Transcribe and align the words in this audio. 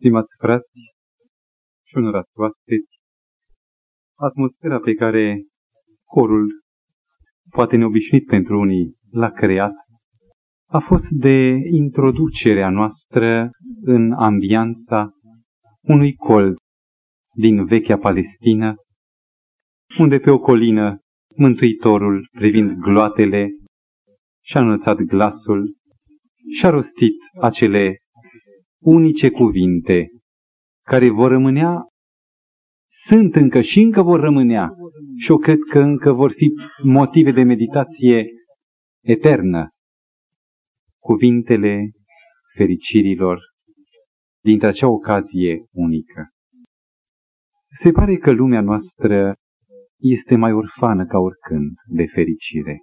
Stimați 0.00 0.34
frați 0.38 0.80
și 1.86 1.96
onorați 1.96 2.30
oaspeți, 2.34 2.90
atmosfera 4.18 4.78
pe 4.78 4.94
care 4.94 5.42
corul, 6.04 6.60
poate 7.50 7.76
neobișnuit 7.76 8.26
pentru 8.26 8.60
unii, 8.60 8.94
l-a 9.10 9.30
creat, 9.30 9.72
a 10.68 10.78
fost 10.78 11.04
de 11.10 11.56
introducerea 11.70 12.70
noastră 12.70 13.50
în 13.82 14.12
ambianța 14.12 15.10
unui 15.80 16.14
col 16.14 16.56
din 17.34 17.64
vechea 17.64 17.98
Palestină, 17.98 18.74
unde 19.98 20.18
pe 20.18 20.30
o 20.30 20.38
colină 20.38 20.98
Mântuitorul, 21.36 22.28
privind 22.30 22.78
gloatele, 22.78 23.48
și-a 24.44 24.60
înălțat 24.60 24.96
glasul 24.96 25.76
și-a 26.58 26.70
rostit 26.70 27.16
acele 27.40 27.96
unice 28.80 29.30
cuvinte 29.30 30.08
care 30.86 31.10
vor 31.10 31.30
rămânea, 31.30 31.82
sunt 33.08 33.34
încă 33.34 33.60
și 33.60 33.78
încă 33.78 34.02
vor 34.02 34.20
rămânea 34.20 34.70
și 35.18 35.30
eu 35.30 35.38
cred 35.38 35.58
că 35.70 35.78
încă 35.78 36.12
vor 36.12 36.32
fi 36.32 36.52
motive 36.82 37.32
de 37.32 37.42
meditație 37.42 38.26
eternă. 39.04 39.68
Cuvintele 40.98 41.90
fericirilor 42.56 43.40
dintre 44.42 44.66
acea 44.66 44.88
ocazie 44.88 45.64
unică. 45.72 46.28
Se 47.82 47.90
pare 47.90 48.16
că 48.16 48.30
lumea 48.30 48.60
noastră 48.60 49.34
este 49.98 50.36
mai 50.36 50.52
orfană 50.52 51.06
ca 51.06 51.18
oricând 51.18 51.70
de 51.86 52.06
fericire. 52.06 52.78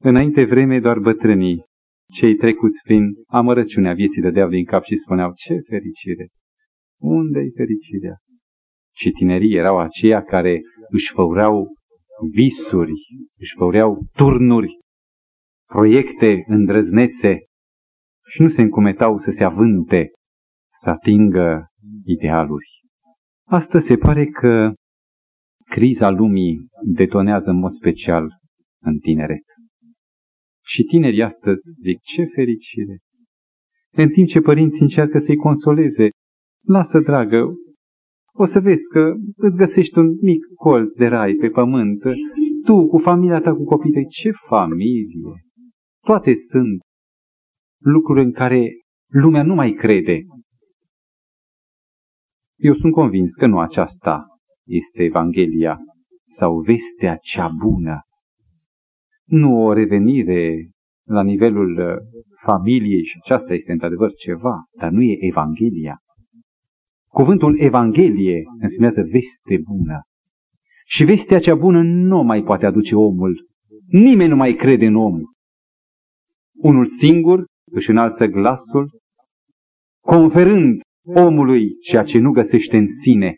Înainte 0.00 0.44
vreme 0.44 0.80
doar 0.80 0.98
bătrânii, 0.98 1.64
cei 2.14 2.34
trecuți 2.34 2.78
prin 2.82 3.04
amărăciunea 3.26 3.94
vieții 3.94 4.22
dădeau 4.22 4.48
din 4.48 4.64
cap 4.64 4.84
și 4.84 5.00
spuneau, 5.04 5.32
ce 5.34 5.54
fericire! 5.68 6.28
Unde-i 7.00 7.52
fericirea? 7.56 8.16
Și 8.96 9.10
tinerii 9.10 9.54
erau 9.54 9.78
aceia 9.78 10.22
care 10.22 10.60
își 10.90 11.12
făureau 11.14 11.72
visuri, 12.32 12.92
își 13.38 13.54
făureau 13.56 13.98
turnuri, 14.12 14.78
proiecte 15.66 16.44
îndrăznețe 16.46 17.38
și 18.28 18.42
nu 18.42 18.50
se 18.50 18.60
încumetau 18.60 19.18
să 19.18 19.34
se 19.36 19.44
avânte, 19.44 20.10
să 20.82 20.90
atingă 20.90 21.66
idealuri. 22.04 22.68
Asta 23.46 23.84
se 23.88 23.96
pare 23.96 24.26
că 24.26 24.72
criza 25.64 26.10
lumii 26.10 26.66
detonează 26.94 27.50
în 27.50 27.58
mod 27.58 27.74
special 27.74 28.28
în 28.80 28.98
tineret. 28.98 29.44
Și 30.72 30.82
tinerii 30.82 31.22
astăzi 31.22 31.60
zic, 31.82 31.98
ce 32.14 32.24
fericire! 32.34 32.96
În 33.92 34.08
timp 34.08 34.28
ce 34.28 34.40
părinții 34.40 34.80
încearcă 34.80 35.22
să-i 35.26 35.36
consoleze, 35.36 36.08
lasă, 36.66 36.98
dragă, 37.00 37.54
o 38.32 38.46
să 38.46 38.60
vezi 38.60 38.82
că 38.92 39.14
îți 39.36 39.56
găsești 39.56 39.98
un 39.98 40.08
mic 40.20 40.44
colț 40.54 40.92
de 40.92 41.06
rai 41.06 41.34
pe 41.34 41.48
pământ, 41.48 42.02
tu 42.64 42.86
cu 42.86 42.98
familia 42.98 43.40
ta, 43.40 43.54
cu 43.54 43.64
copiii 43.64 43.92
tăi, 43.92 44.06
ce 44.08 44.30
familie! 44.48 45.32
Toate 46.00 46.36
sunt 46.50 46.80
lucruri 47.84 48.24
în 48.24 48.32
care 48.32 48.70
lumea 49.12 49.42
nu 49.42 49.54
mai 49.54 49.72
crede. 49.72 50.20
Eu 52.56 52.74
sunt 52.74 52.92
convins 52.92 53.30
că 53.34 53.46
nu 53.46 53.58
aceasta 53.58 54.26
este 54.66 55.02
Evanghelia 55.02 55.78
sau 56.38 56.60
vestea 56.60 57.16
cea 57.16 57.48
bună 57.62 58.00
nu 59.28 59.64
o 59.64 59.72
revenire 59.72 60.68
la 61.04 61.22
nivelul 61.22 61.78
uh, 61.78 61.96
familiei 62.42 63.04
și 63.04 63.18
aceasta 63.22 63.54
este 63.54 63.72
într-adevăr 63.72 64.12
ceva, 64.14 64.54
dar 64.78 64.90
nu 64.90 65.02
e 65.02 65.16
Evanghelia. 65.20 65.98
Cuvântul 67.08 67.60
Evanghelie 67.60 68.42
înseamnă 68.60 69.02
veste 69.02 69.62
bună. 69.64 70.00
Și 70.86 71.04
vestea 71.04 71.40
cea 71.40 71.54
bună 71.54 71.82
nu 71.82 72.22
mai 72.22 72.42
poate 72.42 72.66
aduce 72.66 72.94
omul. 72.94 73.46
Nimeni 73.86 74.28
nu 74.28 74.36
mai 74.36 74.54
crede 74.54 74.86
în 74.86 74.94
om. 74.94 75.20
Unul 76.54 76.96
singur 77.00 77.44
își 77.70 77.90
înalță 77.90 78.26
glasul, 78.26 78.90
conferând 80.00 80.80
omului 81.02 81.68
ceea 81.90 82.04
ce 82.04 82.18
nu 82.18 82.30
găsește 82.30 82.76
în 82.76 82.86
sine 83.02 83.34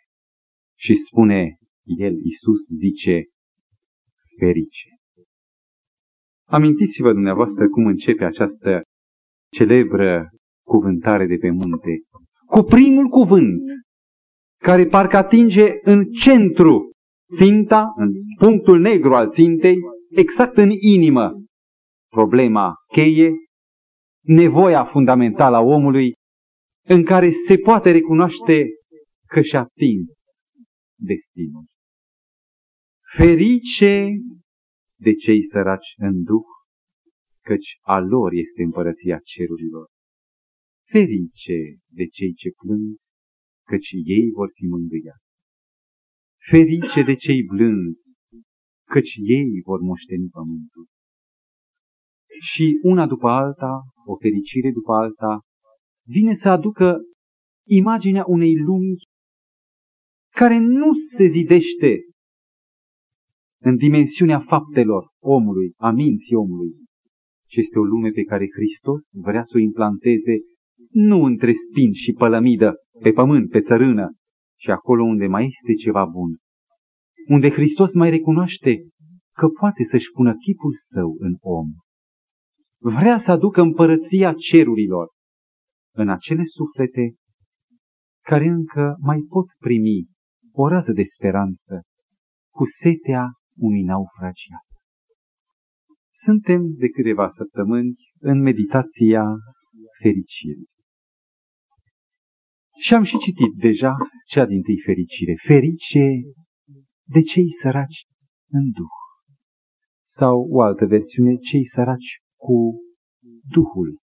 și 0.78 1.02
spune, 1.06 1.56
el, 1.84 2.12
Iisus, 2.12 2.58
zice, 2.78 3.22
ferice. 4.38 4.88
Amintiți-vă 6.50 7.12
dumneavoastră 7.12 7.68
cum 7.68 7.86
începe 7.86 8.24
această 8.24 8.82
celebră 9.52 10.28
cuvântare 10.66 11.26
de 11.26 11.36
pe 11.36 11.50
munte. 11.50 12.00
Cu 12.46 12.62
primul 12.62 13.08
cuvânt, 13.08 13.62
care 14.62 14.86
parcă 14.86 15.16
atinge 15.16 15.78
în 15.82 16.04
centru 16.04 16.90
ținta, 17.40 17.92
în 17.96 18.12
punctul 18.38 18.80
negru 18.80 19.14
al 19.14 19.30
țintei, 19.32 19.76
exact 20.10 20.56
în 20.56 20.70
inimă, 20.70 21.32
problema 22.08 22.72
cheie, 22.92 23.32
nevoia 24.24 24.84
fundamentală 24.84 25.56
a 25.56 25.60
omului, 25.60 26.12
în 26.86 27.04
care 27.04 27.32
se 27.48 27.56
poate 27.56 27.90
recunoaște 27.90 28.66
că 29.26 29.40
și-a 29.42 29.60
atins 29.60 30.08
destinul. 30.98 31.64
Ferice 33.16 34.08
de 35.06 35.12
cei 35.14 35.40
săraci 35.52 35.90
în 35.96 36.22
duh, 36.22 36.50
căci 37.48 37.70
a 37.80 37.98
lor 37.98 38.30
este 38.32 38.62
împărăția 38.62 39.18
cerurilor. 39.32 39.86
Ferice 40.92 41.58
de 41.98 42.06
cei 42.06 42.32
ce 42.40 42.48
plâng, 42.60 42.96
căci 43.70 43.90
ei 44.04 44.30
vor 44.38 44.50
fi 44.54 44.64
mângâiați. 44.64 45.28
Ferice 46.50 47.02
de 47.10 47.14
cei 47.14 47.42
blânzi, 47.42 48.00
căci 48.92 49.14
ei 49.38 49.60
vor 49.64 49.80
moșteni 49.80 50.28
pământul. 50.28 50.86
Și 52.50 52.78
una 52.82 53.06
după 53.06 53.28
alta, 53.28 53.72
o 54.04 54.16
fericire 54.16 54.70
după 54.70 54.92
alta, 54.92 55.40
vine 56.06 56.38
să 56.42 56.48
aducă 56.48 56.98
imaginea 57.68 58.24
unei 58.26 58.54
lumi 58.56 58.96
care 60.30 60.58
nu 60.58 60.92
se 61.16 61.26
zidește 61.36 62.09
în 63.62 63.76
dimensiunea 63.76 64.40
faptelor 64.40 65.04
omului, 65.22 65.72
a 65.76 65.90
minții 65.90 66.34
omului, 66.34 66.72
ci 67.46 67.56
este 67.56 67.78
o 67.78 67.82
lume 67.82 68.10
pe 68.10 68.22
care 68.22 68.46
Hristos 68.56 69.00
vrea 69.12 69.44
să 69.46 69.52
o 69.56 69.58
implanteze 69.58 70.34
nu 70.90 71.24
între 71.24 71.52
spin 71.68 71.92
și 71.92 72.12
pălămidă, 72.12 72.74
pe 73.02 73.10
pământ, 73.10 73.50
pe 73.50 73.60
țărână, 73.60 74.10
ci 74.58 74.68
acolo 74.68 75.04
unde 75.04 75.26
mai 75.26 75.44
este 75.44 75.82
ceva 75.82 76.04
bun. 76.04 76.36
Unde 77.28 77.50
Hristos 77.50 77.92
mai 77.92 78.10
recunoaște 78.10 78.88
că 79.34 79.48
poate 79.48 79.86
să-și 79.90 80.10
pună 80.12 80.34
chipul 80.34 80.74
său 80.92 81.16
în 81.18 81.34
om. 81.40 81.66
Vrea 82.82 83.22
să 83.24 83.30
aducă 83.30 83.60
împărăția 83.60 84.34
cerurilor 84.50 85.08
în 85.94 86.08
acele 86.08 86.42
suflete 86.46 87.14
care 88.24 88.46
încă 88.46 88.96
mai 89.00 89.18
pot 89.28 89.46
primi 89.58 90.06
o 90.52 90.68
rază 90.68 90.92
de 90.92 91.04
speranță 91.14 91.82
cu 92.54 92.64
setea 92.82 93.26
unui 93.66 93.82
naufragiat. 93.82 94.66
Suntem 96.24 96.60
de 96.82 96.88
câteva 96.88 97.32
săptămâni 97.36 97.94
în 98.18 98.38
meditația 98.48 99.24
fericirii. 100.02 100.68
Și 102.84 102.94
am 102.94 103.04
și 103.04 103.16
citit 103.26 103.52
deja 103.66 103.92
cea 104.32 104.46
din 104.46 104.62
tâi 104.62 104.80
fericire. 104.84 105.34
Ferice 105.46 106.04
de 107.14 107.20
cei 107.32 107.48
săraci 107.62 108.00
în 108.58 108.70
Duh. 108.76 108.96
Sau 110.18 110.36
o 110.50 110.60
altă 110.62 110.86
versiune, 110.86 111.36
cei 111.50 111.64
săraci 111.74 112.10
cu 112.36 112.56
Duhul. 113.54 113.98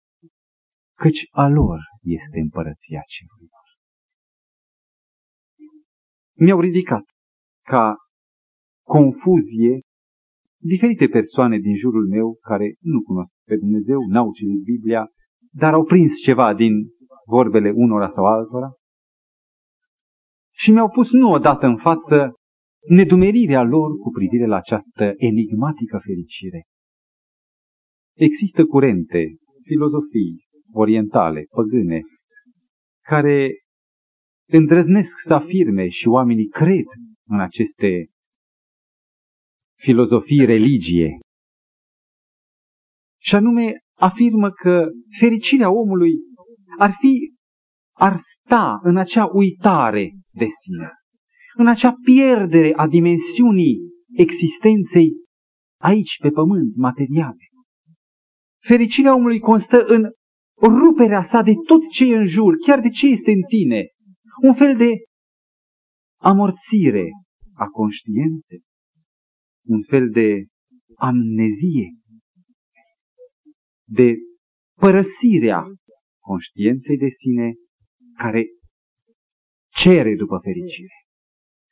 Căci 0.97 1.23
a 1.31 1.49
lor 1.49 1.79
este 2.03 2.39
împărăția 2.41 3.03
cerurilor. 3.15 3.67
Mi-au 6.37 6.61
ridicat 6.61 7.05
ca 7.63 7.95
confuzie 8.87 9.81
diferite 10.61 11.07
persoane 11.07 11.59
din 11.59 11.77
jurul 11.77 12.09
meu 12.09 12.39
care 12.41 12.75
nu 12.81 13.03
cunosc 13.03 13.31
pe 13.47 13.57
Dumnezeu, 13.57 13.99
n-au 14.09 14.33
citit 14.33 14.63
Biblia, 14.63 15.07
dar 15.53 15.73
au 15.73 15.85
prins 15.85 16.13
ceva 16.25 16.55
din 16.55 16.73
vorbele 17.27 17.71
unora 17.71 18.13
sau 18.15 18.25
altora 18.25 18.71
și 20.57 20.71
mi-au 20.71 20.91
pus 20.91 21.11
nu 21.11 21.31
odată 21.31 21.67
în 21.67 21.77
față 21.77 22.35
nedumerirea 22.89 23.63
lor 23.63 23.91
cu 23.97 24.11
privire 24.11 24.47
la 24.47 24.57
această 24.57 25.13
enigmatică 25.17 26.01
fericire. 26.05 26.63
Există 28.17 28.65
curente, 28.65 29.35
filozofii 29.63 30.45
orientale, 30.73 31.47
păgâne, 31.51 32.01
care 33.03 33.51
îndrăznesc 34.49 35.11
să 35.27 35.35
afirme 35.35 35.89
și 35.89 36.09
oamenii 36.09 36.47
cred 36.47 36.85
în 37.29 37.41
aceste 37.41 38.07
filozofii 39.77 40.45
religie. 40.45 41.19
Și 43.23 43.35
anume 43.35 43.73
afirmă 43.99 44.51
că 44.51 44.89
fericirea 45.19 45.71
omului 45.71 46.13
ar 46.79 46.97
fi 47.01 47.33
ar 47.97 48.23
sta 48.45 48.79
în 48.83 48.97
acea 48.97 49.29
uitare 49.33 50.13
de 50.33 50.47
sine, 50.63 50.91
în 51.57 51.67
acea 51.67 51.95
pierdere 52.05 52.73
a 52.77 52.89
dimensiunii 52.89 53.79
existenței 54.13 55.13
aici 55.81 56.19
pe 56.21 56.31
pământ, 56.31 56.77
materiale. 56.77 57.45
Fericirea 58.67 59.15
omului 59.15 59.39
constă 59.39 59.85
în 59.85 60.11
ruperea 60.61 61.29
sa 61.31 61.43
de 61.43 61.53
tot 61.67 61.81
ce 61.91 62.05
e 62.05 62.17
în 62.17 62.29
jur, 62.29 62.55
chiar 62.67 62.81
de 62.81 62.89
ce 62.89 63.07
este 63.07 63.31
în 63.31 63.43
tine, 63.49 63.87
un 64.43 64.55
fel 64.55 64.77
de 64.77 64.91
amorțire 66.21 67.09
a 67.55 67.67
conștiinței, 67.67 68.63
un 69.67 69.83
fel 69.83 70.11
de 70.11 70.45
amnezie, 70.97 71.89
de 73.85 74.15
părăsirea 74.81 75.65
conștiinței 76.21 76.97
de 76.97 77.09
sine 77.19 77.53
care 78.19 78.45
cere 79.83 80.15
după 80.15 80.39
fericire. 80.43 80.95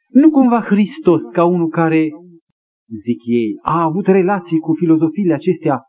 Nu 0.09 0.31
cumva 0.31 0.61
Hristos 0.61 1.21
ca 1.33 1.45
unul 1.45 1.69
care, 1.69 2.09
zic 3.05 3.21
ei, 3.25 3.51
a 3.63 3.83
avut 3.83 4.07
relații 4.07 4.59
cu 4.59 4.75
filozofiile 4.75 5.35
acestea 5.35 5.81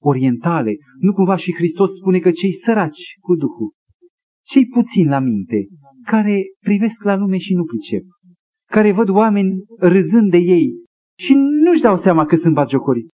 orientale, 0.00 0.76
nu 0.98 1.12
cumva 1.12 1.36
și 1.36 1.54
Hristos 1.54 1.90
spune 2.00 2.18
că 2.18 2.30
cei 2.30 2.60
săraci 2.64 3.04
cu 3.20 3.36
Duhul, 3.36 3.72
cei 4.42 4.66
puțin 4.66 5.08
la 5.08 5.18
minte, 5.18 5.66
care 6.04 6.42
privesc 6.60 7.02
la 7.02 7.16
lume 7.16 7.38
și 7.38 7.54
nu 7.54 7.64
pricep, 7.64 8.04
care 8.66 8.92
văd 8.92 9.08
oameni 9.08 9.52
râzând 9.78 10.30
de 10.30 10.36
ei 10.36 10.70
și 11.18 11.32
nu-și 11.64 11.82
dau 11.82 12.02
seama 12.02 12.26
că 12.26 12.36
sunt 12.36 12.54
bagiocoriți. 12.54 13.14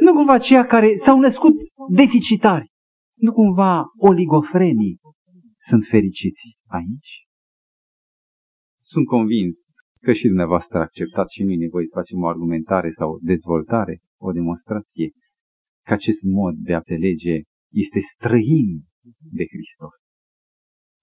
Nu 0.00 0.12
cumva 0.12 0.38
ceia 0.38 0.66
care 0.66 1.00
s-au 1.04 1.20
născut 1.20 1.54
deficitari, 1.88 2.70
nu 3.18 3.32
cumva 3.32 3.84
oligofrenii 3.98 4.98
sunt 5.68 5.84
fericiți 5.90 6.44
aici? 6.66 7.12
Sunt 8.82 9.06
convins 9.06 9.54
că 10.04 10.12
și 10.12 10.26
dumneavoastră 10.26 10.78
acceptați 10.78 11.34
și 11.34 11.42
nu 11.42 11.50
e 11.50 11.66
nevoie 11.66 11.86
să 11.86 11.98
facem 12.00 12.22
o 12.22 12.28
argumentare 12.28 12.90
sau 12.98 13.18
dezvoltare, 13.22 13.94
o 14.26 14.32
demonstrație, 14.32 15.08
că 15.86 15.92
acest 15.92 16.22
mod 16.22 16.54
de 16.68 16.74
a 16.74 16.80
te 16.80 16.94
lege 16.94 17.36
este 17.84 18.00
străin 18.14 18.70
de 19.38 19.44
Hristos. 19.52 19.94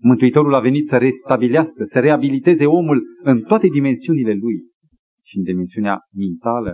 Mântuitorul 0.10 0.54
a 0.54 0.60
venit 0.60 0.88
să 0.88 0.98
restabilească, 0.98 1.82
să 1.92 2.00
reabiliteze 2.00 2.66
omul 2.66 3.00
în 3.24 3.42
toate 3.42 3.68
dimensiunile 3.68 4.34
lui, 4.34 4.58
și 5.28 5.38
în 5.38 5.44
dimensiunea 5.44 5.96
mentală, 6.24 6.74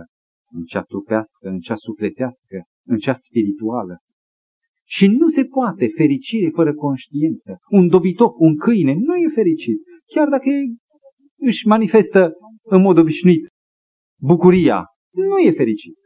în 0.56 0.62
cea 0.64 0.82
trupească, 0.82 1.44
în 1.52 1.58
cea 1.66 1.76
sufletească, 1.76 2.56
în 2.92 2.98
cea 2.98 3.16
spirituală. 3.26 3.94
Și 4.94 5.06
nu 5.06 5.26
se 5.36 5.44
poate 5.44 5.84
fericire 5.96 6.48
fără 6.58 6.74
conștiință. 6.74 7.50
Un 7.78 7.88
dobitoc, 7.88 8.38
un 8.38 8.56
câine, 8.56 8.94
nu 9.08 9.14
e 9.16 9.38
fericit, 9.40 9.78
chiar 10.14 10.28
dacă 10.28 10.48
își 11.50 11.66
manifestă 11.66 12.32
în 12.74 12.80
mod 12.80 12.96
obișnuit 12.98 13.44
bucuria, 14.30 14.78
nu 15.12 15.38
e 15.38 15.50
fericit. 15.62 15.96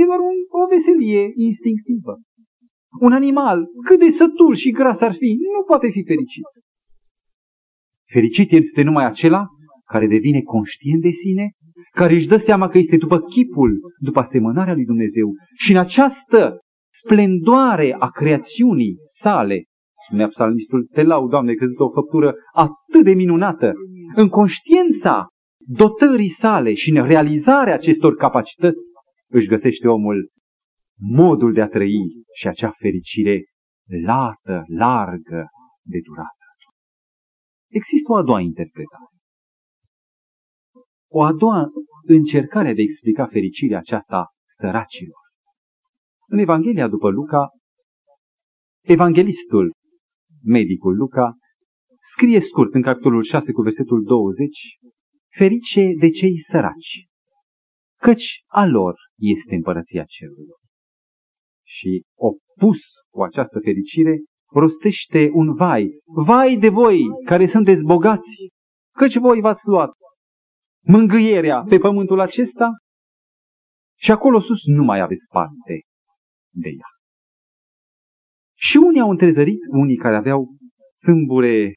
E 0.00 0.04
doar 0.04 0.18
un, 0.18 0.36
o 0.60 0.62
veselie 0.74 1.24
instinctivă. 1.34 2.14
Un 3.00 3.12
animal, 3.12 3.58
cât 3.86 3.98
de 3.98 4.10
sătul 4.18 4.56
și 4.56 4.70
gras 4.70 4.98
ar 5.00 5.14
fi, 5.20 5.30
nu 5.54 5.62
poate 5.66 5.88
fi 5.90 6.02
fericit. 6.04 6.48
Fericit 8.12 8.52
este 8.52 8.82
numai 8.82 9.04
acela 9.04 9.42
care 9.92 10.06
devine 10.06 10.40
conștient 10.40 11.00
de 11.00 11.12
sine, 11.22 11.46
care 11.90 12.14
își 12.14 12.26
dă 12.26 12.42
seama 12.46 12.68
că 12.68 12.78
este 12.78 12.96
după 12.96 13.20
chipul, 13.20 13.80
după 13.98 14.20
asemănarea 14.20 14.74
lui 14.74 14.84
Dumnezeu 14.84 15.28
și 15.64 15.70
în 15.70 15.78
această 15.78 16.58
splendoare 17.02 17.96
a 17.98 18.08
creațiunii 18.10 18.96
sale, 19.22 19.62
spunea 20.06 20.28
psalmistul, 20.28 20.86
te 20.92 21.02
lau, 21.02 21.28
Doamne, 21.28 21.54
că 21.54 21.64
o 21.76 21.90
făptură 21.90 22.34
atât 22.52 23.04
de 23.04 23.12
minunată, 23.12 23.72
în 24.14 24.28
conștiința 24.28 25.26
dotării 25.66 26.36
sale 26.40 26.74
și 26.74 26.90
în 26.90 27.06
realizarea 27.06 27.74
acestor 27.74 28.14
capacități, 28.14 28.78
își 29.28 29.46
găsește 29.46 29.88
omul 29.88 30.28
modul 31.00 31.52
de 31.52 31.60
a 31.60 31.68
trăi 31.68 32.24
și 32.38 32.46
acea 32.46 32.72
fericire 32.78 33.44
lată, 34.04 34.64
largă, 34.66 35.46
de 35.82 35.98
durată. 36.04 36.44
Există 37.68 38.12
o 38.12 38.16
a 38.16 38.22
doua 38.22 38.40
interpretare. 38.40 39.13
O 41.16 41.22
a 41.22 41.32
doua 41.32 41.70
încercare 42.06 42.72
de 42.74 42.80
a 42.80 42.84
explica 42.84 43.26
fericirea 43.26 43.78
aceasta 43.78 44.26
săracilor. 44.56 45.22
În 46.26 46.38
Evanghelia 46.38 46.88
după 46.88 47.10
Luca, 47.10 47.48
evanghelistul, 48.82 49.72
medicul 50.44 50.96
Luca, 50.96 51.34
scrie 52.12 52.40
scurt 52.40 52.74
în 52.74 52.82
capitolul 52.82 53.24
6 53.24 53.52
cu 53.52 53.62
versetul 53.62 54.02
20, 54.02 54.48
ferice 55.36 55.92
de 56.00 56.10
cei 56.10 56.44
săraci, 56.50 57.06
căci 58.00 58.26
a 58.46 58.66
lor 58.66 58.94
este 59.18 59.54
împărăția 59.54 60.04
cerurilor. 60.04 60.58
Și 61.66 62.02
opus 62.14 62.78
cu 63.10 63.22
această 63.22 63.58
fericire, 63.64 64.16
rostește 64.52 65.30
un 65.32 65.54
vai, 65.54 65.90
vai 66.24 66.56
de 66.56 66.68
voi 66.68 67.00
care 67.24 67.48
sunteți 67.50 67.82
bogați, 67.82 68.34
căci 68.96 69.16
voi 69.16 69.40
v-ați 69.40 69.62
luat 69.64 69.92
mângâierea 70.84 71.64
pe 71.68 71.78
pământul 71.78 72.20
acesta 72.20 72.70
și 74.00 74.10
acolo 74.10 74.40
sus 74.40 74.64
nu 74.64 74.84
mai 74.84 75.00
aveți 75.00 75.24
parte 75.28 75.80
de 76.50 76.68
ea. 76.68 76.88
Și 78.56 78.76
unii 78.76 79.00
au 79.00 79.10
întrezărit, 79.10 79.60
unii 79.68 79.96
care 79.96 80.16
aveau 80.16 80.48
sâmbure 81.02 81.72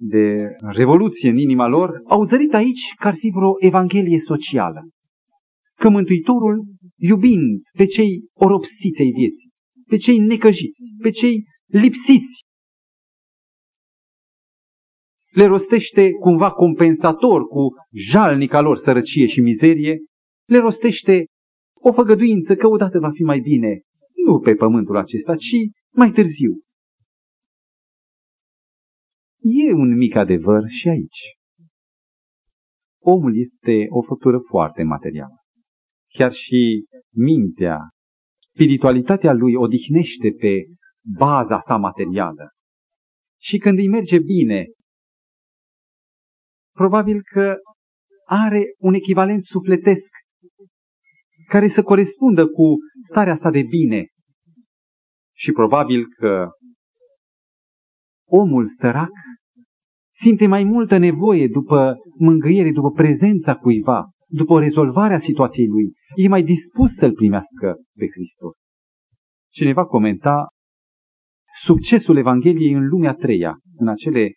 de 0.00 0.56
revoluție 0.58 1.30
în 1.30 1.36
inima 1.36 1.66
lor, 1.66 2.00
au 2.04 2.26
zărit 2.26 2.54
aici 2.54 2.84
că 3.00 3.06
ar 3.06 3.14
fi 3.14 3.30
vreo 3.34 3.52
evanghelie 3.58 4.20
socială. 4.24 4.80
Că 5.74 5.88
Mântuitorul, 5.88 6.64
iubind 6.96 7.60
pe 7.76 7.86
cei 7.86 8.28
oropsiți 8.34 9.00
ai 9.00 9.10
vieții, 9.10 9.50
pe 9.86 9.96
cei 9.96 10.18
necăjiți, 10.18 10.80
pe 11.02 11.10
cei 11.10 11.44
lipsiți, 11.66 12.34
le 15.38 15.46
rostește 15.46 16.10
cumva 16.10 16.50
compensator 16.50 17.46
cu 17.46 17.68
jalnica 18.10 18.60
lor 18.60 18.80
sărăcie 18.84 19.26
și 19.26 19.40
mizerie, 19.40 19.98
le 20.48 20.58
rostește 20.58 21.24
o 21.74 21.92
făgăduință 21.92 22.54
că 22.54 22.66
odată 22.66 22.98
va 22.98 23.10
fi 23.10 23.22
mai 23.22 23.40
bine, 23.40 23.80
nu 24.26 24.38
pe 24.38 24.54
pământul 24.54 24.96
acesta, 24.96 25.36
ci 25.36 25.56
mai 25.94 26.10
târziu. 26.10 26.52
E 29.40 29.72
un 29.72 29.96
mic 29.96 30.14
adevăr 30.14 30.62
și 30.80 30.88
aici. 30.88 31.22
Omul 33.02 33.32
este 33.36 33.86
o 33.88 34.02
făptură 34.02 34.38
foarte 34.38 34.82
materială. 34.82 35.36
Chiar 36.14 36.32
și 36.32 36.84
mintea, 37.14 37.78
spiritualitatea 38.54 39.32
lui 39.32 39.54
odihnește 39.54 40.30
pe 40.38 40.64
baza 41.18 41.62
sa 41.66 41.76
materială. 41.76 42.50
Și 43.40 43.58
când 43.58 43.78
îi 43.78 43.88
merge 43.88 44.18
bine, 44.18 44.66
probabil 46.80 47.22
că 47.22 47.56
are 48.26 48.62
un 48.78 48.94
echivalent 48.94 49.44
sufletesc 49.44 50.08
care 51.48 51.72
să 51.74 51.82
corespundă 51.82 52.46
cu 52.46 52.76
starea 53.10 53.38
sa 53.42 53.50
de 53.50 53.62
bine. 53.62 54.06
Și 55.36 55.52
probabil 55.52 56.06
că 56.18 56.48
omul 58.28 58.74
sărac 58.80 59.10
simte 60.20 60.46
mai 60.46 60.64
multă 60.64 60.96
nevoie 60.96 61.46
după 61.48 61.96
mângâiere, 62.18 62.72
după 62.72 62.90
prezența 62.90 63.56
cuiva, 63.56 64.04
după 64.26 64.60
rezolvarea 64.60 65.20
situației 65.20 65.66
lui. 65.66 65.92
E 66.14 66.28
mai 66.28 66.42
dispus 66.42 66.90
să-L 66.98 67.12
primească 67.12 67.76
pe 67.98 68.06
Hristos. 68.14 68.54
Cineva 69.52 69.84
comenta 69.84 70.46
succesul 71.64 72.16
Evangheliei 72.16 72.72
în 72.72 72.88
lumea 72.88 73.12
treia, 73.12 73.56
în 73.76 73.88
acele 73.88 74.32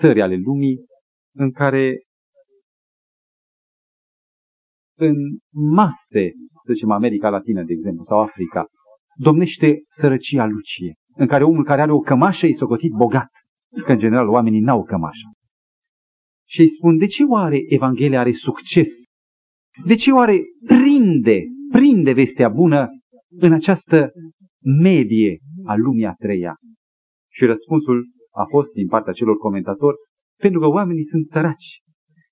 țări 0.00 0.22
ale 0.22 0.36
lumii 0.36 0.76
în 1.34 1.50
care 1.50 1.98
în 4.96 5.14
mase, 5.74 6.32
să 6.64 6.72
zicem 6.72 6.90
America 6.90 7.28
Latină, 7.28 7.62
de 7.62 7.72
exemplu, 7.72 8.04
sau 8.04 8.20
Africa, 8.20 8.66
domnește 9.16 9.82
sărăcia 10.00 10.46
lucie, 10.46 10.94
în 11.16 11.26
care 11.26 11.44
omul 11.44 11.64
care 11.64 11.80
are 11.80 11.92
o 11.92 11.98
cămașă 11.98 12.46
e 12.46 12.54
socotit 12.58 12.90
bogat, 12.90 13.30
că 13.84 13.92
în 13.92 13.98
general 13.98 14.28
oamenii 14.28 14.60
n-au 14.60 14.84
cămașă. 14.84 15.28
Și 16.48 16.60
îi 16.60 16.74
spun, 16.76 16.96
de 16.96 17.06
ce 17.06 17.22
oare 17.22 17.58
Evanghelia 17.68 18.20
are 18.20 18.32
succes? 18.32 18.86
De 19.86 19.94
ce 19.94 20.10
oare 20.10 20.40
prinde, 20.66 21.42
prinde 21.70 22.12
vestea 22.12 22.48
bună 22.48 22.88
în 23.40 23.52
această 23.52 24.10
medie 24.80 25.38
a 25.64 25.74
lumii 25.76 26.06
a 26.06 26.12
treia? 26.12 26.56
Și 27.32 27.44
răspunsul 27.44 28.06
a 28.32 28.44
fost 28.44 28.70
din 28.72 28.86
partea 28.86 29.12
celor 29.12 29.36
comentatori, 29.36 29.96
pentru 30.36 30.60
că 30.60 30.66
oamenii 30.66 31.06
sunt 31.10 31.26
săraci 31.26 31.82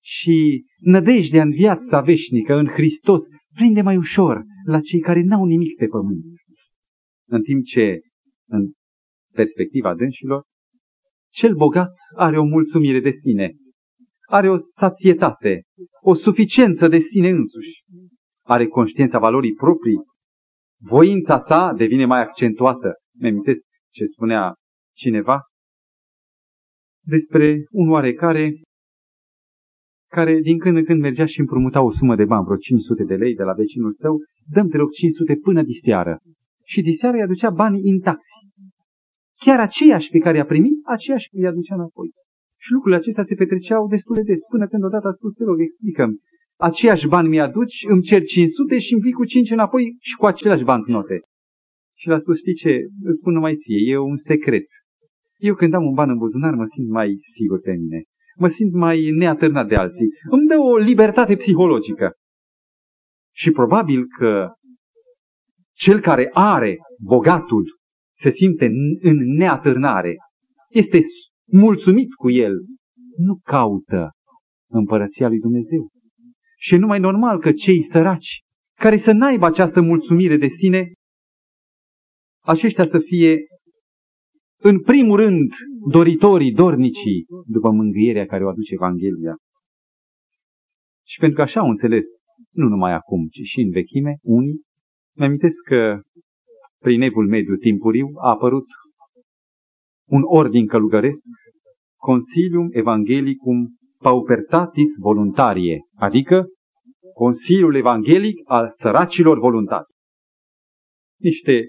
și 0.01 0.65
nădejdea 0.79 1.41
în 1.41 1.51
viața 1.51 2.01
veșnică, 2.01 2.53
în 2.53 2.67
Hristos, 2.67 3.21
prinde 3.55 3.81
mai 3.81 3.97
ușor 3.97 4.41
la 4.65 4.79
cei 4.79 4.99
care 4.99 5.21
n-au 5.21 5.45
nimic 5.45 5.77
pe 5.77 5.85
pământ. 5.85 6.23
În 7.27 7.41
timp 7.41 7.65
ce, 7.65 7.99
în 8.47 8.71
perspectiva 9.33 9.95
dânșilor, 9.95 10.43
Cel 11.33 11.55
bogat 11.55 11.91
are 12.15 12.39
o 12.39 12.43
mulțumire 12.43 12.99
de 12.99 13.11
sine, 13.21 13.53
are 14.27 14.49
o 14.49 14.57
sațietate, 14.75 15.61
o 16.01 16.15
suficiență 16.15 16.87
de 16.87 16.99
sine 16.99 17.29
însuși, 17.29 17.83
are 18.45 18.67
conștiința 18.67 19.19
valorii 19.19 19.53
proprii, 19.53 19.97
voința 20.81 21.43
sa 21.47 21.73
devine 21.77 22.05
mai 22.05 22.21
accentuată. 22.21 22.93
mi 23.19 23.41
ce 23.91 24.05
spunea 24.05 24.53
cineva 24.95 25.41
despre 27.05 27.63
un 27.71 27.89
oarecare 27.89 28.53
care 30.07 30.39
din 30.39 30.57
când 30.59 30.77
în 30.77 30.85
când 30.85 31.01
mergea 31.01 31.25
și 31.25 31.39
împrumuta 31.39 31.81
o 31.81 31.91
sumă 31.93 32.15
de 32.15 32.25
bani, 32.25 32.45
vreo 32.45 32.57
500 32.57 33.03
de 33.03 33.15
lei 33.15 33.35
de 33.35 33.43
la 33.43 33.53
vecinul 33.53 33.93
său, 33.99 34.17
dăm 34.53 34.67
te 34.69 34.77
rog 34.77 34.89
500 34.91 35.35
până 35.35 35.63
diseară. 35.63 36.19
Și 36.65 36.81
diseară 36.81 37.15
îi 37.15 37.21
aducea 37.23 37.49
banii 37.49 37.87
intacti. 37.93 38.31
Chiar 39.43 39.59
aceiași 39.59 40.09
pe 40.09 40.17
care 40.17 40.37
i-a 40.37 40.45
primit, 40.45 40.77
aceiași 40.95 41.27
îi 41.31 41.45
aducea 41.45 41.75
înapoi. 41.75 42.09
Și 42.63 42.71
lucrurile 42.71 42.99
acestea 42.99 43.25
se 43.27 43.35
petreceau 43.35 43.87
destul 43.87 44.15
de 44.15 44.21
des, 44.21 44.39
până 44.49 44.67
când 44.67 44.83
odată 44.83 45.07
a 45.07 45.13
spus, 45.17 45.33
te 45.33 45.43
rog, 45.43 45.59
explică 45.61 46.03
aceiași 46.69 47.07
bani 47.07 47.27
mi-aduci, 47.27 47.77
îmi 47.89 48.01
cer 48.01 48.21
500 48.23 48.79
și 48.79 48.93
îmi 48.93 49.01
vii 49.01 49.19
cu 49.19 49.25
5 49.25 49.49
înapoi 49.49 49.83
și 49.99 50.15
cu 50.19 50.25
aceleași 50.25 50.63
bancnote. 50.63 51.17
Și 51.99 52.07
l-a 52.07 52.19
spus, 52.19 52.37
știi 52.37 52.53
ce, 52.53 52.73
îți 53.03 53.19
spun 53.19 53.33
numai 53.33 53.55
ție, 53.55 53.91
e 53.91 53.97
un 53.97 54.17
secret. 54.27 54.67
Eu 55.43 55.55
când 55.55 55.73
am 55.73 55.85
un 55.85 55.93
ban 55.93 56.09
în 56.09 56.17
buzunar 56.17 56.53
mă 56.53 56.65
simt 56.75 56.89
mai 56.89 57.17
sigur 57.37 57.59
pe 57.59 57.71
mine. 57.71 58.01
Mă 58.37 58.49
simt 58.49 58.73
mai 58.73 59.09
neatârnat 59.09 59.67
de 59.67 59.75
alții. 59.75 60.07
Îmi 60.29 60.47
dă 60.47 60.57
o 60.57 60.77
libertate 60.77 61.35
psihologică. 61.35 62.11
Și 63.35 63.51
probabil 63.51 64.05
că 64.17 64.49
cel 65.73 65.99
care 65.99 66.29
are 66.33 66.77
bogatul 66.99 67.63
se 68.21 68.31
simte 68.31 68.65
în 69.01 69.17
neatârnare, 69.37 70.15
este 70.69 71.01
mulțumit 71.51 72.13
cu 72.13 72.29
el, 72.29 72.53
nu 73.17 73.39
caută 73.43 74.11
împărăția 74.69 75.27
lui 75.27 75.39
Dumnezeu. 75.39 75.89
Și 76.59 76.73
e 76.73 76.77
numai 76.77 76.99
normal 76.99 77.39
că 77.39 77.51
cei 77.51 77.87
săraci, 77.91 78.39
care 78.79 79.01
să 79.05 79.11
n-aibă 79.11 79.45
această 79.45 79.81
mulțumire 79.81 80.37
de 80.37 80.47
sine, 80.59 80.91
aceștia 82.45 82.87
să 82.91 82.99
fie, 82.99 83.37
în 84.63 84.81
primul 84.81 85.17
rând, 85.17 85.51
doritorii, 85.91 86.53
dornicii, 86.53 87.25
după 87.45 87.69
mângâierea 87.69 88.25
care 88.25 88.43
o 88.43 88.47
aduce 88.47 88.73
Evanghelia. 88.73 89.35
Și 91.07 91.19
pentru 91.19 91.37
că 91.37 91.43
așa 91.43 91.59
au 91.59 91.69
înțeles, 91.69 92.03
nu 92.51 92.67
numai 92.67 92.93
acum, 92.93 93.27
ci 93.27 93.41
și 93.51 93.59
în 93.59 93.69
vechime, 93.69 94.17
unii, 94.21 94.61
mi 95.17 95.25
amintesc 95.25 95.55
că 95.67 96.01
prin 96.79 97.01
evul 97.01 97.27
mediu 97.27 97.55
timpuriu 97.55 98.07
a 98.21 98.29
apărut 98.29 98.65
un 100.09 100.21
ordin 100.25 100.67
călugăresc, 100.67 101.17
Consilium 101.97 102.67
Evangelicum 102.71 103.75
Paupertatis 103.97 104.89
Voluntarie, 104.99 105.79
adică 105.95 106.45
Consiliul 107.13 107.75
Evanghelic 107.75 108.41
al 108.43 108.75
săracilor 108.81 109.39
voluntari. 109.39 109.85
Niște 111.19 111.65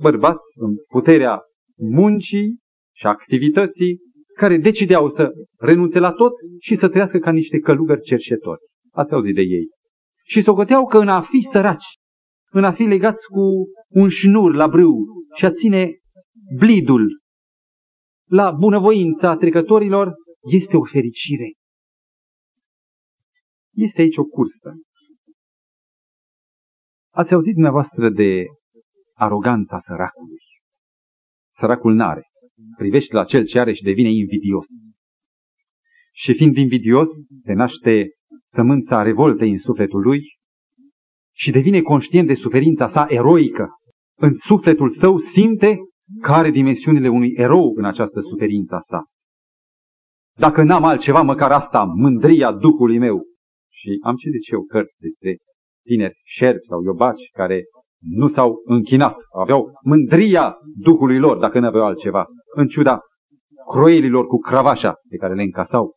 bărbați 0.00 0.42
în 0.54 0.74
puterea 0.88 1.40
muncii 1.82 2.58
și 2.96 3.06
activității 3.06 3.98
care 4.36 4.58
decideau 4.58 5.14
să 5.16 5.30
renunțe 5.58 5.98
la 5.98 6.12
tot 6.12 6.32
și 6.60 6.76
să 6.80 6.88
trăiască 6.88 7.18
ca 7.18 7.30
niște 7.30 7.58
călugări 7.58 8.00
cerșetori. 8.00 8.60
Ați 8.92 9.12
auzit 9.12 9.34
de 9.34 9.40
ei. 9.40 9.66
Și 10.24 10.42
socoteau 10.42 10.86
că 10.86 10.98
în 10.98 11.08
a 11.08 11.22
fi 11.22 11.48
săraci, 11.52 11.86
în 12.50 12.64
a 12.64 12.72
fi 12.72 12.82
legați 12.82 13.26
cu 13.26 13.66
un 13.88 14.08
șnur 14.08 14.54
la 14.54 14.68
brâu 14.68 15.04
și 15.38 15.44
a 15.44 15.52
ține 15.52 15.96
blidul 16.58 17.20
la 18.28 18.50
bunăvoința 18.50 19.36
trecătorilor, 19.36 20.14
este 20.50 20.76
o 20.76 20.84
fericire. 20.84 21.52
Este 23.74 24.00
aici 24.00 24.16
o 24.16 24.24
cursă. 24.24 24.74
Ați 27.14 27.32
auzit 27.32 27.52
dumneavoastră 27.52 28.10
de 28.10 28.44
aroganța 29.14 29.80
săracului. 29.86 30.51
Săracul 31.62 31.94
n-are. 31.94 32.22
Privește 32.76 33.14
la 33.14 33.24
cel 33.24 33.46
ce 33.46 33.58
are 33.58 33.72
și 33.72 33.82
devine 33.82 34.10
invidios. 34.12 34.64
Și 36.12 36.34
fiind 36.34 36.56
invidios, 36.56 37.08
se 37.44 37.52
naște 37.52 38.08
sămânța 38.54 39.02
revoltei 39.02 39.50
în 39.50 39.58
sufletul 39.58 40.00
lui 40.00 40.20
și 41.36 41.50
devine 41.50 41.80
conștient 41.80 42.26
de 42.26 42.34
suferința 42.34 42.90
sa 42.94 43.06
eroică. 43.08 43.68
În 44.16 44.36
sufletul 44.46 44.96
său 45.00 45.20
simte 45.34 45.78
care 46.20 46.38
are 46.38 46.50
dimensiunile 46.50 47.08
unui 47.08 47.32
erou 47.36 47.72
în 47.76 47.84
această 47.84 48.20
suferință 48.20 48.84
sa. 48.88 49.04
Dacă 50.38 50.62
n-am 50.62 50.84
altceva, 50.84 51.22
măcar 51.22 51.52
asta, 51.52 51.84
mândria 51.84 52.52
Duhului 52.52 52.98
meu. 52.98 53.22
Și 53.70 53.98
am 54.04 54.16
citit 54.16 54.42
și 54.42 54.52
eu 54.52 54.62
cărți 54.62 54.94
despre 54.98 55.36
tineri 55.84 56.20
șerpi 56.24 56.66
sau 56.68 56.82
iobaci 56.82 57.28
care 57.32 57.62
nu 58.02 58.32
s-au 58.32 58.62
închinat, 58.64 59.16
aveau 59.40 59.70
mândria 59.84 60.56
Duhului 60.76 61.18
lor, 61.18 61.38
dacă 61.38 61.58
nu 61.58 61.66
aveau 61.66 61.86
altceva, 61.86 62.26
în 62.54 62.66
ciuda 62.66 63.00
croielilor 63.70 64.26
cu 64.26 64.38
cravașa 64.38 64.94
pe 65.08 65.16
care 65.16 65.34
le 65.34 65.42
încasau 65.42 65.94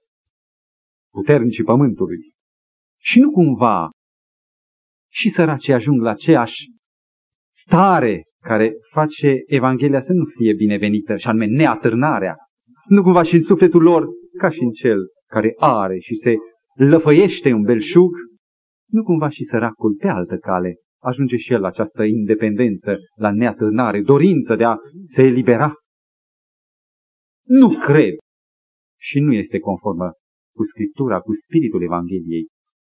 puternicii 1.11 1.63
pământului. 1.63 2.17
Și 3.01 3.19
nu 3.19 3.31
cumva 3.31 3.89
și 5.11 5.33
săracii 5.35 5.73
ajung 5.73 6.01
la 6.01 6.09
aceeași 6.09 6.63
stare 7.65 8.23
care 8.41 8.73
face 8.91 9.35
Evanghelia 9.45 10.01
să 10.01 10.11
nu 10.11 10.25
fie 10.25 10.53
binevenită, 10.53 11.17
și 11.17 11.27
anume 11.27 11.45
neatârnarea. 11.45 12.35
Nu 12.87 13.01
cumva 13.01 13.23
și 13.23 13.35
în 13.35 13.43
sufletul 13.43 13.81
lor, 13.81 14.05
ca 14.37 14.49
și 14.49 14.59
în 14.59 14.71
cel 14.71 14.99
care 15.27 15.53
are 15.57 15.97
și 15.99 16.19
se 16.23 16.35
lăfăiește 16.75 17.53
un 17.53 17.61
belșug, 17.61 18.11
nu 18.87 19.03
cumva 19.03 19.29
și 19.29 19.47
săracul 19.49 19.95
pe 19.99 20.07
altă 20.07 20.37
cale 20.37 20.75
ajunge 20.99 21.37
și 21.37 21.53
el 21.53 21.61
la 21.61 21.67
această 21.67 22.03
independență, 22.03 22.97
la 23.15 23.31
neatârnare, 23.31 24.01
dorință 24.01 24.55
de 24.55 24.63
a 24.63 24.75
se 25.15 25.21
elibera. 25.21 25.73
Nu 27.43 27.69
cred 27.85 28.13
și 28.99 29.19
nu 29.19 29.33
este 29.33 29.59
conformă 29.59 30.11
cu 30.55 30.63
Scriptura, 30.63 31.19
cu 31.19 31.31
spiritul 31.43 31.83
Evangheliei. 31.83 32.47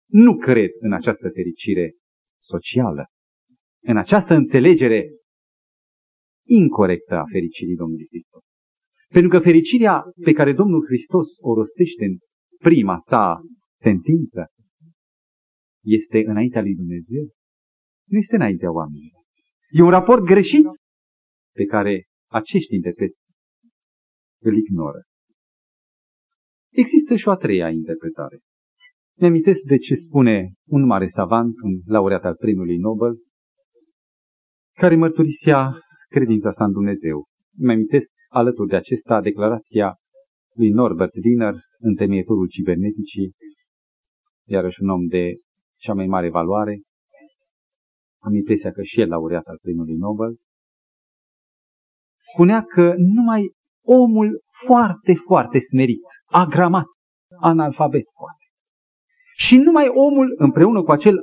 Nu 0.09 0.37
cred 0.37 0.71
în 0.79 0.93
această 0.93 1.29
fericire 1.29 1.93
socială, 2.43 3.05
în 3.83 3.97
această 3.97 4.35
înțelegere 4.35 5.11
incorrectă 6.47 7.15
a 7.15 7.25
fericirii 7.33 7.77
Domnului 7.77 8.07
Hristos. 8.09 8.43
Pentru 9.09 9.31
că 9.31 9.39
fericirea 9.39 10.03
pe 10.25 10.33
care 10.33 10.53
Domnul 10.53 10.85
Hristos 10.85 11.27
o 11.41 11.55
rostește 11.55 12.05
în 12.05 12.17
prima 12.59 13.03
sa 13.09 13.41
sentință 13.81 14.47
este 15.85 16.19
înaintea 16.27 16.61
lui 16.61 16.75
Dumnezeu, 16.75 17.25
nu 18.11 18.19
este 18.19 18.35
înaintea 18.35 18.73
oamenilor. 18.73 19.23
E 19.71 19.83
un 19.83 19.91
raport 19.91 20.23
greșit 20.25 20.65
pe 21.53 21.65
care 21.65 22.05
acești 22.31 22.75
interpreți 22.75 23.19
îl 24.43 24.57
ignoră. 24.57 25.01
Există 26.71 27.17
și 27.17 27.29
o 27.29 27.31
a 27.31 27.37
treia 27.37 27.69
interpretare. 27.71 28.39
Mi 29.19 29.27
amintesc 29.27 29.61
de 29.61 29.77
ce 29.77 29.95
spune 30.07 30.53
un 30.67 30.87
mare 30.87 31.11
savant, 31.15 31.55
un 31.63 31.81
laureat 31.87 32.25
al 32.25 32.35
primului 32.35 32.77
Nobel, 32.77 33.17
care 34.73 34.97
mărturisea 34.97 35.79
credința 36.09 36.53
sa 36.53 36.65
în 36.65 36.73
Dumnezeu. 36.73 37.25
Îmi 37.59 37.73
amintesc 37.73 38.07
alături 38.29 38.69
de 38.69 38.77
acesta 38.77 39.21
declarația 39.21 39.95
lui 40.55 40.71
Norbert 40.71 41.15
Wiener, 41.25 41.55
întemietorul 41.79 42.49
ciberneticii, 42.49 43.33
iarăși 44.49 44.83
un 44.83 44.89
om 44.89 45.07
de 45.07 45.35
cea 45.77 45.93
mai 45.93 46.07
mare 46.07 46.31
valoare. 46.31 46.81
Am 48.27 48.35
impresia 48.35 48.71
că 48.71 48.83
și 48.83 49.01
el 49.01 49.09
laureat 49.09 49.47
al 49.47 49.59
primului 49.63 49.95
Nobel. 49.95 50.37
Spunea 52.33 52.63
că 52.63 52.95
numai 52.97 53.43
omul 53.85 54.41
foarte, 54.67 55.15
foarte 55.27 55.59
smerit, 55.69 56.03
agramat, 56.25 56.87
analfabet 57.41 58.05
poate. 58.19 58.45
Și 59.37 59.57
numai 59.57 59.89
omul 59.89 60.35
împreună 60.37 60.83
cu 60.83 60.91
acel 60.91 61.17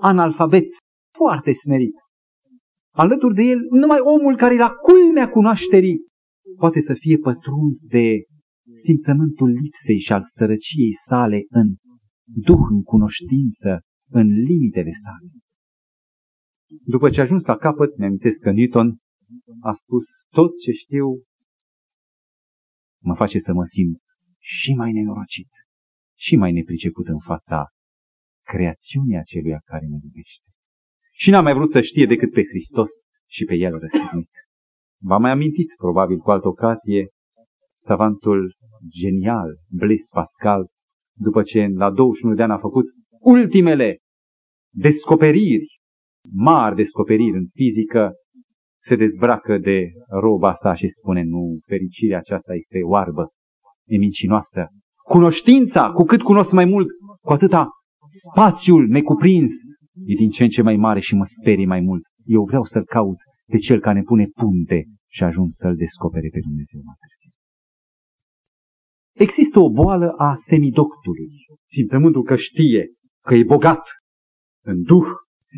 analfabet 0.00 0.64
foarte 1.18 1.52
smerit 1.62 1.94
alături 3.02 3.34
de 3.34 3.42
el, 3.42 3.60
numai 3.70 3.98
omul 4.00 4.36
care 4.36 4.54
e 4.54 4.66
la 4.66 4.70
culmea 4.70 5.28
cunoașterii 5.28 5.98
poate 6.58 6.82
să 6.86 6.94
fie 6.98 7.16
pătruns 7.16 7.76
de 7.94 8.06
simțământul 8.84 9.48
lipsei 9.48 10.00
și 10.06 10.12
al 10.12 10.24
sărăciei 10.36 10.94
sale 11.08 11.44
în 11.48 11.66
duh, 12.24 12.64
în 12.70 12.82
cunoștință, 12.82 13.80
în 14.10 14.26
limitele 14.48 14.92
sale. 15.02 15.28
După 16.68 17.10
ce 17.10 17.20
a 17.20 17.22
ajuns 17.22 17.44
la 17.44 17.56
capăt, 17.56 17.96
mi 17.96 18.04
amintesc 18.04 18.38
că 18.38 18.50
Newton 18.50 18.98
a 19.60 19.72
spus, 19.82 20.04
tot 20.30 20.50
ce 20.64 20.72
știu 20.72 21.06
mă 23.02 23.14
face 23.14 23.38
să 23.40 23.52
mă 23.52 23.66
simt 23.70 24.00
și 24.38 24.72
mai 24.76 24.92
nenorocit, 24.92 25.50
și 26.18 26.36
mai 26.36 26.52
nepriceput 26.52 27.06
în 27.06 27.18
fața 27.18 27.68
creațiunii 28.42 29.16
aceluia 29.16 29.60
care 29.64 29.86
mă 29.90 29.98
iubește 30.02 30.44
și 31.16 31.30
n-a 31.30 31.40
mai 31.40 31.54
vrut 31.54 31.70
să 31.70 31.80
știe 31.80 32.06
decât 32.06 32.32
pe 32.32 32.44
Hristos 32.44 32.88
și 33.26 33.44
pe 33.44 33.54
El 33.54 33.78
răstignit. 33.78 34.30
V-am 35.02 35.20
mai 35.20 35.30
amintit, 35.30 35.68
probabil 35.76 36.18
cu 36.18 36.30
altă 36.30 36.48
ocazie, 36.48 37.08
savantul 37.84 38.54
genial, 39.00 39.58
Blaise 39.68 40.06
Pascal, 40.10 40.66
după 41.16 41.42
ce 41.42 41.66
la 41.66 41.90
21 41.90 42.34
de 42.34 42.42
ani 42.42 42.52
a 42.52 42.58
făcut 42.58 42.84
ultimele 43.20 43.98
descoperiri, 44.72 45.66
mari 46.32 46.74
descoperiri 46.74 47.36
în 47.36 47.46
fizică, 47.52 48.12
se 48.88 48.96
dezbracă 48.96 49.58
de 49.58 49.90
roba 50.20 50.48
asta 50.50 50.74
și 50.74 50.88
spune, 50.98 51.22
nu, 51.22 51.58
fericirea 51.66 52.18
aceasta 52.18 52.54
este 52.54 52.78
oarbă, 52.82 53.28
e 53.86 53.96
mincinoasă. 53.96 54.68
Cunoștința, 55.04 55.90
cu 55.90 56.04
cât 56.04 56.22
cunosc 56.22 56.50
mai 56.50 56.64
mult, 56.64 56.88
cu 57.20 57.32
atâta 57.32 57.68
spațiul 58.30 58.86
necuprins 58.86 59.52
e 60.06 60.14
din 60.14 60.30
ce 60.30 60.42
în 60.42 60.48
ce 60.48 60.62
mai 60.62 60.76
mare 60.76 61.00
și 61.00 61.14
mă 61.14 61.26
sperie 61.40 61.66
mai 61.66 61.80
mult. 61.80 62.02
Eu 62.24 62.44
vreau 62.44 62.64
să-L 62.64 62.84
caut 62.84 63.18
pe 63.50 63.58
Cel 63.58 63.80
care 63.80 63.98
ne 63.98 64.02
pune 64.02 64.26
punte 64.40 64.84
și 65.10 65.22
ajung 65.22 65.50
să-L 65.56 65.76
descopere 65.76 66.28
pe 66.32 66.40
Dumnezeu 66.40 66.80
mai 66.84 66.94
Există 69.14 69.58
o 69.58 69.70
boală 69.70 70.14
a 70.18 70.36
semidoctului. 70.48 71.28
Simțământul 71.72 72.22
că 72.22 72.36
știe 72.36 72.86
că 73.26 73.34
e 73.34 73.44
bogat 73.44 73.82
în 74.64 74.82
duh. 74.82 75.06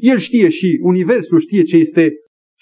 El 0.01 0.21
știe 0.21 0.49
și 0.49 0.79
universul 0.83 1.41
știe 1.41 1.63
ce 1.63 1.77
este 1.77 2.13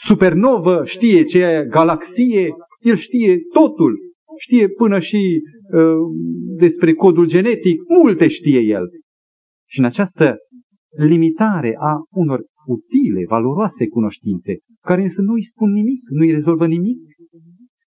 supernovă, 0.07 0.83
știe 0.87 1.25
ce 1.25 1.38
e 1.38 1.67
galaxie, 1.71 2.55
el 2.81 2.99
știe 2.99 3.38
totul. 3.53 3.99
Știe 4.38 4.69
până 4.69 5.00
și 5.00 5.43
uh, 5.73 5.97
despre 6.59 6.93
codul 6.93 7.26
genetic, 7.26 7.81
multe 7.88 8.29
știe 8.29 8.61
el. 8.61 8.88
Și 9.71 9.79
în 9.79 9.85
această 9.85 10.37
limitare 10.97 11.75
a 11.79 11.95
unor 12.11 12.41
utile, 12.67 13.25
valoroase 13.29 13.87
cunoștințe, 13.87 14.57
care 14.81 15.03
însă 15.03 15.21
nu 15.21 15.33
îi 15.33 15.49
spun 15.50 15.71
nimic, 15.73 16.00
nu 16.09 16.21
îi 16.21 16.31
rezolvă 16.31 16.67
nimic, 16.67 16.99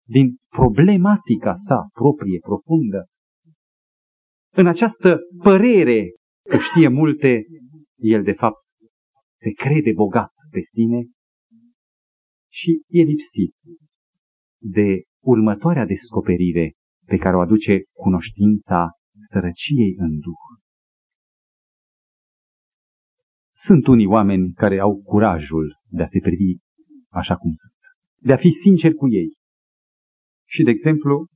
din 0.06 0.36
problematica 0.50 1.56
sa 1.68 1.88
proprie, 1.94 2.40
profundă. 2.40 3.06
În 4.56 4.68
această 4.68 5.20
părere 5.44 6.12
că 6.50 6.58
știe 6.58 6.88
multe, 6.88 7.46
el 7.96 8.24
de 8.24 8.32
fapt 8.32 8.67
se 9.42 9.52
crede 9.52 9.92
bogat 9.94 10.32
pe 10.52 10.62
sine 10.74 11.02
și 12.50 12.82
e 12.88 13.02
lipsit 13.02 13.56
de 14.58 15.02
următoarea 15.24 15.86
descoperire 15.86 16.74
pe 17.06 17.18
care 17.18 17.36
o 17.36 17.40
aduce 17.40 17.82
cunoștința 17.94 18.90
sărăciei 19.32 19.96
în 19.98 20.20
duh. 20.20 20.46
Sunt 23.66 23.88
unii 23.88 24.06
oameni 24.06 24.54
care 24.54 24.80
au 24.80 25.02
curajul 25.02 25.76
de 25.90 26.04
a 26.04 26.08
se 26.08 26.20
privi 26.20 26.58
așa 27.10 27.36
cum 27.36 27.52
sunt, 27.60 27.80
de 28.28 28.34
a 28.34 28.38
fi 28.38 28.52
sincer 28.64 28.94
cu 28.94 29.10
ei. 29.10 29.30
Și, 30.50 30.64
de 30.64 30.70
exemplu, 30.70 31.28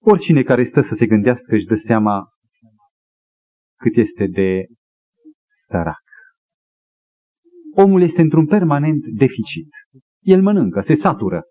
oricine 0.00 0.42
care 0.42 0.68
stă 0.68 0.80
să 0.88 0.94
se 0.98 1.06
gândească 1.06 1.54
își 1.54 1.64
dă 1.64 1.82
seama 1.86 2.28
cât 3.78 3.96
este 3.96 4.26
de 4.26 4.64
sărac. 5.68 6.01
Omul 7.74 8.02
este 8.02 8.20
într-un 8.20 8.46
permanent 8.46 9.04
deficit. 9.06 9.68
El 10.20 10.42
mănâncă, 10.42 10.84
se 10.86 10.98
satură 11.02 11.42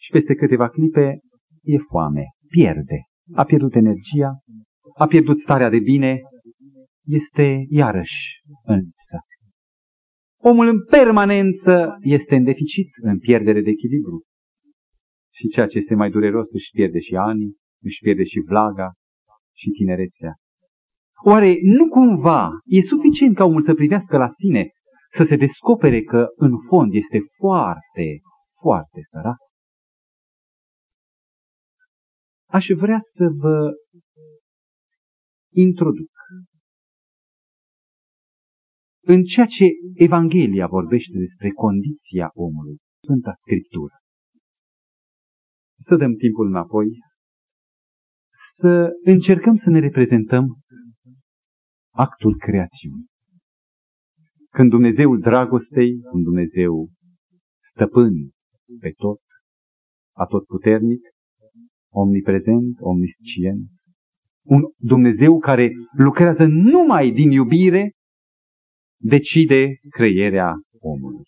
și 0.00 0.10
peste 0.10 0.34
câteva 0.34 0.68
clipe 0.68 1.18
e 1.62 1.76
foame, 1.90 2.24
pierde. 2.48 2.98
A 3.34 3.44
pierdut 3.44 3.74
energia, 3.74 4.30
a 4.96 5.06
pierdut 5.06 5.40
starea 5.40 5.70
de 5.70 5.78
bine, 5.78 6.20
este 7.04 7.64
iarăși 7.68 8.42
în 8.64 8.74
lipsă. 8.74 9.18
Omul 10.40 10.66
în 10.68 10.84
permanență 10.84 11.96
este 12.00 12.36
în 12.36 12.44
deficit, 12.44 12.88
în 13.02 13.18
pierdere 13.18 13.60
de 13.60 13.70
echilibru. 13.70 14.22
Și 15.34 15.48
ceea 15.48 15.66
ce 15.66 15.78
este 15.78 15.94
mai 15.94 16.10
dureros 16.10 16.46
își 16.50 16.70
pierde 16.72 17.00
și 17.00 17.14
ani, 17.14 17.44
își 17.82 17.98
pierde 18.02 18.24
și 18.24 18.40
vlaga 18.46 18.92
și 19.56 19.70
tinerețea. 19.70 20.32
Oare 21.24 21.58
nu 21.62 21.88
cumva 21.88 22.50
e 22.64 22.82
suficient 22.82 23.34
ca 23.36 23.44
omul 23.44 23.64
să 23.64 23.74
privească 23.74 24.16
la 24.16 24.30
sine, 24.38 24.68
să 25.16 25.24
se 25.28 25.36
descopere 25.36 26.02
că 26.02 26.26
în 26.36 26.52
fond 26.68 26.94
este 26.94 27.18
foarte, 27.36 28.06
foarte 28.60 29.00
sărac? 29.10 29.36
Aș 32.50 32.66
vrea 32.76 33.00
să 33.16 33.24
vă 33.42 33.72
introduc 35.54 36.10
în 39.12 39.22
ceea 39.24 39.46
ce 39.46 39.64
Evanghelia 39.94 40.66
vorbește 40.66 41.18
despre 41.18 41.50
condiția 41.50 42.30
omului, 42.32 42.76
Sfânta 43.02 43.32
Scriptură. 43.40 43.94
Să 45.86 45.96
dăm 45.96 46.14
timpul 46.14 46.46
înapoi, 46.46 46.86
să 48.60 48.88
încercăm 49.04 49.56
să 49.64 49.70
ne 49.70 49.78
reprezentăm 49.78 50.44
actul 51.94 52.36
creațiunii. 52.36 53.06
Când 54.58 54.70
Dumnezeul 54.70 55.20
dragostei, 55.20 56.00
când 56.10 56.24
Dumnezeu 56.24 56.88
stăpân 57.74 58.12
pe 58.80 58.92
tot, 58.96 59.20
atotputernic, 60.16 61.00
omniprezent, 61.92 62.76
omniscient, 62.80 63.68
un 64.44 64.62
Dumnezeu 64.76 65.38
care 65.38 65.70
lucrează 65.96 66.44
numai 66.46 67.10
din 67.10 67.30
iubire, 67.30 67.92
decide 69.00 69.78
creierea 69.90 70.54
omului. 70.78 71.24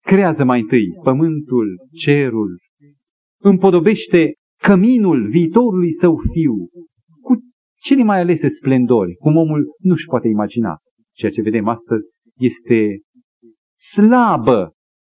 Creează 0.00 0.44
mai 0.44 0.60
întâi 0.60 0.86
pământul, 1.02 1.66
cerul, 2.04 2.58
împodobește 3.42 4.32
căminul 4.62 5.28
viitorului 5.28 5.96
său 6.00 6.16
fiu 6.32 6.54
cu 7.22 7.32
cele 7.82 8.02
mai 8.02 8.20
alese 8.20 8.48
splendori, 8.48 9.14
cum 9.14 9.36
omul 9.36 9.76
nu-și 9.78 10.04
poate 10.04 10.28
imagina. 10.28 10.78
Ceea 11.20 11.32
ce 11.32 11.42
vedem 11.42 11.68
astăzi 11.68 12.04
este 12.36 13.00
slabă 13.92 14.72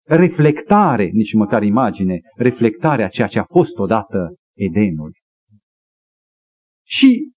reflectare, 0.07 1.05
nici 1.05 1.33
măcar 1.33 1.63
imagine, 1.63 2.21
reflectarea 2.37 3.09
ceea 3.09 3.27
ce 3.27 3.39
a 3.39 3.45
fost 3.45 3.79
odată 3.79 4.35
Edenul. 4.57 5.13
Și 6.87 7.33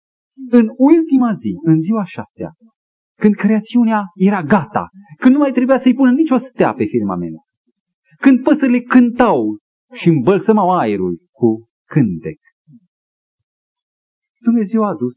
în 0.49 0.67
ultima 0.77 1.34
zi, 1.34 1.51
în 1.63 1.82
ziua 1.82 2.06
șasea, 2.06 2.51
când 3.21 3.36
creațiunea 3.36 4.03
era 4.15 4.41
gata, 4.43 4.88
când 5.17 5.34
nu 5.34 5.39
mai 5.39 5.51
trebuia 5.51 5.80
să-i 5.82 5.93
pună 5.93 6.12
nicio 6.12 6.39
stea 6.53 6.73
pe 6.73 6.86
firmament, 6.86 7.36
când 8.19 8.43
păsările 8.43 8.82
cântau 8.82 9.58
și 9.93 10.08
îmbălsămau 10.08 10.77
aerul 10.77 11.17
cu 11.32 11.69
cântec. 11.89 12.39
Dumnezeu 14.39 14.84
a 14.84 14.89
adus, 14.89 15.13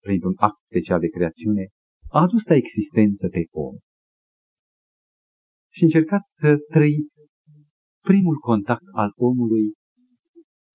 printr-un 0.00 0.34
act 0.36 0.60
special 0.68 1.00
de 1.00 1.08
creațiune, 1.08 1.66
a 2.16 2.20
adus 2.20 2.42
la 2.44 2.54
existență 2.54 3.28
pe 3.28 3.42
om. 3.50 3.74
Și 5.74 5.82
încercați 5.82 6.28
să 6.40 6.56
trăiți 6.70 7.14
primul 8.08 8.36
contact 8.38 8.86
al 8.92 9.12
omului 9.14 9.66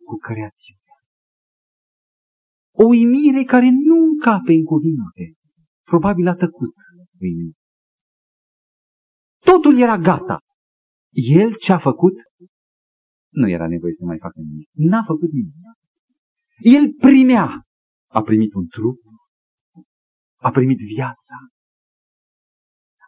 cu 0.07 0.15
creațiunea. 0.17 0.97
O 2.83 2.85
uimire 2.85 3.43
care 3.43 3.69
nu 3.69 3.95
încape 4.09 4.53
în 4.53 4.63
cuvinte. 4.63 5.23
Probabil 5.83 6.27
a 6.27 6.35
tăcut 6.35 6.73
uimire. 7.21 7.57
Totul 9.49 9.79
era 9.79 9.97
gata. 9.97 10.37
El 11.11 11.55
ce 11.65 11.71
a 11.71 11.79
făcut? 11.79 12.13
Nu 13.29 13.49
era 13.49 13.67
nevoie 13.67 13.93
să 13.93 14.05
mai 14.05 14.17
facă 14.17 14.39
nimic. 14.39 14.69
N-a 14.73 15.03
făcut 15.05 15.31
nimic. 15.31 15.53
El 16.57 16.93
primea. 16.93 17.61
A 18.07 18.21
primit 18.21 18.53
un 18.53 18.67
trup. 18.67 18.97
A 20.37 20.51
primit 20.51 20.77
viața. 20.77 21.37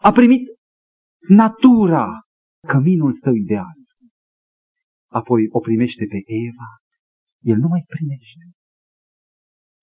A 0.02 0.12
primit 0.12 0.48
natura, 1.28 2.08
căminul 2.68 3.20
său 3.24 3.34
ideal. 3.34 3.78
Apoi 5.12 5.48
o 5.50 5.60
primește 5.60 6.06
pe 6.10 6.20
Eva. 6.26 6.70
El 7.42 7.58
nu 7.58 7.68
mai 7.68 7.84
primește. 7.88 8.44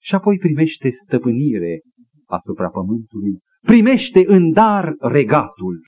Și 0.02 0.14
apoi 0.14 0.38
primește 0.38 0.98
stăpânire 1.04 1.80
asupra 2.26 2.68
pământului. 2.68 3.38
Primește 3.60 4.24
în 4.26 4.52
dar 4.52 4.94
regatul. 4.98 5.86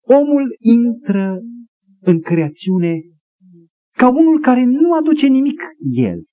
Omul 0.00 0.56
intră 0.58 1.38
în 2.00 2.20
creațiune 2.20 3.00
ca 3.96 4.08
unul 4.08 4.40
care 4.40 4.64
nu 4.64 4.94
aduce 4.94 5.26
nimic 5.26 5.60
el, 5.92 6.24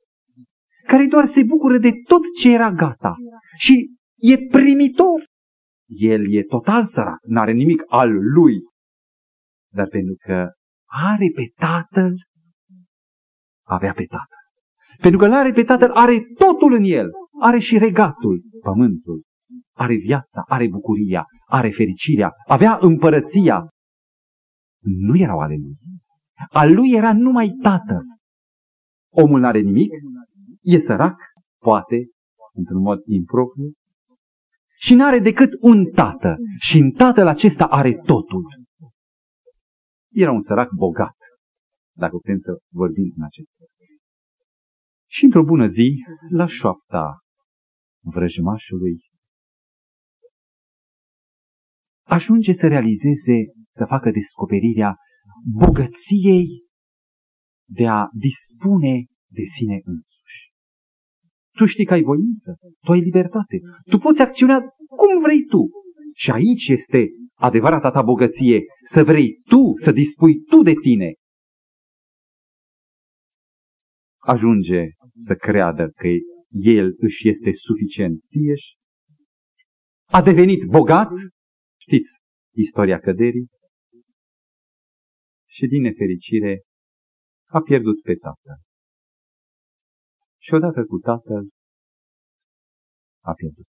care 0.88 1.06
doar 1.06 1.32
se 1.34 1.44
bucură 1.44 1.78
de 1.78 1.92
tot 2.08 2.22
ce 2.42 2.50
era 2.50 2.72
gata 2.72 3.16
și 3.58 3.90
e 4.16 4.38
primitor. 4.38 5.24
El 5.88 6.34
e 6.34 6.44
total 6.44 6.88
sărac, 6.88 7.20
n-are 7.28 7.52
nimic 7.52 7.84
al 7.88 8.10
lui, 8.34 8.56
dar 9.74 9.88
pentru 9.88 10.16
că 10.26 10.50
are 10.86 11.32
pe 11.36 11.52
tatăl, 11.56 12.14
avea 13.68 13.94
pe 13.94 14.06
tatăl. 14.06 14.44
Pentru 15.02 15.20
că 15.20 15.28
l-are 15.28 15.52
pe 15.52 15.64
tatăl, 15.64 15.92
are 15.92 16.24
totul 16.38 16.74
în 16.74 16.84
el, 16.84 17.10
are 17.40 17.60
și 17.60 17.78
regatul, 17.78 18.42
pământul, 18.62 19.24
are 19.74 19.96
viața, 19.96 20.44
are 20.48 20.68
bucuria, 20.68 21.26
are 21.48 21.70
fericirea, 21.70 22.32
avea 22.48 22.78
împărăția, 22.82 23.70
nu 24.82 25.18
erau 25.18 25.40
ale 25.40 25.56
lui. 25.56 25.76
Al 26.50 26.74
lui 26.74 26.92
era 26.92 27.14
numai 27.14 27.50
tată. 27.62 28.02
Omul 29.14 29.40
n-are 29.40 29.60
nimic, 29.60 29.92
e 30.66 30.84
sărac, 30.86 31.18
poate, 31.60 31.98
într-un 32.54 32.82
mod 32.82 33.00
impropriu, 33.06 33.72
și 34.86 34.94
n-are 34.94 35.20
decât 35.20 35.50
un 35.60 35.86
tată. 35.92 36.36
Și 36.60 36.78
în 36.78 36.92
tatăl 36.92 37.28
acesta 37.28 37.66
are 37.66 37.94
totul. 37.94 38.44
Era 40.12 40.32
un 40.32 40.44
sărac 40.44 40.70
bogat, 40.72 41.18
dacă 41.96 42.18
putem 42.18 42.40
să 42.40 42.52
vorbim 42.72 43.14
în 43.18 43.24
acest 43.24 43.48
Și 45.08 45.24
într-o 45.24 45.44
bună 45.44 45.68
zi, 45.68 46.04
la 46.30 46.48
șoapta 46.48 47.20
vrăjmașului, 48.04 48.98
ajunge 52.04 52.54
să 52.60 52.68
realizeze, 52.68 53.38
să 53.74 53.86
facă 53.88 54.12
descoperirea 54.12 54.96
bogăției 55.62 56.48
de 57.68 57.88
a 57.88 58.08
dispune 58.12 59.06
de 59.28 59.42
sine 59.58 59.80
însuși. 59.84 60.15
Tu 61.56 61.66
știi 61.66 61.86
că 61.86 61.94
ai 61.94 62.02
voință, 62.02 62.58
tu 62.86 62.92
ai 62.92 63.00
libertate, 63.00 63.60
tu 63.90 63.98
poți 63.98 64.22
acționa 64.22 64.60
cum 64.88 65.22
vrei 65.22 65.42
tu. 65.44 65.62
Și 66.16 66.30
aici 66.32 66.68
este 66.68 67.10
adevărata 67.34 67.92
ta 67.92 68.02
bogăție, 68.02 68.64
să 68.94 69.04
vrei 69.04 69.42
tu, 69.44 69.62
să 69.84 69.92
dispui 69.92 70.42
tu 70.42 70.62
de 70.62 70.74
tine. 70.82 71.14
Ajunge 74.18 74.84
să 75.26 75.36
creadă 75.36 75.90
că 75.96 76.08
el 76.50 76.96
își 76.98 77.30
este 77.30 77.52
suficient 77.56 78.20
tieși, 78.30 78.76
a 80.06 80.22
devenit 80.22 80.64
bogat, 80.64 81.10
știți 81.82 82.10
istoria 82.56 83.00
căderii, 83.00 83.48
și 85.56 85.68
din 85.68 85.82
nefericire 85.82 86.62
a 87.50 87.62
pierdut 87.62 88.02
pe 88.02 88.16
tatăl. 88.16 88.65
Și 90.46 90.54
odată 90.54 90.86
cu 90.86 90.98
tatăl 90.98 91.48
a 93.24 93.34
pierdut. 93.34 93.68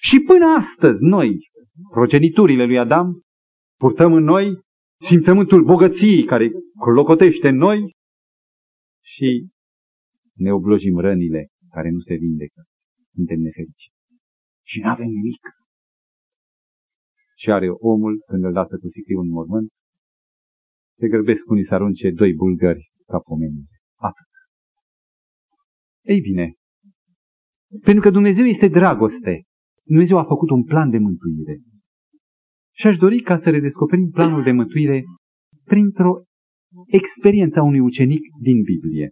Și 0.00 0.16
până 0.26 0.46
astăzi 0.62 0.98
noi, 1.00 1.50
progeniturile 1.90 2.64
lui 2.64 2.78
Adam, 2.78 3.22
purtăm 3.78 4.12
în 4.12 4.24
noi 4.24 4.60
simțământul 5.08 5.64
bogăției 5.64 6.24
care 6.24 6.50
clocotește 6.84 7.48
în 7.48 7.56
noi 7.56 7.96
și 9.14 9.48
ne 10.34 10.52
oblojim 10.52 10.98
rănile 10.98 11.48
care 11.70 11.90
nu 11.90 12.00
se 12.00 12.14
vindecă. 12.14 12.64
Suntem 13.14 13.40
nefericiți. 13.40 13.96
Și 14.62 14.80
nu 14.80 14.88
avem 14.88 15.06
nimic. 15.06 15.40
Și 17.36 17.50
are 17.50 17.68
omul, 17.68 18.22
când 18.26 18.44
îl 18.44 18.52
lasă 18.52 18.78
cu 18.78 18.88
sicriu 18.88 19.20
în 19.20 19.28
mormânt, 19.28 19.68
se 20.98 21.08
grăbesc 21.08 21.50
unii 21.50 21.66
să 21.66 21.74
arunce 21.74 22.10
doi 22.10 22.34
bulgări 22.34 22.90
ca 23.06 23.18
pomenire. 23.18 23.75
Atât. 26.06 26.14
Ei 26.14 26.20
bine, 26.20 26.54
pentru 27.82 28.02
că 28.02 28.10
Dumnezeu 28.10 28.44
este 28.44 28.68
dragoste, 28.68 29.42
Dumnezeu 29.84 30.18
a 30.18 30.24
făcut 30.24 30.50
un 30.50 30.64
plan 30.64 30.90
de 30.90 30.98
mântuire. 30.98 31.58
Și 32.74 32.86
aș 32.86 32.96
dori 32.96 33.20
ca 33.20 33.40
să 33.42 33.50
redescoperim 33.50 34.10
planul 34.10 34.42
de 34.42 34.52
mântuire 34.52 35.04
printr-o 35.64 36.22
experiență 36.86 37.58
a 37.58 37.62
unui 37.62 37.80
ucenic 37.80 38.20
din 38.42 38.62
Biblie. 38.62 39.10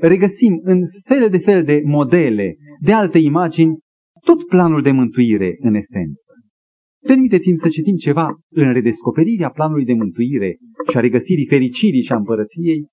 Regăsim 0.00 0.60
în 0.62 0.88
fel 1.04 1.30
de 1.30 1.38
fel 1.38 1.64
de 1.64 1.80
modele, 1.84 2.56
de 2.80 2.92
alte 2.92 3.18
imagini, 3.18 3.78
tot 4.24 4.46
planul 4.46 4.82
de 4.82 4.90
mântuire 4.90 5.56
în 5.58 5.74
esență. 5.74 6.32
Permiteți-mi 7.06 7.58
să 7.58 7.68
citim 7.68 7.96
ceva 7.96 8.28
în 8.50 8.72
redescoperirea 8.72 9.50
planului 9.50 9.84
de 9.84 9.92
mântuire 9.92 10.56
și 10.90 10.96
a 10.96 11.00
regăsirii 11.00 11.46
fericirii 11.46 12.04
și 12.04 12.12
a 12.12 12.16
împărăției, 12.16 12.86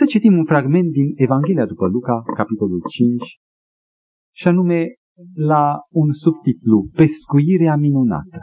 să 0.00 0.06
citim 0.06 0.38
un 0.38 0.44
fragment 0.44 0.90
din 0.92 1.12
Evanghelia 1.14 1.66
după 1.66 1.86
Luca, 1.86 2.22
capitolul 2.34 2.80
5, 2.90 3.22
și 4.36 4.46
anume 4.46 4.86
la 5.34 5.78
un 5.90 6.12
subtitlu, 6.12 6.88
Pescuirea 6.94 7.76
minunată. 7.76 8.38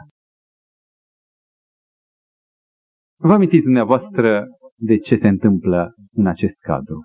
Vă 3.20 3.32
amintiți 3.32 3.64
dumneavoastră 3.64 4.46
de 4.76 4.98
ce 4.98 5.16
se 5.16 5.28
întâmplă 5.28 5.94
în 6.12 6.26
acest 6.26 6.58
cadru? 6.58 7.02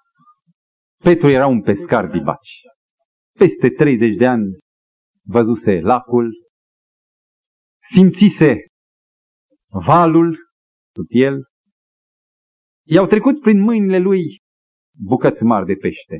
Petru 1.03 1.29
era 1.29 1.47
un 1.47 1.61
pescar 1.61 2.11
dibaci. 2.11 2.61
Peste 3.39 3.69
30 3.69 4.15
de 4.15 4.27
ani 4.27 4.45
văzuse 5.25 5.79
lacul, 5.79 6.33
simțise 7.93 8.65
valul 9.85 10.37
sub 10.95 11.05
el, 11.09 11.41
i-au 12.85 13.07
trecut 13.07 13.41
prin 13.41 13.59
mâinile 13.59 13.99
lui 13.99 14.42
bucăți 14.97 15.43
mari 15.43 15.65
de 15.65 15.73
pește. 15.73 16.19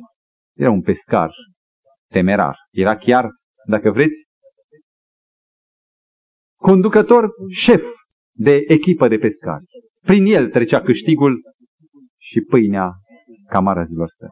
Era 0.55 0.71
un 0.71 0.81
pescar 0.81 1.29
temerar. 2.09 2.55
Era 2.71 2.97
chiar, 2.97 3.29
dacă 3.67 3.91
vreți, 3.91 4.15
conducător 6.55 7.29
șef 7.55 7.83
de 8.36 8.63
echipă 8.67 9.07
de 9.07 9.17
pescari. 9.17 9.65
Prin 10.01 10.25
el 10.25 10.49
trecea 10.49 10.81
câștigul 10.81 11.41
și 12.21 12.41
pâinea 12.41 12.91
camarazilor 13.47 14.09
săi. 14.17 14.29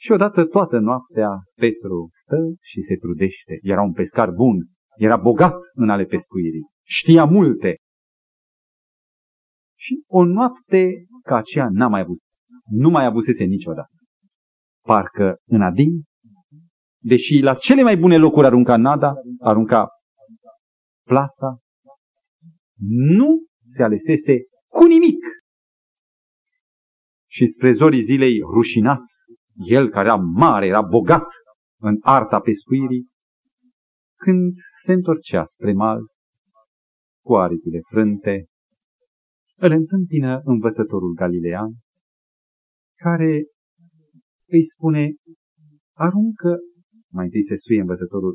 Și 0.00 0.12
odată 0.12 0.44
toată 0.44 0.78
noaptea 0.78 1.28
Petru 1.54 2.10
stă 2.22 2.36
și 2.60 2.80
se 2.88 2.96
trudește. 2.96 3.58
Era 3.62 3.82
un 3.82 3.92
pescar 3.92 4.30
bun, 4.30 4.56
era 4.96 5.16
bogat 5.16 5.54
în 5.72 5.90
ale 5.90 6.04
pescuirii, 6.04 6.66
știa 6.84 7.24
multe. 7.24 7.76
Și 9.78 10.02
o 10.06 10.24
noapte 10.24 10.88
ca 11.22 11.36
aceea 11.36 11.68
n-a 11.70 11.88
mai 11.88 12.00
avut, 12.00 12.18
nu 12.72 12.90
mai 12.90 13.04
avusese 13.04 13.44
niciodată. 13.44 13.94
Parcă 14.86 15.36
în 15.44 15.62
adin, 15.62 16.02
deși 16.98 17.40
la 17.42 17.54
cele 17.54 17.82
mai 17.82 17.96
bune 17.96 18.16
locuri 18.16 18.46
arunca 18.46 18.76
nada, 18.76 19.12
arunca 19.40 19.88
plasa, 21.06 21.58
nu 23.16 23.28
se 23.76 23.82
alesese 23.82 24.36
cu 24.68 24.86
nimic. 24.86 25.24
Și 27.30 27.52
spre 27.54 27.72
zorii 27.72 28.04
zilei 28.04 28.38
rușinat, 28.54 29.00
el 29.66 29.88
care 29.90 30.06
era 30.06 30.16
mare, 30.16 30.66
era 30.66 30.82
bogat 30.82 31.24
în 31.80 31.96
arta 32.00 32.40
pescuirii, 32.40 33.08
când 34.16 34.54
se 34.84 34.92
întorcea 34.92 35.46
spre 35.52 35.72
mal, 35.72 36.00
cu 37.24 37.36
aripile 37.36 37.80
frânte, 37.90 38.46
îl 39.56 39.70
întâmpină 39.70 40.40
învățătorul 40.44 41.14
galilean, 41.14 41.70
care 43.06 43.32
îi 44.56 44.64
spune, 44.72 45.02
aruncă, 46.06 46.52
mai 47.16 47.24
întâi 47.24 47.48
se 47.48 47.56
suie 47.64 47.80
învățătorul 47.80 48.34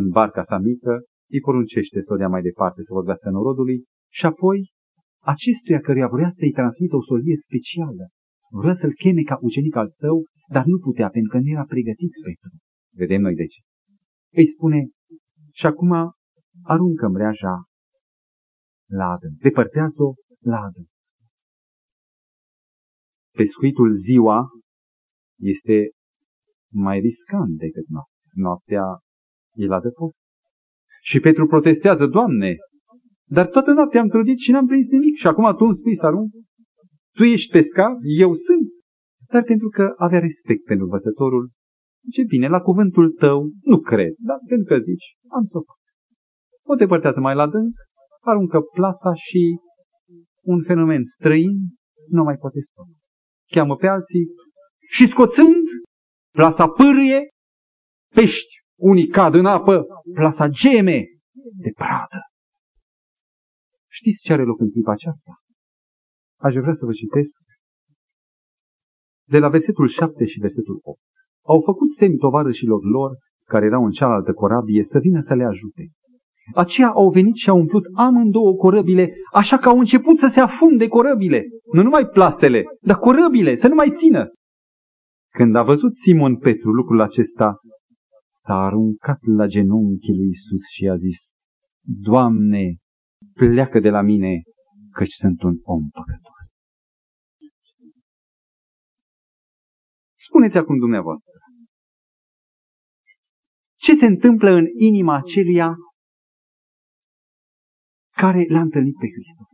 în 0.00 0.06
barca 0.16 0.42
sa 0.50 0.58
mică, 0.70 0.92
îi 1.34 1.44
poruncește 1.46 1.98
să 2.06 2.12
o 2.12 2.20
dea 2.20 2.30
mai 2.34 2.42
departe 2.48 2.80
să 2.86 2.98
vorbească 2.98 3.28
norodului 3.30 3.78
și 4.18 4.24
apoi 4.32 4.58
acestuia 5.32 5.80
căruia 5.80 6.08
vrea 6.16 6.30
să-i 6.38 6.56
transmită 6.58 6.96
o 6.96 7.02
solie 7.08 7.36
specială, 7.46 8.04
vrea 8.62 8.76
să-l 8.80 8.94
cheme 9.02 9.22
ca 9.30 9.36
ucenic 9.48 9.74
al 9.82 9.88
său, 10.02 10.16
dar 10.54 10.64
nu 10.72 10.78
putea 10.86 11.08
pentru 11.16 11.30
că 11.32 11.38
nu 11.38 11.48
era 11.56 11.64
pregătit 11.74 12.12
pentru. 12.26 12.50
Vedem 13.00 13.20
noi 13.26 13.34
de 13.34 13.46
ce. 13.52 13.60
Îi 14.38 14.46
spune, 14.54 14.78
și 15.58 15.66
acum 15.66 15.92
aruncă 16.72 17.06
mreaja 17.08 17.54
la 18.98 19.06
adânc, 19.14 19.36
depărtează-o 19.46 20.10
la 20.52 20.58
adânc. 20.66 20.90
Pescuitul 23.40 23.90
ziua 24.08 24.38
este 25.54 25.76
mai 26.86 26.98
riscant 27.06 27.52
decât 27.64 27.86
noaptea. 27.94 28.16
Noaptea 28.44 28.84
e 29.62 29.64
la 29.74 29.80
depot. 29.80 30.12
Și 31.08 31.20
Petru 31.20 31.46
protestează, 31.46 32.06
Doamne, 32.06 32.50
dar 33.36 33.46
toată 33.46 33.70
noaptea 33.72 34.00
am 34.00 34.08
trudit 34.08 34.38
și 34.38 34.50
n-am 34.50 34.66
prins 34.66 34.86
nimic 34.90 35.16
și 35.16 35.26
acum 35.26 35.56
tu 35.56 35.64
îmi 35.64 35.76
spui 35.76 35.96
să 36.00 36.06
arunc? 36.06 36.30
Tu 37.16 37.22
ești 37.24 37.50
pescar, 37.50 37.92
eu 38.24 38.30
sunt. 38.46 38.68
Dar 39.32 39.42
pentru 39.42 39.68
că 39.68 39.84
avea 39.96 40.20
respect 40.28 40.62
pentru 40.64 40.84
învățătorul, 40.84 41.44
zice, 42.04 42.22
bine, 42.32 42.48
la 42.48 42.60
cuvântul 42.60 43.10
tău 43.24 43.38
nu 43.62 43.78
cred, 43.80 44.12
dar 44.18 44.38
pentru 44.48 44.66
că 44.70 44.76
zici, 44.88 45.06
am 45.36 45.44
să 45.50 45.56
o 45.58 45.62
fac. 45.68 45.78
O 46.70 46.74
depărtează 46.74 47.20
mai 47.20 47.34
la 47.34 47.48
dânc, 47.48 47.74
aruncă 48.20 48.60
plasa 48.60 49.12
și 49.14 49.42
un 50.52 50.62
fenomen 50.62 51.02
străin 51.16 51.56
nu 52.08 52.22
mai 52.22 52.36
poate 52.36 52.60
spune. 52.70 52.97
Cheamă 53.54 53.76
pe 53.76 53.86
alții 53.86 54.26
și 54.90 55.08
scoțând, 55.12 55.66
plasa 56.30 56.68
pârâie, 56.68 57.28
pești, 58.14 58.52
unii 58.80 59.08
cad 59.08 59.34
în 59.34 59.46
apă, 59.46 59.86
plasa 60.14 60.46
geme 60.46 60.98
de 61.62 61.70
pradă. 61.74 62.20
Știți 63.88 64.22
ce 64.22 64.32
are 64.32 64.44
loc 64.44 64.60
în 64.60 64.70
clipa 64.70 64.92
aceasta? 64.92 65.32
Aș 66.40 66.54
vrea 66.54 66.74
să 66.78 66.84
vă 66.84 66.92
citesc 66.92 67.30
de 69.28 69.38
la 69.38 69.48
versetul 69.48 69.88
7 69.88 70.26
și 70.26 70.38
versetul 70.40 70.80
8. 70.82 71.00
Au 71.46 71.62
făcut 71.64 71.88
semn 71.98 72.16
tovarășilor 72.16 72.82
lor, 72.84 73.10
care 73.44 73.64
erau 73.66 73.84
în 73.84 73.90
cealaltă 73.90 74.32
corabie, 74.32 74.86
să 74.90 74.98
vină 74.98 75.22
să 75.26 75.34
le 75.34 75.44
ajute. 75.44 75.84
Aceia 76.54 76.88
au 76.88 77.10
venit 77.10 77.34
și 77.36 77.48
au 77.48 77.58
umplut 77.58 77.84
amândouă 77.94 78.54
corăbile, 78.54 79.12
așa 79.32 79.58
că 79.58 79.68
au 79.68 79.78
început 79.78 80.18
să 80.18 80.30
se 80.34 80.40
afunde 80.40 80.88
corăbile. 80.88 81.44
Nu 81.72 81.82
numai 81.82 82.06
plastele, 82.06 82.64
dar 82.80 82.96
corăbile, 82.96 83.58
să 83.60 83.68
nu 83.68 83.74
mai 83.74 83.94
țină. 83.98 84.28
Când 85.32 85.56
a 85.56 85.62
văzut 85.62 85.92
Simon 86.04 86.36
Petru 86.36 86.70
lucrul 86.70 87.00
acesta, 87.00 87.56
s-a 88.44 88.54
aruncat 88.54 89.18
la 89.36 89.46
genunchii 89.46 90.16
lui 90.16 90.28
Isus 90.28 90.64
și 90.76 90.88
a 90.88 90.96
zis, 90.96 91.16
Doamne, 92.02 92.76
pleacă 93.34 93.80
de 93.80 93.90
la 93.90 94.00
mine, 94.00 94.42
căci 94.92 95.12
sunt 95.20 95.42
un 95.42 95.54
om 95.62 95.82
păcătos. 95.92 96.36
Spuneți 100.26 100.56
acum 100.56 100.78
dumneavoastră, 100.78 101.32
ce 103.76 103.96
se 104.00 104.06
întâmplă 104.06 104.50
în 104.50 104.64
inima 104.76 105.14
acelia 105.16 105.76
care 108.22 108.46
l-a 108.48 108.60
întâlnit 108.60 108.96
pe 109.00 109.06
Hristos? 109.14 109.48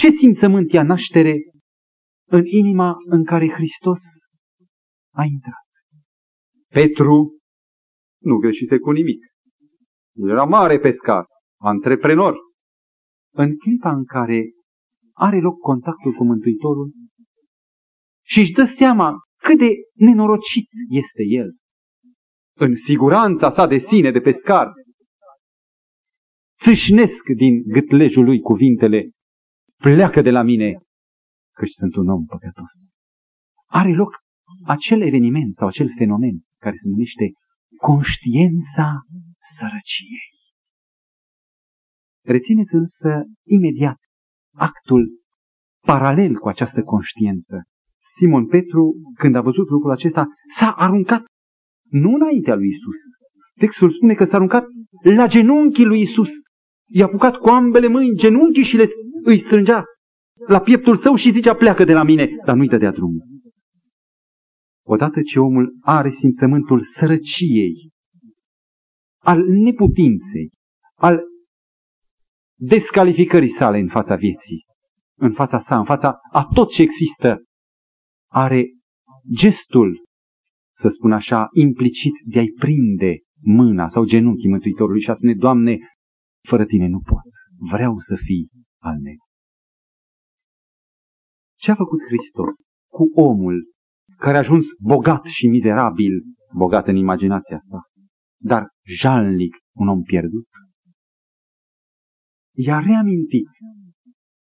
Ce 0.00 0.08
simțământ 0.18 0.72
ia 0.72 0.82
naștere 0.82 1.34
în 2.28 2.44
inima 2.44 2.96
în 3.04 3.24
care 3.24 3.48
Hristos 3.48 3.98
a 5.12 5.24
intrat? 5.24 5.68
Petru 6.68 7.38
nu 8.22 8.36
greșise 8.36 8.78
cu 8.78 8.90
nimic. 8.90 9.20
Era 10.14 10.44
mare 10.44 10.78
pescar, 10.78 11.24
antreprenor. 11.60 12.36
În 13.32 13.56
clipa 13.56 13.92
în 13.92 14.04
care 14.04 14.50
are 15.14 15.40
loc 15.40 15.58
contactul 15.58 16.12
cu 16.12 16.24
Mântuitorul 16.24 16.90
și 18.26 18.38
își 18.38 18.52
dă 18.52 18.74
seama 18.78 19.14
cât 19.42 19.58
de 19.58 19.70
nenorocit 19.94 20.68
este 20.88 21.22
el, 21.26 21.48
în 22.56 22.74
siguranța 22.86 23.52
sa 23.52 23.66
de 23.66 23.84
sine 23.88 24.10
de 24.10 24.20
pescar, 24.20 24.72
țâșnesc 26.64 27.24
din 27.36 27.62
gâtlejul 27.62 28.24
lui 28.24 28.40
cuvintele, 28.40 29.10
pleacă 29.76 30.20
de 30.22 30.30
la 30.30 30.42
mine, 30.42 30.78
căci 31.58 31.72
sunt 31.78 31.94
un 31.94 32.08
om 32.08 32.24
păcătos. 32.24 32.70
Are 33.66 33.94
loc 33.94 34.12
acel 34.66 35.00
eveniment 35.00 35.56
sau 35.56 35.68
acel 35.68 35.88
fenomen 35.98 36.36
care 36.58 36.76
se 36.82 36.88
numește 36.88 37.26
conștiința 37.76 38.86
sărăciei. 39.58 40.38
Rețineți 42.24 42.74
însă 42.74 43.24
imediat 43.46 43.98
actul 44.54 45.08
paralel 45.80 46.34
cu 46.38 46.48
această 46.48 46.82
conștiință. 46.82 47.62
Simon 48.18 48.46
Petru, 48.46 48.94
când 49.14 49.34
a 49.34 49.40
văzut 49.40 49.68
lucrul 49.68 49.90
acesta, 49.90 50.26
s-a 50.58 50.70
aruncat 50.70 51.24
nu 51.90 52.14
înaintea 52.14 52.54
lui 52.54 52.68
Isus. 52.68 52.96
Textul 53.58 53.92
spune 53.92 54.14
că 54.14 54.24
s-a 54.24 54.36
aruncat 54.36 54.64
la 55.02 55.26
genunchii 55.26 55.84
lui 55.84 56.00
Isus. 56.00 56.28
I-a 56.92 57.04
apucat 57.04 57.36
cu 57.36 57.48
ambele 57.48 57.88
mâini 57.88 58.16
genunchii 58.16 58.64
și 58.64 58.76
le, 58.76 58.88
îi 59.22 59.42
strângea 59.44 59.84
la 60.46 60.60
pieptul 60.60 60.98
său 60.98 61.16
și 61.16 61.32
zicea 61.32 61.54
pleacă 61.54 61.84
de 61.84 61.92
la 61.92 62.02
mine, 62.02 62.36
dar 62.44 62.56
nu-i 62.56 62.68
dădea 62.68 62.90
drumul. 62.90 63.22
Odată 64.86 65.20
ce 65.32 65.38
omul 65.38 65.76
are 65.80 66.16
simțământul 66.20 66.86
sărăciei, 66.98 67.90
al 69.22 69.44
neputinței, 69.48 70.50
al 70.94 71.20
descalificării 72.58 73.54
sale 73.58 73.78
în 73.78 73.88
fața 73.88 74.14
vieții, 74.14 74.64
în 75.18 75.32
fața 75.32 75.64
sa, 75.68 75.78
în 75.78 75.84
fața 75.84 76.18
a 76.32 76.44
tot 76.54 76.70
ce 76.70 76.82
există, 76.82 77.42
are 78.30 78.64
gestul, 79.36 80.04
să 80.80 80.90
spun 80.94 81.12
așa, 81.12 81.48
implicit 81.52 82.12
de 82.24 82.38
a-i 82.38 82.52
prinde 82.58 83.18
mâna 83.42 83.90
sau 83.90 84.04
genunchii 84.04 84.48
Mântuitorului 84.48 85.02
și 85.02 85.10
a 85.10 85.14
spune, 85.14 85.34
Doamne, 85.34 85.78
fără 86.48 86.64
Tine 86.64 86.86
nu 86.86 87.00
pot, 87.00 87.32
vreau 87.70 87.98
să 87.98 88.14
fii 88.24 88.48
al 88.78 88.98
meu. 88.98 89.20
Ce 91.56 91.70
a 91.70 91.74
făcut 91.74 92.00
Hristos 92.08 92.54
cu 92.90 93.20
omul 93.20 93.72
care 94.16 94.36
a 94.36 94.40
ajuns 94.40 94.64
bogat 94.78 95.24
și 95.24 95.46
mizerabil, 95.46 96.12
bogat 96.52 96.86
în 96.86 96.96
imaginația 96.96 97.60
sa, 97.68 97.80
dar 98.42 98.68
jalnic, 99.00 99.56
un 99.74 99.88
om 99.88 100.02
pierdut? 100.02 100.48
I-a 102.56 102.80
reamintit 102.80 103.48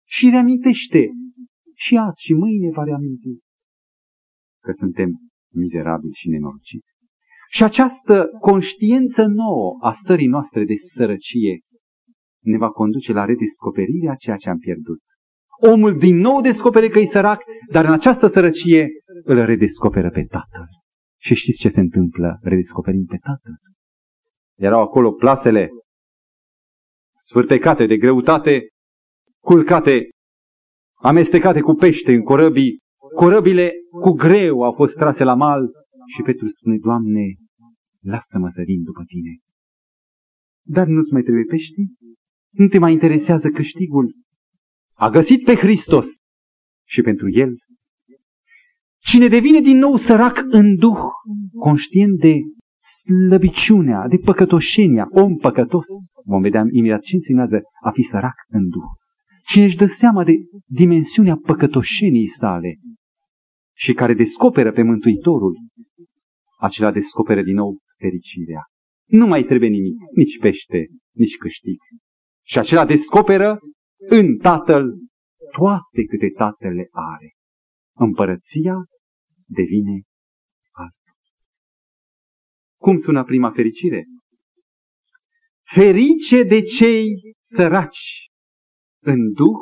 și 0.08 0.28
reamintește 0.30 1.10
și 1.76 1.96
azi 1.96 2.22
și 2.26 2.32
mâine 2.32 2.70
va 2.70 2.84
reaminti 2.84 3.38
că 4.64 4.72
suntem 4.78 5.10
mizerabili 5.54 6.18
și 6.20 6.28
nenorociți. 6.28 6.88
Și 7.50 7.62
această 7.62 8.28
conștiință 8.40 9.22
nouă 9.26 9.76
a 9.80 9.98
stării 10.02 10.26
noastre 10.26 10.64
de 10.64 10.74
sărăcie 10.94 11.58
ne 12.40 12.56
va 12.56 12.70
conduce 12.70 13.12
la 13.12 13.24
redescoperirea 13.24 14.14
ceea 14.14 14.36
ce 14.36 14.48
am 14.48 14.58
pierdut. 14.58 15.00
Omul 15.68 15.98
din 15.98 16.16
nou 16.16 16.40
descopere 16.40 16.88
că 16.88 16.98
e 16.98 17.08
sărac, 17.12 17.42
dar 17.72 17.84
în 17.84 17.92
această 17.92 18.30
sărăcie 18.32 18.88
îl 19.24 19.44
redescoperă 19.44 20.10
pe 20.10 20.22
Tatăl. 20.22 20.66
Și 21.18 21.34
știți 21.34 21.58
ce 21.58 21.70
se 21.74 21.80
întâmplă 21.80 22.38
redescoperind 22.42 23.06
pe 23.06 23.16
Tatăl? 23.16 23.52
Erau 24.56 24.80
acolo 24.82 25.12
plasele 25.12 25.70
sfârtecate 27.28 27.86
de 27.86 27.96
greutate, 27.96 28.68
culcate, 29.40 30.08
amestecate 30.94 31.60
cu 31.60 31.74
pește 31.74 32.12
în 32.12 32.22
corăbii, 32.22 32.78
corăbile 33.16 33.72
cu 34.02 34.10
greu 34.10 34.62
au 34.62 34.72
fost 34.72 34.94
trase 34.94 35.24
la 35.24 35.34
mal 35.34 35.70
și 36.14 36.22
Petru 36.22 36.48
spune, 36.48 36.76
Doamne, 36.78 37.24
lasă-mă 38.00 38.50
să 38.54 38.62
vin 38.64 38.82
după 38.82 39.02
tine. 39.06 39.32
Dar 40.62 40.86
nu-ți 40.86 41.12
mai 41.12 41.22
trebuie 41.22 41.44
pești? 41.44 41.82
Nu 42.50 42.68
te 42.68 42.78
mai 42.78 42.92
interesează 42.92 43.48
câștigul? 43.48 44.14
A 44.94 45.10
găsit 45.10 45.44
pe 45.44 45.54
Hristos 45.54 46.04
și 46.86 47.02
pentru 47.02 47.30
el. 47.30 47.54
Cine 48.98 49.28
devine 49.28 49.60
din 49.60 49.78
nou 49.78 49.98
sărac 49.98 50.44
în 50.50 50.76
duh, 50.76 51.00
conștient 51.58 52.18
de 52.18 52.34
slăbiciunea, 53.04 54.06
de 54.08 54.16
păcătoșenia, 54.16 55.06
om 55.10 55.36
păcătos, 55.36 55.84
vom 56.24 56.40
vedea 56.40 56.64
imediat 56.70 57.00
ce 57.00 57.16
înseamnă 57.16 57.60
a 57.82 57.90
fi 57.90 58.08
sărac 58.10 58.34
în 58.48 58.68
duh. 58.68 58.90
Cine 59.48 59.64
își 59.64 59.76
dă 59.76 59.86
seama 59.98 60.24
de 60.24 60.32
dimensiunea 60.66 61.36
păcătoșeniei 61.36 62.32
sale 62.38 62.76
și 63.76 63.92
care 63.92 64.14
descoperă 64.14 64.72
pe 64.72 64.82
Mântuitorul, 64.82 65.56
acela 66.58 66.92
descoperă 66.92 67.42
din 67.42 67.54
nou 67.54 67.78
fericirea. 67.98 68.62
Nu 69.06 69.26
mai 69.26 69.42
trebuie 69.44 69.68
nimic, 69.68 69.94
nici 70.14 70.38
pește, 70.40 70.86
nici 71.12 71.36
câștig. 71.36 71.78
Și 72.50 72.58
acela 72.58 72.86
descoperă 72.86 73.58
în 74.08 74.36
Tatăl 74.36 74.94
toate 75.52 76.04
câte 76.08 76.28
Tatăl 76.36 76.72
le 76.72 76.88
are. 76.90 77.32
Împărăția 77.96 78.74
devine 79.46 80.02
altă. 80.70 81.10
Cum 82.80 83.00
sună 83.00 83.24
prima 83.24 83.50
fericire? 83.50 84.04
Ferice 85.74 86.42
de 86.42 86.62
cei 86.62 87.34
săraci 87.56 88.28
în 89.02 89.32
duh, 89.32 89.60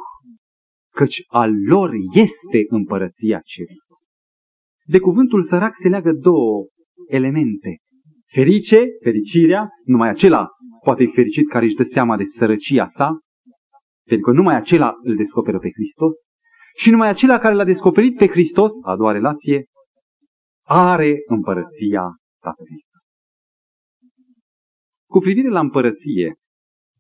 căci 0.95 1.23
al 1.27 1.53
lor 1.67 1.91
este 2.13 2.65
împărăția 2.69 3.41
cerii. 3.45 3.81
De 4.85 4.99
cuvântul 4.99 5.47
sărac 5.49 5.75
se 5.83 5.89
leagă 5.89 6.13
două 6.13 6.67
elemente. 7.09 7.77
Ferice, 8.27 8.85
fericirea, 9.03 9.69
numai 9.85 10.09
acela 10.09 10.49
poate 10.85 11.05
fi 11.05 11.13
fericit 11.13 11.49
care 11.49 11.65
își 11.65 11.75
dă 11.75 11.87
seama 11.93 12.17
de 12.17 12.25
sărăcia 12.39 12.91
sa, 12.97 13.19
pentru 14.05 14.31
că 14.31 14.37
numai 14.37 14.57
acela 14.57 14.95
îl 15.03 15.17
descoperă 15.17 15.59
pe 15.59 15.71
Hristos, 15.71 16.13
și 16.83 16.91
numai 16.91 17.09
acela 17.09 17.39
care 17.39 17.55
l-a 17.55 17.65
descoperit 17.65 18.17
pe 18.17 18.27
Hristos, 18.29 18.71
a 18.83 18.97
doua 18.97 19.13
relație, 19.13 19.65
are 20.67 21.17
împărăția 21.27 22.03
Tatălui. 22.41 22.83
Cu 25.11 25.19
privire 25.19 25.49
la 25.49 25.61
împărăție, 25.61 26.35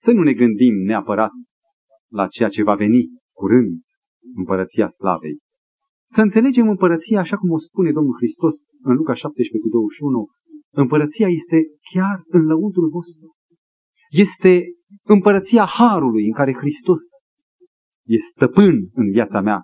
să 0.04 0.10
nu 0.10 0.22
ne 0.22 0.32
gândim 0.32 0.74
neapărat 0.74 1.30
la 2.10 2.26
ceea 2.28 2.48
ce 2.48 2.62
va 2.62 2.74
veni 2.74 3.02
curând, 3.32 3.80
împărăția 4.36 4.88
slavei. 4.88 5.38
Să 6.14 6.20
înțelegem 6.20 6.68
împărăția 6.68 7.20
așa 7.20 7.36
cum 7.36 7.50
o 7.50 7.58
spune 7.58 7.92
Domnul 7.92 8.16
Hristos 8.16 8.54
în 8.82 8.94
Luca 8.94 9.14
17 9.14 9.58
cu 9.58 9.68
21. 9.68 10.26
Împărăția 10.82 11.28
este 11.28 11.58
chiar 11.92 12.22
în 12.26 12.42
lăuntul 12.46 12.88
vostru. 12.88 13.37
Este 14.08 14.62
împărăția 15.02 15.66
Harului 15.66 16.26
în 16.26 16.32
care 16.32 16.52
Hristos 16.52 16.98
e 18.06 18.16
stăpân 18.34 18.74
în 18.92 19.10
viața 19.10 19.40
mea 19.40 19.60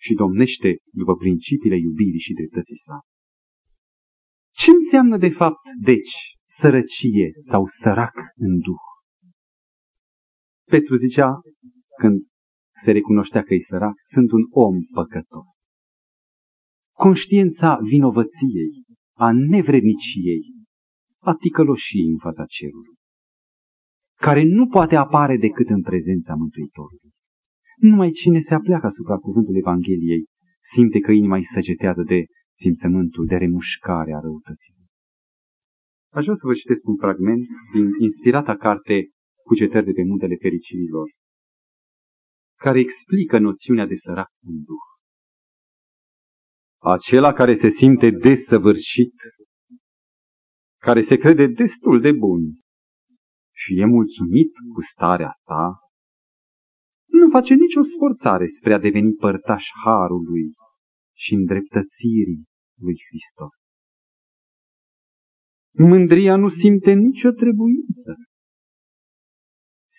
și 0.00 0.14
domnește 0.14 0.76
după 0.92 1.14
principiile 1.16 1.76
iubirii 1.76 2.26
și 2.26 2.32
dreptății 2.32 2.82
sa. 2.84 3.00
Ce 4.60 4.70
înseamnă 4.82 5.16
de 5.16 5.28
fapt, 5.28 5.64
deci, 5.84 6.14
sărăcie 6.60 7.30
sau 7.50 7.68
sărac 7.82 8.14
în 8.34 8.58
duh? 8.58 8.84
Petru 10.70 10.96
zicea, 10.96 11.40
când 11.98 12.20
se 12.84 12.92
recunoștea 12.92 13.42
că 13.42 13.54
e 13.54 13.64
sărac, 13.68 13.94
sunt 14.12 14.30
un 14.30 14.42
om 14.50 14.76
păcătos. 14.94 15.46
Conștiința 16.96 17.78
vinovăției, 17.82 18.72
a 19.16 19.32
nevredniciei, 19.32 20.44
a 21.18 21.34
ticăloșiei 21.34 22.10
în 22.10 22.18
fața 22.18 22.44
cerului. 22.46 22.96
Care 24.26 24.42
nu 24.58 24.64
poate 24.66 24.96
apare 24.96 25.36
decât 25.36 25.68
în 25.68 25.82
prezența 25.82 26.34
Mântuitorului. 26.34 27.10
Numai 27.76 28.10
cine 28.10 28.40
se 28.48 28.54
apleacă 28.54 28.86
asupra 28.86 29.16
cuvântului 29.16 29.58
Evangheliei 29.58 30.24
simte 30.74 30.98
că 30.98 31.10
inima 31.12 31.36
îi 31.36 31.50
săgetează 31.54 32.02
de 32.02 32.20
simțământul 32.62 33.26
de 33.26 33.36
remușcare 33.36 34.12
a 34.14 34.20
răutății. 34.26 34.74
Aș 36.16 36.24
vrea 36.24 36.36
să 36.40 36.46
vă 36.46 36.54
citesc 36.54 36.82
un 36.92 36.96
fragment 36.96 37.46
din 37.74 37.86
inspirata 38.08 38.56
carte 38.56 38.96
Cugetări 39.46 39.84
de 39.84 39.92
pe 39.92 40.04
muntele 40.04 40.36
fericirilor, 40.44 41.06
care 42.64 42.78
explică 42.78 43.38
noțiunea 43.38 43.86
de 43.86 43.96
sărac 44.04 44.30
în 44.48 44.56
duh. 44.68 44.86
Acela 46.94 47.32
care 47.32 47.58
se 47.60 47.70
simte 47.78 48.10
desăvârșit, 48.10 49.14
care 50.78 51.04
se 51.08 51.16
crede 51.16 51.46
destul 51.46 52.00
de 52.00 52.12
bun 52.12 52.40
și 53.62 53.80
e 53.80 53.84
mulțumit 53.84 54.52
cu 54.74 54.80
starea 54.92 55.32
sa, 55.46 55.64
nu 57.18 57.30
face 57.30 57.54
nicio 57.54 57.82
sforțare 57.94 58.46
spre 58.58 58.72
a 58.74 58.78
deveni 58.78 59.12
părtaș 59.12 59.64
harului 59.84 60.46
și 61.22 61.34
îndreptățirii 61.34 62.42
lui 62.84 62.96
Hristos. 63.06 63.54
Mândria 65.90 66.36
nu 66.36 66.50
simte 66.50 66.92
nicio 66.92 67.30
trebuință 67.30 68.12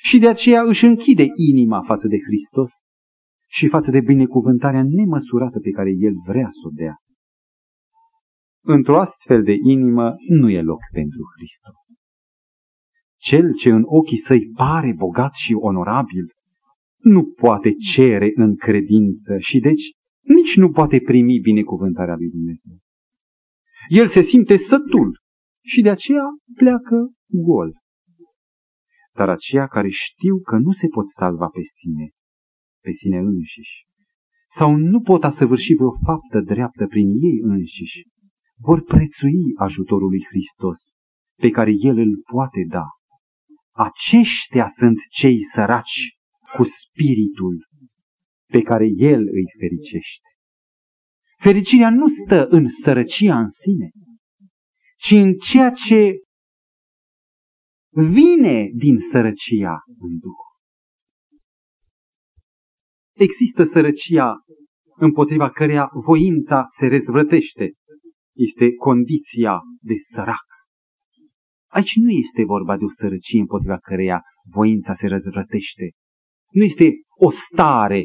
și 0.08 0.20
de 0.20 0.28
aceea 0.28 0.62
își 0.64 0.86
închide 0.86 1.26
inima 1.52 1.84
față 1.84 2.08
de 2.08 2.18
Hristos 2.28 2.70
și 3.50 3.68
față 3.68 3.92
de 3.92 4.00
binecuvântarea 4.00 4.84
nemăsurată 4.84 5.60
pe 5.60 5.70
care 5.70 5.90
El 5.90 6.14
vrea 6.28 6.50
să 6.52 6.68
o 6.68 6.70
dea. 6.74 6.96
Într-o 8.66 9.00
astfel 9.00 9.44
de 9.44 9.56
inimă 9.64 10.16
nu 10.28 10.50
e 10.50 10.62
loc 10.62 10.80
pentru 10.92 11.22
Hristos. 11.36 11.83
Cel 13.24 13.54
ce 13.62 13.70
în 13.70 13.84
ochii 13.86 14.24
săi 14.28 14.52
pare 14.56 14.94
bogat 14.98 15.34
și 15.34 15.54
onorabil, 15.54 16.26
nu 16.98 17.24
poate 17.24 17.72
cere 17.94 18.32
în 18.36 18.56
credință 18.56 19.38
și 19.38 19.60
deci 19.60 19.84
nici 20.22 20.56
nu 20.56 20.72
poate 20.72 21.00
primi 21.00 21.40
binecuvântarea 21.40 22.16
lui 22.16 22.30
Dumnezeu. 22.30 22.78
El 23.88 24.10
se 24.10 24.24
simte 24.24 24.58
sătul 24.58 25.20
și 25.66 25.82
de 25.82 25.90
aceea 25.90 26.26
pleacă 26.56 27.12
gol. 27.28 27.72
Dar 29.14 29.30
aceia 29.30 29.68
care 29.68 29.90
știu 29.90 30.40
că 30.40 30.58
nu 30.58 30.74
se 30.74 30.88
pot 30.88 31.06
salva 31.18 31.48
pe 31.48 31.62
sine, 31.80 32.10
pe 32.82 32.92
sine 32.92 33.18
înșiși, 33.18 33.86
sau 34.58 34.76
nu 34.76 35.02
pot 35.02 35.24
asăvârși 35.24 35.74
vreo 35.74 35.92
faptă 36.06 36.40
dreaptă 36.54 36.88
prin 36.88 37.08
ei 37.08 37.40
înșiși, 37.42 38.02
vor 38.58 38.84
prețui 38.84 39.54
ajutorul 39.56 40.10
lui 40.10 40.24
Hristos, 40.30 40.78
pe 41.42 41.50
care 41.50 41.72
El 41.72 41.98
îl 41.98 42.22
poate 42.32 42.66
da. 42.68 42.86
Aceștia 43.76 44.74
sunt 44.78 44.98
cei 45.10 45.38
săraci 45.54 46.18
cu 46.56 46.64
spiritul 46.64 47.68
pe 48.52 48.62
care 48.62 48.86
El 48.96 49.20
îi 49.20 49.46
fericește. 49.60 50.28
Fericirea 51.40 51.90
nu 51.90 52.06
stă 52.24 52.48
în 52.48 52.68
sărăcia 52.84 53.40
în 53.40 53.50
sine, 53.62 53.90
ci 54.98 55.12
în 55.12 55.34
ceea 55.34 55.72
ce 55.72 56.18
vine 57.90 58.70
din 58.74 58.98
sărăcia 59.12 59.84
în 60.00 60.18
Duh. 60.20 60.44
Există 63.14 63.70
sărăcia 63.72 64.34
împotriva 64.96 65.50
căreia 65.50 65.90
voința 65.94 66.68
se 66.80 66.88
rezvrătește. 66.88 67.72
Este 68.36 68.76
condiția 68.76 69.60
de 69.82 69.94
sărac. 70.14 70.53
Aici 71.78 71.94
nu 71.96 72.10
este 72.10 72.44
vorba 72.44 72.78
de 72.78 72.84
o 72.84 72.94
sărăcie 73.00 73.40
împotriva 73.40 73.78
căreia 73.78 74.22
voința 74.58 74.96
se 75.00 75.08
răzvrătește. 75.08 75.86
Nu 76.52 76.64
este 76.64 76.88
o 77.28 77.32
stare. 77.32 78.02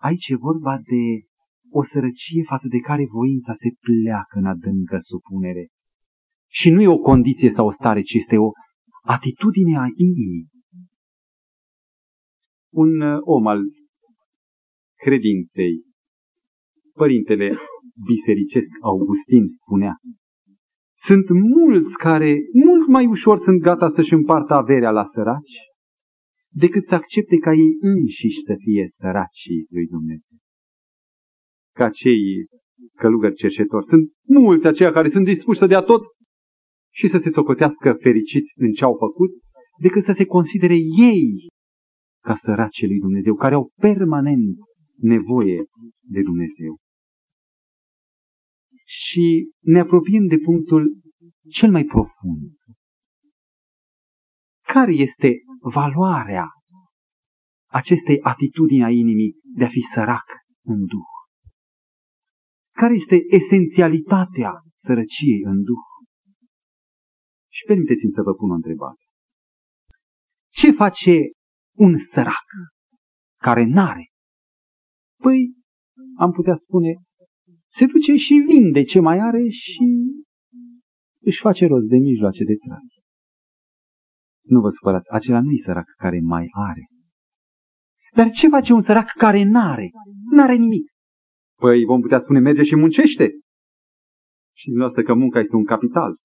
Aici 0.00 0.28
e 0.28 0.44
vorba 0.48 0.76
de 0.76 1.02
o 1.70 1.84
sărăcie 1.92 2.42
față 2.52 2.66
de 2.68 2.78
care 2.78 3.04
voința 3.06 3.54
se 3.62 3.68
pleacă 3.80 4.38
în 4.38 4.44
adâncă 4.44 4.98
supunere. 5.00 5.68
Și 6.48 6.70
nu 6.70 6.80
e 6.80 6.88
o 6.88 6.98
condiție 6.98 7.52
sau 7.54 7.66
o 7.66 7.72
stare, 7.72 8.02
ci 8.02 8.12
este 8.12 8.36
o 8.36 8.50
atitudine 9.02 9.78
a 9.78 9.86
inimii. 9.94 10.48
Un 12.72 13.00
uh, 13.00 13.18
om 13.20 13.46
al 13.46 13.60
credinței, 14.96 15.74
părintele 16.92 17.56
bisericesc 18.06 18.68
Augustin 18.80 19.44
spunea, 19.62 19.94
sunt 21.10 21.28
mulți 21.58 21.92
care 22.06 22.30
mult 22.66 22.86
mai 22.86 23.06
ușor 23.06 23.36
sunt 23.46 23.60
gata 23.60 23.92
să-și 23.94 24.12
împartă 24.12 24.54
averea 24.54 24.90
la 24.90 25.04
săraci, 25.14 25.56
decât 26.62 26.84
să 26.88 26.94
accepte 26.94 27.36
ca 27.36 27.52
ei 27.52 27.72
înșiși 27.80 28.40
să 28.46 28.54
fie 28.64 28.84
săracii 28.98 29.66
lui 29.74 29.86
Dumnezeu. 29.86 30.36
Ca 31.78 31.88
cei 31.90 32.20
călugări 33.00 33.34
cerșetori. 33.34 33.86
Sunt 33.88 34.04
mulți 34.26 34.66
aceia 34.66 34.92
care 34.92 35.10
sunt 35.10 35.24
dispuși 35.24 35.58
să 35.58 35.66
dea 35.66 35.80
tot 35.80 36.02
și 36.98 37.08
să 37.12 37.18
se 37.22 37.30
socotească 37.30 37.96
fericiți 38.00 38.50
în 38.54 38.72
ce 38.72 38.84
au 38.84 38.96
făcut, 39.04 39.30
decât 39.80 40.04
să 40.04 40.14
se 40.16 40.24
considere 40.24 40.78
ei 41.12 41.48
ca 42.24 42.40
săracii 42.44 42.86
lui 42.86 42.98
Dumnezeu, 42.98 43.34
care 43.34 43.54
au 43.54 43.70
permanent 43.80 44.56
nevoie 44.96 45.58
de 46.14 46.20
Dumnezeu. 46.22 46.72
Și 49.10 49.50
ne 49.60 49.80
apropiem 49.80 50.26
de 50.26 50.36
punctul 50.44 50.82
cel 51.58 51.70
mai 51.70 51.84
profund. 51.84 52.50
Care 54.72 54.92
este 54.92 55.34
valoarea 55.60 56.46
acestei 57.70 58.20
atitudini 58.20 58.84
a 58.84 58.90
inimii 58.90 59.34
de 59.42 59.64
a 59.64 59.68
fi 59.68 59.80
sărac 59.94 60.26
în 60.64 60.78
Duh? 60.86 61.12
Care 62.72 62.94
este 62.94 63.16
esențialitatea 63.28 64.52
sărăciei 64.86 65.42
în 65.44 65.62
Duh? 65.62 65.86
Și 67.52 67.62
permiteți-mi 67.66 68.12
să 68.12 68.22
vă 68.22 68.34
pun 68.34 68.50
o 68.50 68.54
întrebare. 68.54 69.02
Ce 70.52 70.72
face 70.72 71.16
un 71.76 71.98
sărac 72.12 72.46
care 73.40 73.64
n-are? 73.64 74.06
Păi, 75.22 75.52
am 76.16 76.32
putea 76.32 76.56
spune, 76.62 76.92
se 77.80 77.86
duce 77.94 78.12
și 78.24 78.34
vinde 78.50 78.82
ce 78.82 79.00
mai 79.00 79.18
are 79.18 79.42
și 79.48 79.86
își 81.28 81.40
face 81.40 81.66
rost 81.66 81.86
de 81.86 81.96
mijloace 81.96 82.44
de 82.44 82.56
trai. 82.66 82.88
Nu 84.52 84.60
vă 84.60 84.70
supărați, 84.70 85.10
acela 85.10 85.40
nu 85.40 85.50
e 85.50 85.62
sărac 85.64 85.88
care 85.96 86.20
mai 86.22 86.46
are. 86.68 86.84
Dar 88.14 88.30
ce 88.30 88.48
face 88.48 88.72
un 88.72 88.82
sărac 88.82 89.08
care 89.16 89.42
n-are? 89.42 89.90
N-are 90.30 90.54
nimic. 90.54 90.90
Păi 91.60 91.84
vom 91.84 92.00
putea 92.00 92.20
spune, 92.20 92.38
merge 92.38 92.62
și 92.62 92.76
muncește. 92.76 93.30
Și 94.56 94.66
dumneavoastră 94.66 95.02
că 95.04 95.14
munca 95.14 95.40
este 95.40 95.56
un 95.56 95.64
capital. 95.64 96.16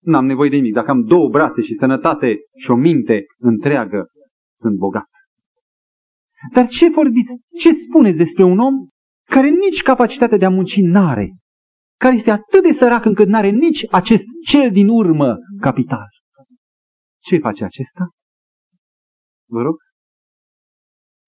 N-am 0.00 0.26
nevoie 0.26 0.50
de 0.50 0.56
nimic. 0.56 0.72
Dacă 0.72 0.90
am 0.90 1.02
două 1.02 1.28
brațe 1.28 1.62
și 1.62 1.76
sănătate 1.78 2.36
și 2.62 2.70
o 2.70 2.76
minte 2.76 3.24
întreagă, 3.38 4.06
sunt 4.60 4.76
bogat. 4.76 5.08
Dar 6.54 6.68
ce 6.68 6.88
vorbiți, 6.88 7.30
ce 7.60 7.68
spuneți 7.88 8.16
despre 8.16 8.44
un 8.44 8.58
om 8.58 8.74
care 9.34 9.48
nici 9.48 9.82
capacitatea 9.82 10.38
de 10.38 10.44
a 10.44 10.56
munci 10.58 10.76
n-are, 10.76 11.26
care 12.02 12.14
este 12.16 12.30
atât 12.30 12.62
de 12.62 12.76
sărac 12.78 13.04
încât 13.04 13.28
n-are 13.28 13.50
nici 13.50 13.82
acest 13.90 14.24
cel 14.50 14.70
din 14.70 14.88
urmă 14.88 15.36
capital? 15.60 16.08
Ce 17.28 17.38
face 17.38 17.64
acesta? 17.64 18.04
Vă 19.54 19.62
rog, 19.62 19.76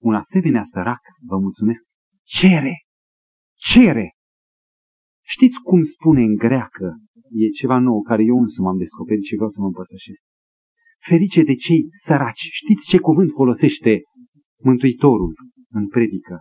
un 0.02 0.14
asemenea 0.14 0.64
sărac, 0.72 1.02
vă 1.30 1.36
mulțumesc, 1.38 1.82
cere, 2.38 2.74
cere. 3.72 4.06
Știți 5.34 5.58
cum 5.62 5.80
spune 5.94 6.22
în 6.22 6.34
greacă 6.34 6.88
e 7.42 7.58
ceva 7.60 7.78
nou 7.78 8.02
care 8.02 8.22
eu 8.22 8.38
însumi 8.38 8.68
am 8.68 8.78
descoperit 8.78 9.24
și 9.24 9.34
vreau 9.34 9.50
să 9.50 9.60
mă 9.60 9.66
împărtășesc. 9.66 10.22
Ferice 11.08 11.42
de 11.42 11.54
cei 11.54 11.82
săraci. 12.06 12.44
Știți 12.60 12.88
ce 12.90 12.98
cuvânt 12.98 13.30
folosește 13.30 13.92
Mântuitorul 14.68 15.32
în 15.78 15.88
predică? 15.88 16.36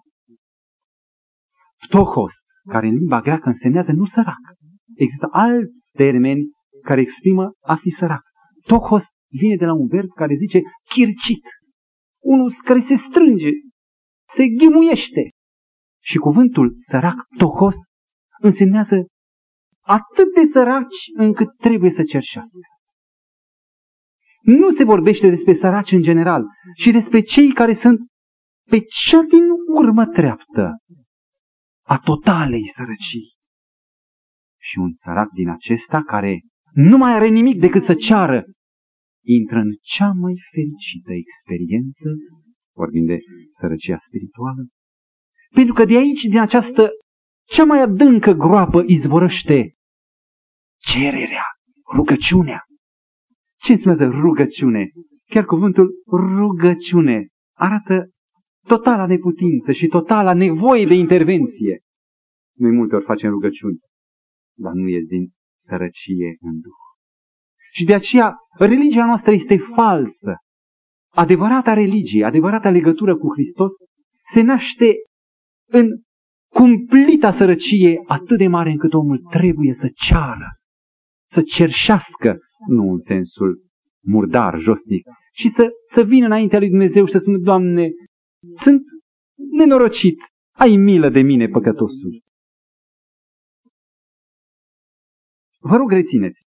Ptohos, 1.88 2.32
care 2.70 2.88
în 2.88 2.96
limba 2.96 3.22
greacă 3.22 3.50
însemnează 3.50 3.92
nu 3.92 4.06
sărac. 4.06 4.44
Există 4.96 5.28
alți 5.32 5.74
termeni 5.92 6.44
care 6.84 7.02
exprimă 7.02 7.52
a 7.62 7.76
fi 7.76 7.96
sărac. 8.00 8.22
Ptohos 8.66 9.04
vine 9.40 9.56
de 9.56 9.66
la 9.66 9.74
un 9.74 9.88
verb 9.88 10.10
care 10.16 10.36
zice 10.36 10.62
chircit. 10.94 11.44
Unul 12.22 12.56
care 12.64 12.86
se 12.88 12.96
strânge, 13.10 13.50
se 14.36 14.48
ghimuiește. 14.48 15.30
Și 16.04 16.18
cuvântul 16.18 16.76
sărac, 16.90 17.16
ptohos, 17.36 17.76
însemnează 18.40 19.06
atât 19.82 20.34
de 20.34 20.50
săraci 20.52 21.00
încât 21.18 21.48
trebuie 21.58 21.94
să 21.96 22.04
cerșească. 22.04 22.58
Nu 24.42 24.76
se 24.76 24.84
vorbește 24.84 25.30
despre 25.30 25.58
săraci 25.62 25.92
în 25.92 26.02
general, 26.02 26.46
ci 26.84 26.92
despre 26.92 27.22
cei 27.22 27.54
care 27.54 27.78
sunt 27.82 28.00
pe 28.70 28.80
cea 28.80 29.22
din 29.22 29.46
urmă 29.68 30.06
treaptă 30.06 30.78
a 31.84 31.98
totalei 32.00 32.72
sărăcii. 32.76 33.34
Și 34.62 34.78
un 34.78 34.92
sărac 35.04 35.30
din 35.30 35.50
acesta 35.50 36.02
care 36.02 36.42
nu 36.72 36.98
mai 36.98 37.14
are 37.14 37.28
nimic 37.28 37.60
decât 37.60 37.86
să 37.86 37.94
ceară, 37.94 38.44
intră 39.26 39.60
în 39.60 39.72
cea 39.82 40.12
mai 40.12 40.36
fericită 40.52 41.12
experiență, 41.24 42.08
vorbim 42.76 43.06
de 43.06 43.18
sărăcia 43.60 43.98
spirituală, 44.08 44.64
pentru 45.54 45.74
că 45.74 45.86
de 45.86 45.98
aici, 45.98 46.22
din 46.22 46.40
această 46.40 46.90
cea 47.46 47.64
mai 47.64 47.82
adâncă 47.82 48.32
groapă, 48.32 48.84
izvorăște 48.88 49.74
cererea, 50.78 51.46
rugăciunea. 51.96 52.62
Ce 53.60 53.72
înseamnă 53.72 54.10
rugăciune? 54.22 54.90
Chiar 55.26 55.46
cuvântul 55.46 55.92
rugăciune 56.12 57.28
arată 57.58 58.10
totala 58.68 59.06
neputință 59.06 59.72
și 59.72 59.88
totala 59.88 60.34
nevoie 60.34 60.86
de 60.86 60.94
intervenție. 60.94 61.80
Noi 62.58 62.72
multe 62.72 62.96
ori 62.96 63.06
facem 63.06 63.30
rugăciuni, 63.30 63.80
dar 64.58 64.74
nu 64.74 64.88
e 64.88 65.00
din 65.08 65.30
sărăcie 65.68 66.36
în 66.40 66.60
Duh. 66.62 66.82
Și 67.72 67.84
de 67.84 67.94
aceea 67.94 68.36
religia 68.58 69.06
noastră 69.06 69.32
este 69.32 69.58
falsă. 69.76 70.36
Adevărata 71.16 71.74
religie, 71.74 72.26
adevărata 72.26 72.70
legătură 72.70 73.18
cu 73.18 73.34
Hristos 73.34 73.72
se 74.34 74.42
naște 74.42 74.94
în 75.70 75.88
cumplita 76.50 77.36
sărăcie 77.38 78.02
atât 78.08 78.38
de 78.38 78.48
mare 78.48 78.70
încât 78.70 78.94
omul 78.94 79.18
trebuie 79.30 79.78
să 79.80 79.90
ceară, 80.08 80.48
să 81.34 81.42
cerșească, 81.42 82.38
nu 82.68 82.92
în 82.92 83.00
sensul 83.06 83.62
murdar, 84.06 84.60
josnic, 84.60 85.04
și 85.34 85.54
să, 85.56 85.70
să 85.94 86.04
vină 86.04 86.26
înaintea 86.26 86.60
lui 86.60 86.70
Dumnezeu 86.70 87.06
și 87.06 87.12
să 87.12 87.20
spună, 87.20 87.38
Doamne, 87.38 87.90
sunt 88.64 88.82
nenorocit, 89.36 90.20
ai 90.52 90.76
milă 90.76 91.10
de 91.10 91.22
mine, 91.22 91.48
păcătosul. 91.48 92.22
Vă 95.60 95.76
rog, 95.76 95.92
rețineți, 95.92 96.40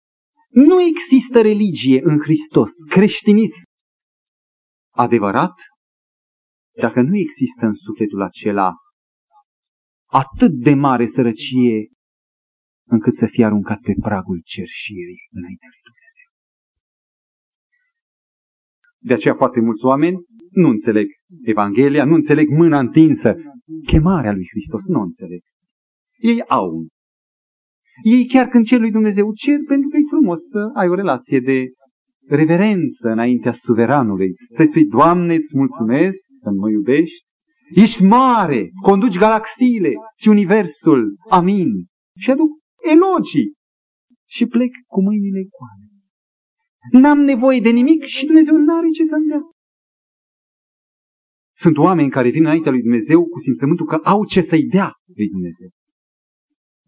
nu 0.50 0.80
există 0.80 1.40
religie 1.40 2.00
în 2.02 2.18
Hristos, 2.18 2.68
creștinism 2.88 3.62
adevărat, 4.94 5.54
dacă 6.80 7.00
nu 7.00 7.16
există 7.16 7.66
în 7.66 7.74
sufletul 7.74 8.22
acela 8.22 8.72
atât 10.06 10.52
de 10.52 10.74
mare 10.74 11.10
sărăcie 11.14 11.88
încât 12.88 13.14
să 13.16 13.26
fie 13.30 13.44
aruncat 13.44 13.80
pe 13.80 13.94
pragul 14.00 14.40
cerșirii 14.44 15.26
înaintea 15.30 15.68
lui 15.72 15.82
Dumnezeu. 15.88 16.28
De 19.08 19.14
aceea 19.14 19.34
foarte 19.34 19.60
mulți 19.60 19.84
oameni 19.84 20.16
nu 20.50 20.68
înțeleg 20.68 21.06
Evanghelia, 21.44 22.04
nu 22.04 22.14
înțeleg 22.14 22.48
mâna 22.48 22.78
întinsă, 22.78 23.36
chemarea 23.86 24.32
lui 24.32 24.46
Hristos, 24.50 24.82
nu 24.84 25.00
înțeleg. 25.00 25.40
Ei 26.18 26.42
au. 26.42 26.86
Ei 28.02 28.26
chiar 28.26 28.48
când 28.48 28.66
cer 28.66 28.80
lui 28.80 28.90
Dumnezeu 28.90 29.32
cer 29.34 29.58
pentru 29.66 29.88
că 29.88 29.96
e 29.96 30.00
frumos 30.08 30.38
să 30.50 30.70
ai 30.74 30.88
o 30.88 30.94
relație 30.94 31.40
de 31.40 31.64
reverență 32.28 33.08
înaintea 33.08 33.58
suveranului. 33.64 34.34
Să 34.56 34.64
spui, 34.68 34.86
Doamne, 34.86 35.34
îți 35.34 35.56
mulțumesc 35.56 36.18
că 36.42 36.50
mă 36.50 36.70
iubești, 36.70 37.24
ești 37.74 38.02
mare, 38.02 38.70
conduci 38.82 39.18
galaxiile 39.18 39.92
și 40.16 40.28
universul, 40.28 41.16
amin. 41.30 41.70
Și 42.18 42.30
aduc 42.30 42.50
elogii 42.92 43.52
și 44.28 44.46
plec 44.46 44.72
cu 44.86 45.02
mâinile 45.02 45.42
goale. 45.52 45.86
N-am 47.02 47.18
nevoie 47.18 47.60
de 47.60 47.68
nimic 47.68 48.02
și 48.04 48.26
Dumnezeu 48.26 48.56
n-are 48.56 48.88
ce 48.96 49.04
să-mi 49.04 49.26
dea. 49.26 49.40
Sunt 51.60 51.76
oameni 51.76 52.10
care 52.10 52.28
vin 52.28 52.44
înaintea 52.44 52.70
lui 52.70 52.82
Dumnezeu 52.82 53.28
cu 53.28 53.40
simțământul 53.40 53.86
că 53.86 53.94
au 53.94 54.24
ce 54.24 54.46
să-i 54.48 54.66
dea 54.66 54.92
lui 55.16 55.28
Dumnezeu. 55.28 55.68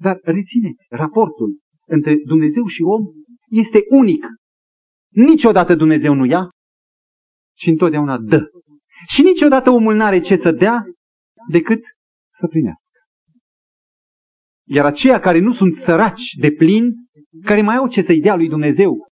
Dar 0.01 0.19
rețineți, 0.23 0.87
raportul 0.89 1.59
între 1.87 2.17
Dumnezeu 2.25 2.67
și 2.67 2.83
om 2.83 3.05
este 3.49 3.81
unic. 3.91 4.27
Niciodată 5.09 5.75
Dumnezeu 5.75 6.15
nu 6.15 6.25
ia 6.25 6.49
și 7.57 7.69
întotdeauna 7.69 8.19
dă. 8.19 8.51
Și 9.09 9.23
niciodată 9.23 9.71
omul 9.71 9.95
n-are 9.95 10.21
ce 10.21 10.39
să 10.43 10.51
dea 10.51 10.85
decât 11.51 11.81
să 12.41 12.47
primească. 12.47 12.83
Iar 14.67 14.85
aceia 14.85 15.21
care 15.21 15.39
nu 15.39 15.55
sunt 15.55 15.83
săraci 15.85 16.33
de 16.41 16.51
plin, 16.51 16.95
care 17.45 17.63
mai 17.63 17.77
au 17.77 17.89
ce 17.89 18.03
să-i 18.03 18.21
dea 18.21 18.37
lui 18.37 18.49
Dumnezeu, 18.49 19.07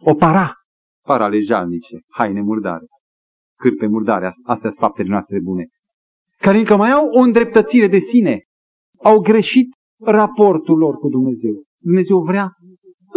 o 0.00 0.14
para, 0.14 0.52
parale 1.02 1.40
jalnice, 1.40 1.98
haine 2.08 2.40
murdare, 2.40 2.84
cârpe 3.58 3.86
murdare, 3.86 4.26
astea 4.26 4.68
sunt 4.68 4.78
faptele 4.78 5.08
noastre 5.08 5.40
bune, 5.40 5.66
care 6.36 6.58
încă 6.58 6.76
mai 6.76 6.90
au 6.90 7.06
o 7.08 7.20
îndreptățire 7.20 7.88
de 7.88 8.00
sine, 8.10 8.42
au 9.02 9.20
greșit 9.20 9.68
raportul 10.00 10.78
lor 10.78 10.94
cu 10.94 11.08
Dumnezeu. 11.08 11.62
Dumnezeu 11.82 12.18
vrea 12.22 12.50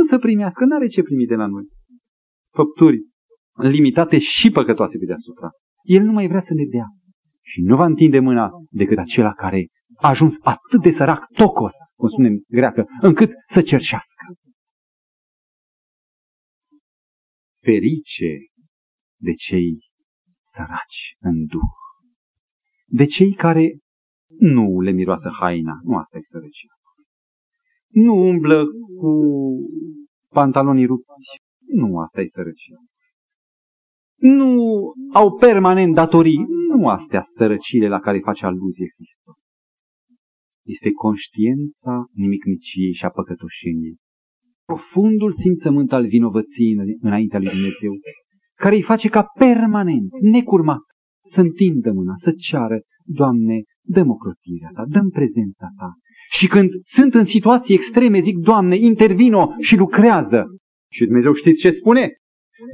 să 0.10 0.18
primească, 0.18 0.66
nu 0.66 0.76
are 0.76 0.88
ce 0.88 1.02
primi 1.02 1.26
de 1.26 1.36
la 1.36 1.46
noi. 1.46 1.64
Făpturi 2.54 3.00
limitate 3.54 4.20
și 4.20 4.50
păcătoase 4.50 4.98
pe 4.98 5.06
deasupra. 5.06 5.50
El 5.84 6.04
nu 6.04 6.12
mai 6.12 6.28
vrea 6.28 6.44
să 6.48 6.54
ne 6.54 6.66
dea. 6.70 6.86
Și 7.42 7.62
nu 7.62 7.76
va 7.76 7.86
întinde 7.86 8.20
mâna 8.20 8.50
decât 8.70 8.98
acela 8.98 9.34
care 9.34 9.68
a 9.96 10.10
ajuns 10.10 10.34
atât 10.40 10.82
de 10.82 10.94
sărac, 10.98 11.26
tocos, 11.34 11.72
cum 11.96 12.10
spunem 12.10 12.44
greacă, 12.48 12.86
încât 13.02 13.32
să 13.54 13.62
cerșească. 13.62 14.10
Ferice 17.64 18.38
de 19.20 19.34
cei 19.34 19.91
săraci 20.56 21.02
în 21.20 21.46
duh, 21.46 21.74
de 22.86 23.06
cei 23.06 23.34
care 23.34 23.78
nu 24.40 24.80
le 24.80 24.92
miroasă 24.92 25.30
haina, 25.40 25.80
nu 25.84 25.96
asta 25.96 26.18
e 26.18 26.22
sărăcia. 26.30 26.74
Nu 27.88 28.14
umblă 28.14 28.66
cu 29.00 29.12
pantalonii 30.30 30.86
rupți, 30.86 31.08
nu 31.66 32.00
asta 32.00 32.22
e 32.22 32.28
sărăcia 32.34 32.80
nu 34.22 34.52
au 35.14 35.38
permanent 35.38 35.94
datorii. 35.94 36.46
Nu 36.70 36.88
astea 36.88 37.30
sărăcile 37.38 37.88
la 37.88 38.00
care 38.00 38.20
face 38.20 38.46
aluzie 38.46 38.88
Hristos. 38.96 39.38
Este 40.66 40.92
conștiința 40.92 41.94
nimicniciei 42.14 42.94
și 42.94 43.06
a 43.06 43.10
păcătoșeniei. 43.10 43.98
Profundul 44.66 45.36
simțământ 45.42 45.92
al 45.92 46.08
vinovăției 46.08 46.74
înaintea 47.02 47.40
lui 47.40 47.50
Dumnezeu, 47.50 47.94
care 48.64 48.76
îi 48.76 48.90
face 48.92 49.08
ca 49.08 49.24
permanent, 49.40 50.10
necurmat, 50.22 50.84
să 51.34 51.40
întindă 51.40 51.92
mâna, 51.92 52.14
să 52.24 52.32
ceară, 52.50 52.80
Doamne, 53.06 53.58
dăm 53.96 54.10
ocrotirea 54.10 54.70
Ta, 54.74 54.84
dăm 54.88 55.10
prezența 55.10 55.68
Ta. 55.80 55.90
Și 56.38 56.48
când 56.48 56.70
sunt 56.96 57.14
în 57.14 57.26
situații 57.26 57.76
extreme, 57.76 58.22
zic, 58.22 58.38
Doamne, 58.38 58.76
intervino 58.78 59.54
și 59.60 59.76
lucrează. 59.76 60.46
Și 60.92 61.06
Dumnezeu 61.06 61.34
știți 61.34 61.62
ce 61.62 61.72
spune? 61.80 62.10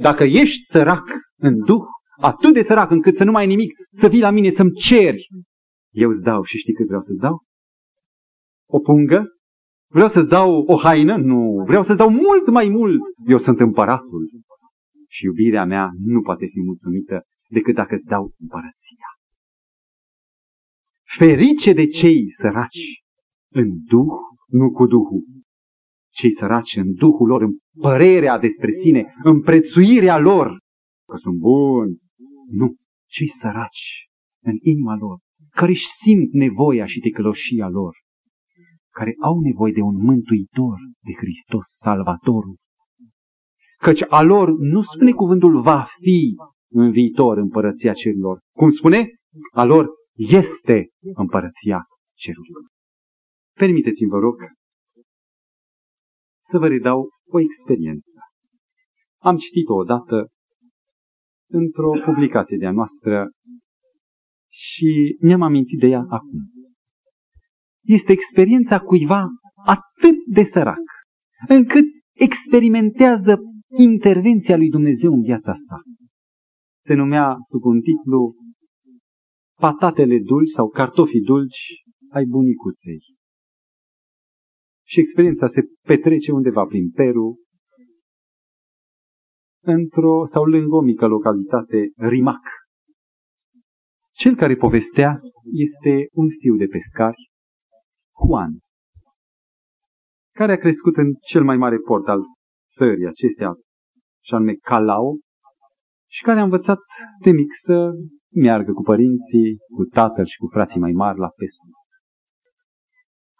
Dacă 0.02 0.24
ești 0.24 0.66
sărac 0.72 1.04
în 1.40 1.54
duh, 1.64 1.84
atât 2.20 2.52
de 2.52 2.64
sărac 2.66 2.90
încât 2.90 3.16
să 3.16 3.24
nu 3.24 3.30
mai 3.30 3.42
ai 3.42 3.48
nimic, 3.48 3.72
să 4.00 4.08
vii 4.08 4.20
la 4.20 4.30
mine 4.30 4.52
să-mi 4.56 4.72
ceri, 4.72 5.26
eu 5.90 6.10
îți 6.10 6.22
dau 6.22 6.42
și 6.44 6.58
știi 6.58 6.72
cât 6.72 6.86
vreau 6.86 7.02
să-ți 7.02 7.20
dau? 7.20 7.36
O 8.70 8.78
pungă? 8.78 9.26
Vreau 9.90 10.10
să-ți 10.10 10.28
dau 10.28 10.50
o 10.66 10.76
haină? 10.76 11.16
Nu. 11.16 11.64
Vreau 11.66 11.84
să-ți 11.84 11.98
dau 11.98 12.10
mult 12.10 12.50
mai 12.50 12.68
mult. 12.68 13.00
Eu 13.26 13.38
sunt 13.38 13.60
împăratul. 13.60 14.28
Și 15.10 15.24
iubirea 15.24 15.64
mea 15.64 15.90
nu 15.98 16.20
poate 16.20 16.46
fi 16.46 16.60
mulțumită 16.60 17.22
decât 17.48 17.74
dacă 17.74 17.94
îți 17.94 18.04
dau 18.04 18.34
împărăția. 18.38 19.08
Ferice 21.18 21.72
de 21.72 21.86
cei 21.86 22.34
săraci 22.40 23.02
în 23.52 23.68
duh, 23.84 24.14
nu 24.46 24.70
cu 24.70 24.86
duhul, 24.86 25.24
cei 26.18 26.34
săraci 26.38 26.76
în 26.76 26.94
duhul 26.94 27.28
lor, 27.28 27.42
în 27.42 27.52
părerea 27.80 28.38
despre 28.38 28.72
sine, 28.82 29.14
în 29.22 29.42
prețuirea 29.42 30.18
lor, 30.18 30.58
că 31.08 31.16
sunt 31.16 31.38
buni. 31.38 31.96
Nu, 32.50 32.74
cei 33.06 33.30
săraci 33.40 34.08
în 34.44 34.56
inima 34.60 34.96
lor, 34.96 35.18
care 35.50 35.70
își 35.70 35.86
simt 36.02 36.32
nevoia 36.32 36.86
și 36.86 37.00
ticăloșia 37.00 37.68
lor, 37.68 37.94
care 38.90 39.14
au 39.20 39.40
nevoie 39.40 39.72
de 39.72 39.80
un 39.80 39.96
mântuitor, 40.02 40.78
de 41.06 41.12
Hristos, 41.12 41.64
Salvatorul. 41.82 42.56
Căci 43.78 44.04
a 44.08 44.22
lor 44.22 44.48
nu 44.48 44.82
spune 44.82 45.12
cuvântul 45.12 45.60
va 45.60 45.88
fi 46.00 46.34
în 46.70 46.90
viitor 46.90 47.36
împărăția 47.36 47.92
cerurilor. 47.92 48.38
Cum 48.56 48.70
spune? 48.70 49.08
A 49.52 49.64
lor 49.64 49.88
este 50.14 50.88
împărăția 51.14 51.84
cerurilor. 52.14 52.62
Permiteți-mi, 53.54 54.10
vă 54.10 54.18
rog, 54.18 54.34
să 56.50 56.58
vă 56.58 56.68
redau 56.68 57.08
o 57.30 57.40
experiență. 57.40 58.10
Am 59.18 59.36
citit-o 59.36 59.74
odată 59.74 60.28
într-o 61.50 61.90
publicație 62.04 62.56
de-a 62.56 62.72
noastră 62.72 63.30
și 64.50 65.16
mi-am 65.20 65.42
amintit 65.42 65.78
de 65.78 65.86
ea 65.86 66.04
acum. 66.08 66.40
Este 67.82 68.12
experiența 68.12 68.80
cuiva 68.80 69.26
atât 69.64 70.16
de 70.26 70.48
sărac, 70.52 70.84
încât 71.48 71.84
experimentează 72.12 73.38
intervenția 73.76 74.56
lui 74.56 74.68
Dumnezeu 74.68 75.12
în 75.12 75.22
viața 75.22 75.54
sa. 75.66 75.82
Se 76.86 76.94
numea 76.94 77.36
sub 77.50 77.64
un 77.64 77.80
titlu 77.80 78.34
Patatele 79.60 80.18
dulci 80.18 80.50
sau 80.56 80.68
cartofii 80.68 81.20
dulci 81.20 81.60
ai 82.10 82.24
bunicuței. 82.24 82.98
Și 84.86 85.00
experiența 85.00 85.48
se 85.54 85.60
petrece 85.82 86.32
undeva 86.32 86.64
prin 86.64 86.90
Peru, 86.90 87.38
într-o 89.64 90.28
sau 90.32 90.44
lângă 90.44 90.74
o 90.76 90.80
mică 90.80 91.06
localitate, 91.06 91.90
Rimac. 91.96 92.42
Cel 94.12 94.36
care 94.36 94.56
povestea 94.56 95.20
este 95.52 96.06
un 96.12 96.28
fiu 96.40 96.56
de 96.56 96.66
pescari, 96.66 97.30
Juan, 98.26 98.58
care 100.34 100.52
a 100.52 100.56
crescut 100.56 100.96
în 100.96 101.12
cel 101.30 101.44
mai 101.44 101.56
mare 101.56 101.76
port 101.76 102.06
al 102.06 102.20
țării 102.78 103.06
acestea, 103.06 103.50
și 104.26 104.34
anume 104.34 104.54
Calao, 104.54 105.10
și 106.10 106.22
care 106.22 106.38
a 106.40 106.42
învățat 106.42 106.78
de 107.24 107.30
mic 107.30 107.50
să 107.64 107.90
meargă 108.34 108.72
cu 108.72 108.82
părinții, 108.82 109.56
cu 109.76 109.84
tatăl 109.84 110.26
și 110.26 110.36
cu 110.36 110.48
frații 110.52 110.80
mai 110.80 110.92
mari 110.92 111.18
la 111.18 111.28
pescuit. 111.28 111.74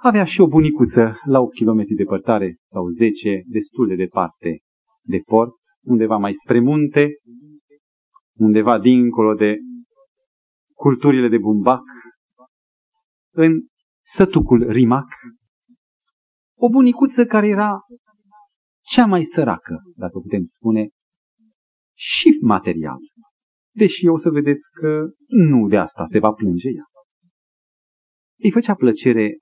Avea 0.00 0.24
și 0.24 0.40
o 0.40 0.46
bunicuță 0.46 1.20
la 1.24 1.40
8 1.40 1.54
km 1.54 1.82
departare 1.96 2.56
sau 2.72 2.88
10, 2.88 3.42
destul 3.46 3.86
de 3.86 3.94
departe 3.94 4.58
de 5.02 5.20
port, 5.24 5.52
undeva 5.84 6.16
mai 6.16 6.34
spre 6.44 6.60
munte, 6.60 7.08
undeva 8.38 8.78
dincolo 8.78 9.34
de 9.34 9.56
culturile 10.74 11.28
de 11.28 11.38
bumbac, 11.38 11.82
în 13.34 13.52
sătucul 14.18 14.70
Rimac, 14.70 15.06
o 16.58 16.68
bunicuță 16.68 17.24
care 17.24 17.46
era 17.46 17.80
cea 18.94 19.06
mai 19.06 19.28
săracă, 19.34 19.82
dacă 19.96 20.18
putem 20.18 20.44
spune, 20.54 20.88
și 21.94 22.38
material. 22.40 22.98
Deși 23.74 24.06
o 24.06 24.18
să 24.20 24.30
vedeți 24.30 24.62
că 24.80 25.08
nu 25.26 25.68
de 25.68 25.76
asta 25.76 26.06
se 26.10 26.18
va 26.18 26.32
plânge 26.32 26.68
ea. 26.68 26.86
Îi 28.38 28.52
făcea 28.52 28.74
plăcere 28.74 29.36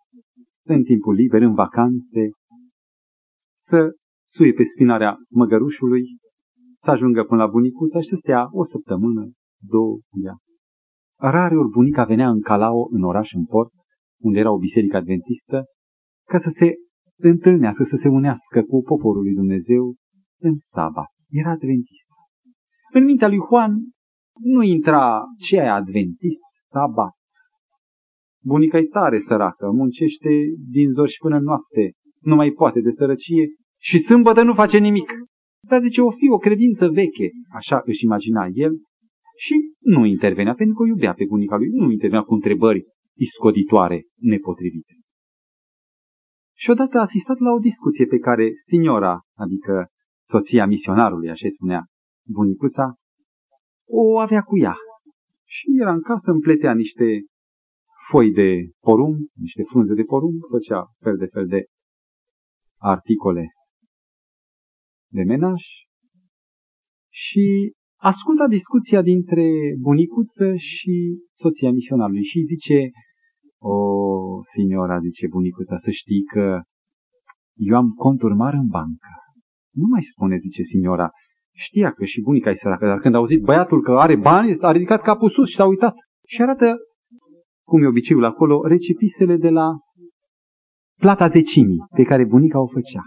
în 0.66 0.82
timpul 0.82 1.14
liber, 1.14 1.42
în 1.42 1.54
vacanțe, 1.54 2.22
să 3.68 3.90
suie 4.34 4.52
pe 4.52 4.64
spinarea 4.74 5.16
măgărușului, 5.30 6.02
să 6.84 6.90
ajungă 6.90 7.24
până 7.24 7.42
la 7.42 7.50
bunicuța 7.50 8.00
și 8.00 8.08
să 8.08 8.16
stea 8.18 8.46
o 8.50 8.66
săptămână, 8.66 9.30
două, 9.58 9.98
ea. 10.24 10.36
Rareori 11.20 11.68
bunica 11.68 12.04
venea 12.04 12.28
în 12.28 12.40
Calao, 12.40 12.88
în 12.90 13.02
oraș, 13.02 13.32
în 13.32 13.44
port, 13.44 13.72
unde 14.22 14.38
era 14.38 14.52
o 14.52 14.58
biserică 14.58 14.96
adventistă, 14.96 15.64
ca 16.28 16.40
să 16.40 16.50
se 16.58 16.74
întâlnească, 17.18 17.86
să 17.90 17.96
se 18.02 18.08
unească 18.08 18.62
cu 18.62 18.82
poporul 18.82 19.22
lui 19.22 19.34
Dumnezeu 19.34 19.94
în 20.40 20.54
sabat. 20.72 21.10
Era 21.30 21.50
adventist. 21.50 22.06
În 22.92 23.04
mintea 23.04 23.28
lui 23.28 23.38
Juan 23.48 23.72
nu 24.54 24.62
intra 24.62 25.22
ce 25.48 25.56
e 25.56 25.70
adventist, 25.70 26.42
sabat. 26.70 27.14
Bunica 28.44 28.78
e 28.78 28.82
tare 28.82 29.24
săracă, 29.28 29.70
muncește 29.70 30.30
din 30.70 30.92
zor 30.92 31.08
și 31.08 31.18
până 31.18 31.38
noapte, 31.38 31.92
nu 32.20 32.34
mai 32.34 32.50
poate 32.50 32.80
de 32.80 32.92
sărăcie 32.96 33.46
și 33.82 34.04
sâmbătă 34.08 34.42
nu 34.42 34.54
face 34.54 34.78
nimic. 34.78 35.10
Dar 35.68 35.80
zice, 35.80 36.00
o 36.00 36.10
fi 36.10 36.28
o 36.30 36.38
credință 36.38 36.88
veche, 36.88 37.28
așa 37.54 37.82
își 37.84 38.04
imagina 38.04 38.46
el, 38.52 38.72
și 39.44 39.54
nu 39.80 40.04
intervenea, 40.04 40.54
pentru 40.54 40.74
că 40.74 40.82
o 40.82 40.86
iubea 40.86 41.12
pe 41.12 41.24
bunica 41.28 41.56
lui, 41.56 41.68
nu 41.68 41.90
intervenea 41.90 42.24
cu 42.24 42.34
întrebări 42.34 42.84
iscoditoare, 43.16 44.02
nepotrivite. 44.20 44.94
Și 46.62 46.70
odată 46.70 46.98
a 46.98 47.06
asistat 47.08 47.38
la 47.38 47.50
o 47.52 47.58
discuție 47.58 48.06
pe 48.06 48.18
care 48.18 48.50
signora, 48.66 49.20
adică 49.44 49.86
soția 50.28 50.66
misionarului, 50.66 51.30
așa 51.30 51.48
spunea 51.54 51.82
bunicuța, 52.28 52.94
o 53.88 54.18
avea 54.18 54.42
cu 54.42 54.58
ea. 54.58 54.76
Și 55.44 55.66
era 55.80 55.92
în 55.92 56.02
casă, 56.02 56.30
împletea 56.30 56.74
niște 56.74 57.06
foi 58.10 58.32
de 58.32 58.50
porumb, 58.80 59.16
niște 59.34 59.62
frunze 59.62 59.94
de 59.94 60.02
porumb, 60.02 60.40
făcea 60.50 60.80
fel 61.02 61.16
de 61.16 61.26
fel 61.26 61.46
de 61.46 61.64
articole 62.78 63.44
de 65.08 65.22
menaj 65.22 65.60
și 67.08 67.72
asculta 68.00 68.46
discuția 68.46 69.02
dintre 69.02 69.46
bunicuță 69.80 70.56
și 70.56 70.94
soția 71.38 71.70
misionarului 71.70 72.24
și 72.24 72.48
zice, 72.52 72.90
o, 73.74 73.76
signora, 74.54 74.98
zice 74.98 75.26
bunicuța, 75.30 75.76
să 75.84 75.90
știi 75.90 76.22
că 76.22 76.60
eu 77.54 77.76
am 77.76 77.88
conturi 78.04 78.34
mari 78.34 78.56
în 78.56 78.68
bancă. 78.68 79.10
Nu 79.72 79.86
mai 79.90 80.02
spune, 80.10 80.36
zice 80.36 80.62
signora, 80.62 81.08
știa 81.66 81.90
că 81.90 82.04
și 82.04 82.20
bunica 82.20 82.50
e 82.50 82.58
săracă, 82.62 82.86
dar 82.86 82.98
când 82.98 83.14
a 83.14 83.18
auzit 83.18 83.42
băiatul 83.42 83.82
că 83.82 83.92
are 83.92 84.16
bani, 84.16 84.56
a 84.60 84.72
ridicat 84.72 85.02
capul 85.02 85.30
sus 85.30 85.48
și 85.48 85.56
s-a 85.56 85.64
uitat. 85.64 85.94
Și 86.26 86.42
arată, 86.42 86.76
cum 87.66 87.82
e 87.82 87.86
obiceiul 87.86 88.24
acolo, 88.24 88.66
recipisele 88.66 89.36
de 89.36 89.48
la 89.48 89.68
plata 91.00 91.28
decimii 91.28 91.84
pe 91.96 92.02
care 92.02 92.24
bunica 92.24 92.60
o 92.60 92.66
făcea. 92.66 93.02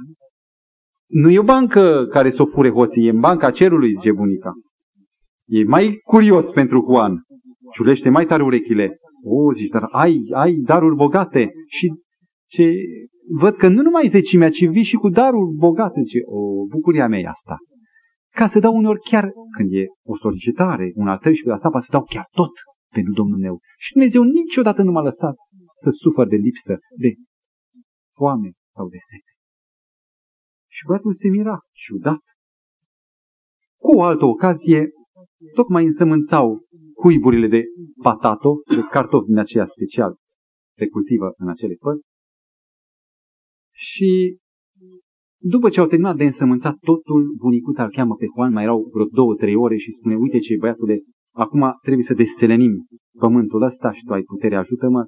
Nu 1.08 1.30
e 1.30 1.40
o 1.40 1.44
bancă 1.44 2.06
care 2.12 2.32
să 2.32 2.42
o 2.42 2.46
fure 2.46 2.72
hoții, 2.72 3.06
e 3.06 3.10
în 3.10 3.20
banca 3.20 3.52
cerului, 3.52 3.94
zice 3.94 4.12
bunica. 4.12 4.52
E 5.48 5.64
mai 5.64 6.00
curios 6.04 6.52
pentru 6.52 6.86
Juan. 6.90 7.24
Ciulește 7.74 8.10
mai 8.10 8.26
tare 8.26 8.44
urechile. 8.44 8.98
O, 9.24 9.54
zici, 9.54 9.70
dar 9.70 9.84
ai, 9.92 10.24
ai 10.34 10.54
daruri 10.54 10.96
bogate 10.96 11.52
și 11.68 11.94
ce, 12.48 12.74
văd 13.40 13.56
că 13.56 13.68
nu 13.68 13.82
numai 13.82 14.10
zecimea, 14.12 14.50
ci 14.50 14.66
vii 14.70 14.84
și 14.84 14.96
cu 14.96 15.10
daruri 15.10 15.56
bogate. 15.56 16.02
Zice, 16.02 16.20
o, 16.26 16.66
bucuria 16.70 17.08
mea 17.08 17.20
e 17.20 17.28
asta. 17.28 17.58
Ca 18.36 18.50
să 18.54 18.60
dau 18.60 18.76
uneori 18.76 19.00
chiar, 19.00 19.32
când 19.58 19.70
e 19.72 19.84
o 20.04 20.18
solicitare, 20.18 20.92
un 20.96 21.08
al 21.08 21.18
13 21.18 21.64
la 21.64 21.82
să 21.82 21.88
dau 21.92 22.04
chiar 22.04 22.28
tot 22.32 22.52
pentru 22.94 23.14
Domnul 23.14 23.40
meu. 23.40 23.60
Și 23.78 23.94
Dumnezeu 23.94 24.24
niciodată 24.24 24.82
nu 24.82 24.92
m-a 24.92 25.02
lăsat 25.02 25.36
să 25.84 25.90
sufăr 25.92 26.28
de 26.28 26.36
lipsă, 26.36 26.78
de 26.98 27.14
foame 28.16 28.52
sau 28.76 28.88
de 28.90 28.98
sete. 29.10 29.32
Și 30.76 30.86
băiatul 30.88 31.16
se 31.22 31.28
mira, 31.28 31.60
ciudat. 31.72 32.22
Cu 33.84 33.92
o 33.98 34.04
altă 34.04 34.26
ocazie, 34.26 34.90
tocmai 35.56 35.86
însămânțau 35.86 36.60
cuiburile 37.02 37.48
de 37.48 37.62
patato, 38.04 38.52
de 38.76 38.82
cartofi 38.92 39.32
din 39.32 39.38
aceea 39.38 39.68
special, 39.76 40.12
se 40.78 40.86
cultivă 40.88 41.28
în 41.38 41.48
acele 41.50 41.76
părți. 41.84 42.08
Și 43.88 44.10
după 45.54 45.70
ce 45.70 45.80
au 45.80 45.88
terminat 45.88 46.16
de 46.16 46.26
însămânțat 46.26 46.76
totul, 46.90 47.22
bunicuța 47.38 47.84
îl 47.84 47.92
cheamă 47.98 48.16
pe 48.16 48.26
Juan, 48.34 48.52
mai 48.54 48.64
erau 48.64 48.90
vreo 48.94 49.06
două, 49.20 49.36
trei 49.36 49.56
ore 49.56 49.78
și 49.78 49.96
spune, 49.98 50.16
uite 50.16 50.40
ce 50.40 50.56
băiatule, 50.60 50.96
acum 51.44 51.64
trebuie 51.82 52.06
să 52.10 52.14
destelenim 52.14 52.74
pământul 53.24 53.62
ăsta 53.62 53.94
și 53.94 54.04
tu 54.06 54.14
ai 54.14 54.22
putere, 54.22 54.56
ajută-mă, 54.56 55.06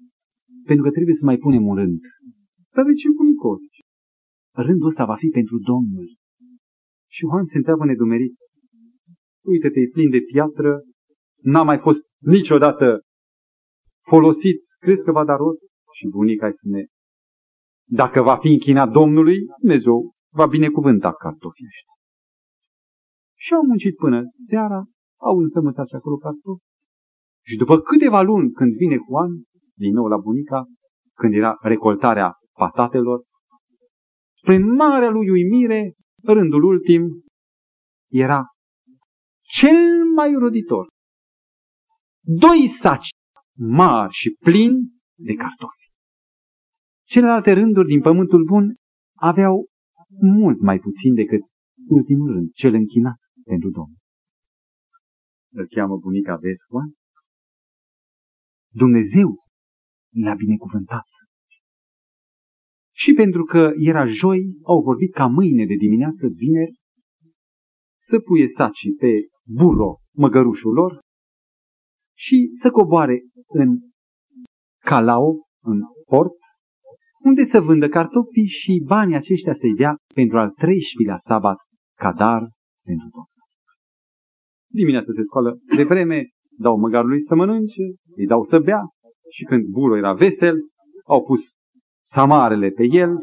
pentru 0.65 0.83
că 0.85 0.91
trebuie 0.91 1.15
să 1.19 1.25
mai 1.25 1.37
punem 1.37 1.63
un 1.67 1.75
rând. 1.75 1.99
Dar 2.75 2.85
de 2.85 2.93
ce 2.93 3.07
bunicos? 3.17 3.61
Rândul 4.65 4.87
ăsta 4.87 5.05
va 5.05 5.15
fi 5.15 5.27
pentru 5.27 5.57
Domnul. 5.71 6.07
Și 7.15 7.21
Juan 7.29 7.45
se 7.51 7.57
întreabă 7.57 7.85
nedumerit. 7.85 8.35
Uite-te, 9.51 9.79
e 9.79 9.93
plin 9.95 10.09
de 10.09 10.21
piatră, 10.31 10.71
n-a 11.41 11.63
mai 11.63 11.79
fost 11.79 11.99
niciodată 12.19 13.01
folosit, 14.01 14.57
crezi 14.79 15.03
că 15.03 15.11
va 15.11 15.25
da 15.25 15.35
rost? 15.35 15.59
Și 15.93 16.07
bunica 16.07 16.47
îi 16.47 16.53
spune, 16.57 16.85
dacă 17.85 18.21
va 18.21 18.37
fi 18.37 18.47
închinat 18.47 18.89
Domnului, 18.91 19.37
Dumnezeu 19.59 20.11
va 20.33 20.45
binecuvânta 20.45 21.13
cartofii 21.13 21.65
ăștia. 21.65 21.93
Și 23.37 23.53
au 23.53 23.61
muncit 23.61 23.95
până 23.95 24.21
seara, 24.49 24.83
au 25.19 25.37
însămânțat 25.37 25.87
și 25.87 25.95
acolo 25.95 26.17
cartofi. 26.17 26.63
Și 27.45 27.55
după 27.55 27.79
câteva 27.79 28.21
luni, 28.21 28.51
când 28.51 28.75
vine 28.75 28.97
Juan, 29.07 29.31
din 29.73 29.93
nou 29.93 30.07
la 30.07 30.17
bunica, 30.17 30.65
când 31.13 31.33
era 31.33 31.57
recoltarea 31.61 32.33
patatelor, 32.53 33.23
prin 34.41 34.73
marea 34.73 35.09
lui 35.09 35.29
uimire, 35.29 35.93
rândul 36.23 36.63
ultim, 36.63 37.23
era 38.11 38.43
cel 39.41 40.03
mai 40.15 40.33
roditor. 40.33 40.87
Doi 42.23 42.77
saci 42.81 43.09
mari 43.57 44.13
și 44.13 44.29
plini 44.39 44.91
de 45.17 45.33
cartofi. 45.33 45.91
Celelalte 47.03 47.51
rânduri 47.53 47.87
din 47.87 48.01
pământul 48.01 48.43
bun 48.45 48.75
aveau 49.19 49.65
mult 50.21 50.59
mai 50.59 50.79
puțin 50.79 51.13
decât 51.15 51.41
ultimul 51.87 52.31
rând, 52.31 52.51
cel 52.53 52.73
închinat 52.73 53.19
pentru 53.43 53.69
Domnul. 53.69 53.97
Îl 55.53 55.67
cheamă 55.67 55.97
bunica 55.97 56.35
Vescoa. 56.35 56.83
Dumnezeu 58.73 59.29
l-a 60.23 60.33
binecuvântat. 60.33 61.05
Și 62.95 63.13
pentru 63.13 63.43
că 63.43 63.71
era 63.77 64.05
joi, 64.07 64.57
au 64.63 64.81
vorbit 64.81 65.13
ca 65.13 65.25
mâine 65.27 65.65
de 65.65 65.75
dimineață, 65.75 66.27
vineri, 66.27 66.79
să 67.99 68.19
puie 68.19 68.47
sacii 68.57 68.93
pe 68.99 69.11
buro 69.43 69.97
măgărușul 70.15 70.73
lor 70.73 70.99
și 72.25 72.37
să 72.61 72.69
coboare 72.69 73.17
în 73.47 73.69
Calao, 74.83 75.29
în 75.63 75.79
port, 76.05 76.37
unde 77.23 77.47
să 77.51 77.59
vândă 77.59 77.87
cartofii 77.87 78.47
și 78.47 78.83
banii 78.85 79.15
aceștia 79.15 79.55
să-i 79.59 79.75
dea 79.75 79.95
pentru 80.13 80.37
al 80.37 80.49
13-lea 80.49 81.17
sabat 81.27 81.57
ca 81.97 82.11
dar 82.11 82.41
pentru 82.85 83.07
tot. 83.09 83.29
Dimineața 84.73 85.11
se 85.15 85.23
scoală 85.23 85.59
de 85.75 85.83
vreme, 85.83 86.23
dau 86.57 86.77
măgarului 86.77 87.23
să 87.27 87.35
mănânce, 87.35 87.83
îi 88.15 88.25
dau 88.25 88.45
să 88.49 88.59
bea 88.59 88.81
și 89.29 89.43
când 89.43 89.65
burul 89.65 89.97
era 89.97 90.13
vesel, 90.13 90.57
au 91.05 91.23
pus 91.23 91.39
samarele 92.13 92.69
pe 92.69 92.83
el, 92.89 93.15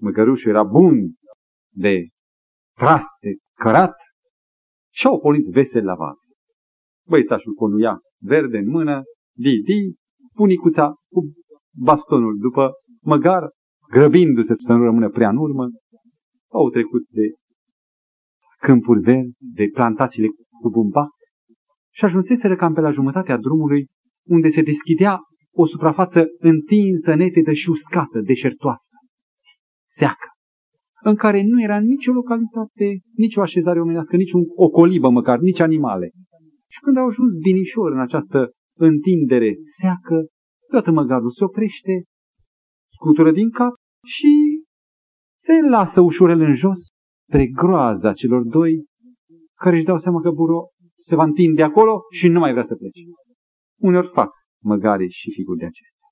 măgărușul 0.00 0.50
era 0.50 0.62
bun 0.62 1.14
de 1.72 2.08
traste, 2.76 3.30
cărat 3.58 3.94
Și 4.92 5.06
au 5.06 5.20
pornit 5.20 5.46
vesel 5.46 5.84
la 5.84 5.94
vază. 5.94 6.18
Băiețașul 7.08 7.52
conuia 7.52 7.98
verde 8.24 8.58
în 8.58 8.68
mână, 8.68 9.02
di-di, 9.36 9.94
bunicuța 10.36 10.94
cu 11.12 11.20
bastonul 11.76 12.36
după 12.38 12.72
măgar, 13.02 13.42
grăbindu-se 13.90 14.54
să 14.66 14.72
nu 14.72 14.84
rămână 14.84 15.08
prea 15.08 15.28
în 15.28 15.36
urmă, 15.36 15.64
au 16.52 16.70
trecut 16.70 17.02
de 17.08 17.26
câmpuri 18.60 19.00
verzi, 19.00 19.36
de 19.38 19.64
plantațiile 19.72 20.28
cu 20.60 20.70
bumbac 20.70 21.08
și 21.94 22.04
ajunseseră 22.04 22.56
cam 22.56 22.72
pe 22.74 22.80
la 22.80 22.92
jumătatea 22.92 23.36
drumului 23.36 23.86
unde 24.26 24.50
se 24.50 24.62
deschidea 24.62 25.18
o 25.52 25.66
suprafață 25.66 26.24
întinsă, 26.38 27.14
netedă 27.14 27.52
și 27.52 27.68
uscată, 27.68 28.20
deșertoasă, 28.20 28.96
seacă, 29.98 30.28
în 31.02 31.14
care 31.14 31.42
nu 31.42 31.62
era 31.62 31.78
nicio 31.78 32.12
localitate, 32.12 32.98
nicio 33.16 33.40
așezare 33.40 33.80
omenească, 33.80 34.16
nici 34.16 34.30
o 34.56 34.68
colibă 34.68 35.10
măcar, 35.10 35.38
nici 35.38 35.60
animale. 35.60 36.10
Și 36.74 36.80
când 36.84 36.96
au 36.96 37.06
ajuns 37.08 37.32
binișor 37.46 37.90
în 37.92 38.00
această 38.00 38.38
întindere 38.88 39.50
seacă, 39.80 40.16
toată 40.70 40.90
măgarul 40.90 41.32
se 41.38 41.44
oprește, 41.44 41.94
scutură 42.96 43.30
din 43.32 43.50
cap 43.50 43.74
și 44.14 44.32
se 45.46 45.56
lasă 45.68 46.00
ușurel 46.00 46.40
în 46.40 46.56
jos, 46.56 46.78
spre 47.26 47.46
groaza 47.46 48.12
celor 48.12 48.42
doi, 48.42 48.84
care 49.62 49.76
își 49.76 49.84
dau 49.84 50.00
seama 50.00 50.20
că 50.20 50.30
Buro 50.30 50.60
se 51.08 51.14
va 51.14 51.22
întinde 51.22 51.62
acolo 51.62 52.00
și 52.18 52.28
nu 52.28 52.38
mai 52.38 52.52
vrea 52.52 52.66
să 52.66 52.74
plece. 52.74 53.00
Uneori 53.80 54.10
fac 54.12 54.30
măgare 54.62 55.06
și 55.06 55.30
figuri 55.34 55.58
de 55.58 55.64
acestea. 55.64 56.08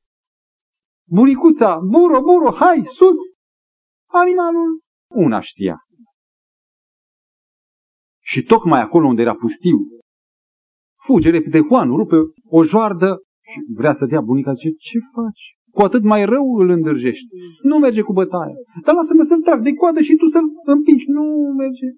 Buricuța, 1.09 1.79
Buro, 1.93 2.21
Buro, 2.21 2.51
hai, 2.53 2.83
sus! 2.99 3.19
Animalul, 4.11 4.81
una 5.15 5.41
știa. 5.41 5.77
Și 8.21 8.43
tocmai 8.43 8.81
acolo 8.81 9.07
unde 9.07 9.23
era 9.23 9.35
pustiu, 9.35 9.79
fuge 11.07 11.31
repede 11.31 11.61
Juan, 11.69 11.89
rupe 12.01 12.17
o 12.59 12.65
joardă 12.65 13.09
și 13.51 13.59
vrea 13.81 13.95
să 13.99 14.05
dea 14.07 14.21
bunica, 14.21 14.53
zice, 14.53 14.71
ce 14.89 14.99
faci? 15.15 15.45
Cu 15.77 15.81
atât 15.85 16.03
mai 16.03 16.25
rău 16.25 16.47
îl 16.61 16.69
îndârjești. 16.69 17.27
Nu 17.63 17.79
merge 17.79 18.03
cu 18.03 18.13
bătaia. 18.13 18.57
Dar 18.85 18.95
lasă-mă 18.95 19.25
să-l 19.29 19.43
trag 19.47 19.63
de 19.63 19.73
coadă 19.73 20.01
și 20.01 20.15
tu 20.21 20.27
să-l 20.35 20.47
împingi. 20.75 21.05
Nu 21.17 21.25
merge. 21.63 21.89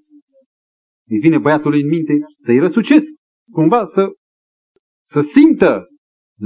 Îi 1.13 1.19
vine 1.19 1.39
băiatul 1.39 1.73
în 1.73 1.89
minte 1.89 2.15
să-i 2.45 2.59
răsucesc. 2.59 3.07
Cumva 3.53 3.91
să, 3.95 4.03
să 5.13 5.21
simtă. 5.35 5.73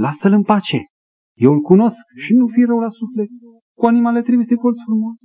Lasă-l 0.03 0.33
în 0.39 0.43
pace. 0.43 0.79
Eu 1.45 1.51
îl 1.53 1.59
cunosc 1.59 2.05
și 2.23 2.33
nu 2.33 2.47
fi 2.47 2.61
rău 2.63 2.79
la 2.79 2.89
suflet. 2.89 3.29
Cu 3.79 3.85
animale 3.85 4.21
trebuie 4.21 4.45
să-i 4.47 4.63
porți 4.63 4.83
frumos. 4.85 5.15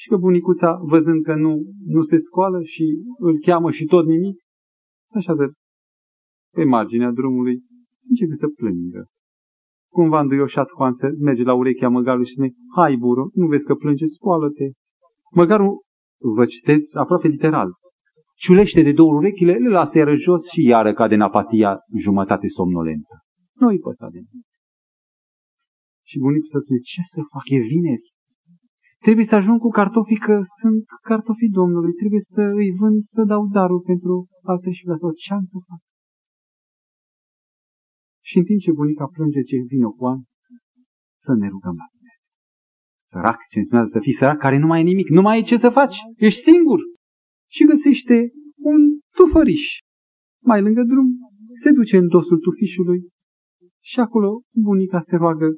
Și 0.00 0.08
că 0.08 0.16
bunicuța, 0.16 0.80
văzând 0.92 1.22
că 1.22 1.34
nu, 1.34 1.52
nu 1.94 2.02
se 2.04 2.18
scoală 2.26 2.60
și 2.62 2.84
îl 3.18 3.38
cheamă 3.46 3.70
și 3.70 3.84
tot 3.84 4.06
nimic, 4.06 4.36
așa 5.18 5.34
de 5.34 5.46
pe 6.54 6.64
marginea 6.64 7.10
drumului, 7.10 7.56
începe 8.08 8.36
să 8.38 8.48
plângă. 8.48 9.06
Cumva 9.92 10.20
înduioșat 10.20 10.68
Juan 10.76 10.94
se 11.00 11.08
merge 11.20 11.42
la 11.42 11.54
urechea 11.54 11.88
măgarului 11.88 12.26
și 12.26 12.32
spune, 12.32 12.50
hai 12.76 12.96
buro, 12.96 13.24
nu 13.34 13.46
vezi 13.46 13.64
că 13.64 13.74
plânge, 13.74 14.06
scoală-te. 14.06 14.66
Măgarul, 15.34 15.82
vă 16.36 16.44
citesc 16.46 16.96
aproape 16.96 17.28
literal, 17.28 17.70
ciulește 18.42 18.82
de 18.82 18.92
două 18.92 19.12
urechile, 19.14 19.52
le 19.52 19.68
lasă 19.68 19.98
iară 19.98 20.14
jos 20.14 20.42
și 20.52 20.60
iară 20.72 20.92
cade 20.92 21.14
în 21.14 21.20
apatia 21.20 21.78
jumătate 22.06 22.46
somnolentă. 22.56 23.14
Nu-i 23.60 23.78
păsa 23.78 24.08
de 24.14 24.20
mine. 24.28 24.44
Și 26.08 26.18
bunicul 26.18 26.50
să 26.52 26.58
spune, 26.62 26.78
ce 26.90 27.00
să 27.14 27.20
fac, 27.32 27.44
e 27.56 27.58
vineri. 27.72 28.10
Trebuie 29.04 29.26
să 29.28 29.34
ajung 29.34 29.58
cu 29.60 29.70
cartofii, 29.80 30.24
că 30.28 30.36
sunt 30.60 30.84
cartofii 31.10 31.56
Domnului, 31.60 31.92
trebuie 32.00 32.22
să 32.34 32.42
îi 32.60 32.70
vând, 32.80 32.98
să 33.14 33.22
dau 33.32 33.42
darul 33.58 33.80
pentru 33.90 34.14
alte 34.42 34.70
și 34.78 34.86
la 34.86 34.96
tot. 34.96 35.14
Ce 35.16 35.32
am 35.32 35.44
să 35.50 35.58
fac? 35.68 35.80
Și 38.32 38.38
în 38.40 38.46
timp 38.48 38.60
ce 38.64 38.78
bunica 38.80 39.06
plânge 39.14 39.42
ce 39.50 39.56
vine 39.72 39.88
Juan, 39.96 40.18
să 41.24 41.32
ne 41.40 41.48
rugăm 41.54 41.76
la 41.82 41.88
tine. 41.92 42.12
Sărac, 43.12 43.38
ce 43.52 43.58
înseamnă 43.58 43.88
să 43.94 43.98
fii 44.04 44.18
sărac, 44.18 44.38
care 44.44 44.56
nu 44.62 44.66
mai 44.70 44.80
e 44.80 44.90
nimic, 44.92 45.08
nu 45.16 45.22
mai 45.26 45.34
ai 45.36 45.48
ce 45.50 45.56
să 45.64 45.70
faci, 45.78 45.96
ești 46.28 46.42
singur. 46.50 46.80
Și 47.54 47.68
găsește 47.72 48.16
un 48.72 48.80
tufăriș. 49.16 49.64
Mai 50.50 50.60
lângă 50.66 50.82
drum, 50.90 51.08
se 51.62 51.70
duce 51.78 51.96
în 51.96 52.08
dosul 52.08 52.38
tufișului 52.46 53.00
și 53.90 53.98
acolo 54.00 54.30
bunica 54.66 55.00
se 55.08 55.16
roagă 55.16 55.48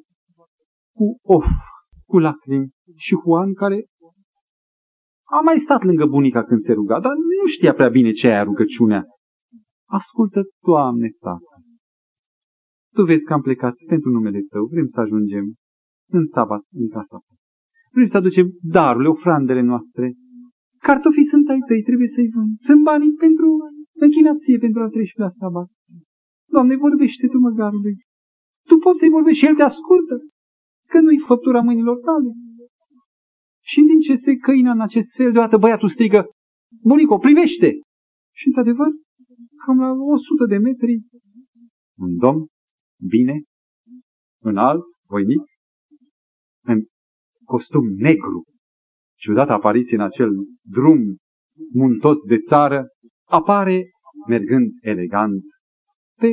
cu 0.97 1.05
of, 1.35 1.45
cu 2.09 2.17
lacrimi 2.19 2.69
și 3.05 3.13
Juan 3.23 3.53
care 3.53 3.77
a 5.37 5.39
mai 5.47 5.61
stat 5.63 5.81
lângă 5.83 6.05
bunica 6.05 6.43
când 6.43 6.61
se 6.65 6.73
ruga, 6.73 6.99
dar 6.99 7.13
nu 7.41 7.47
știa 7.55 7.73
prea 7.73 7.89
bine 7.89 8.11
ce 8.11 8.27
aia 8.27 8.43
rugăciunea. 8.43 9.03
Ascultă, 9.99 10.41
Doamne, 10.67 11.09
Tată, 11.19 11.54
tu 12.95 13.03
vezi 13.09 13.23
că 13.27 13.33
am 13.33 13.41
plecat 13.47 13.75
pentru 13.91 14.09
numele 14.15 14.41
Tău, 14.51 14.63
vrem 14.73 14.87
să 14.93 14.99
ajungem 14.99 15.45
în 16.17 16.23
sabat, 16.33 16.63
în 16.81 16.87
casa 16.95 17.17
Ta. 17.25 17.33
Vrem 17.95 18.07
să 18.11 18.17
aducem 18.17 18.47
darurile, 18.75 19.09
ofrandele 19.15 19.61
noastre. 19.71 20.05
Cartofii 20.87 21.31
sunt 21.33 21.49
ai 21.49 21.61
Tăi, 21.67 21.81
trebuie 21.89 22.09
să-i 22.15 22.31
vând. 22.35 22.51
Sunt 22.67 22.81
banii 22.89 23.13
pentru 23.25 23.47
închinație, 24.05 24.57
pentru 24.65 24.79
a 24.81 24.87
trece 24.95 25.15
la 25.25 25.31
sabat. 25.39 25.69
Doamne, 26.53 26.75
vorbește 26.75 27.27
Tu 27.27 27.37
măgarului. 27.47 27.95
Tu 28.69 28.75
poți 28.83 28.99
să-i 28.99 29.15
vorbești 29.17 29.39
și 29.39 29.45
El 29.49 29.55
te 29.55 29.65
ascultă, 29.71 30.15
că 30.91 30.97
nu-i 30.99 31.25
făptura 31.29 31.61
mâinilor 31.61 31.97
tale. 32.07 32.29
Și 33.71 33.79
din 33.89 33.99
ce 34.05 34.13
se 34.25 34.35
căina 34.45 34.71
în 34.71 34.81
acest 34.87 35.09
fel, 35.17 35.31
deodată 35.31 35.57
băiatul 35.57 35.89
strigă, 35.89 36.21
Bunico, 36.89 37.17
privește! 37.17 37.69
Și 38.39 38.47
într-adevăr, 38.47 38.89
cam 39.65 39.77
la 39.79 39.91
100 39.91 40.45
de 40.45 40.57
metri, 40.57 41.01
un 41.97 42.17
domn 42.17 42.45
bine, 42.99 43.41
înalt, 44.41 44.83
voinic, 45.07 45.41
în 46.63 46.83
costum 47.43 47.85
negru. 47.87 48.43
Ciudată 49.19 49.51
apariție 49.51 49.95
în 49.97 50.03
acel 50.03 50.29
drum 50.61 51.17
muntos 51.73 52.17
de 52.27 52.37
țară, 52.49 52.87
apare 53.27 53.89
mergând 54.27 54.71
elegant 54.81 55.43
pe 56.19 56.27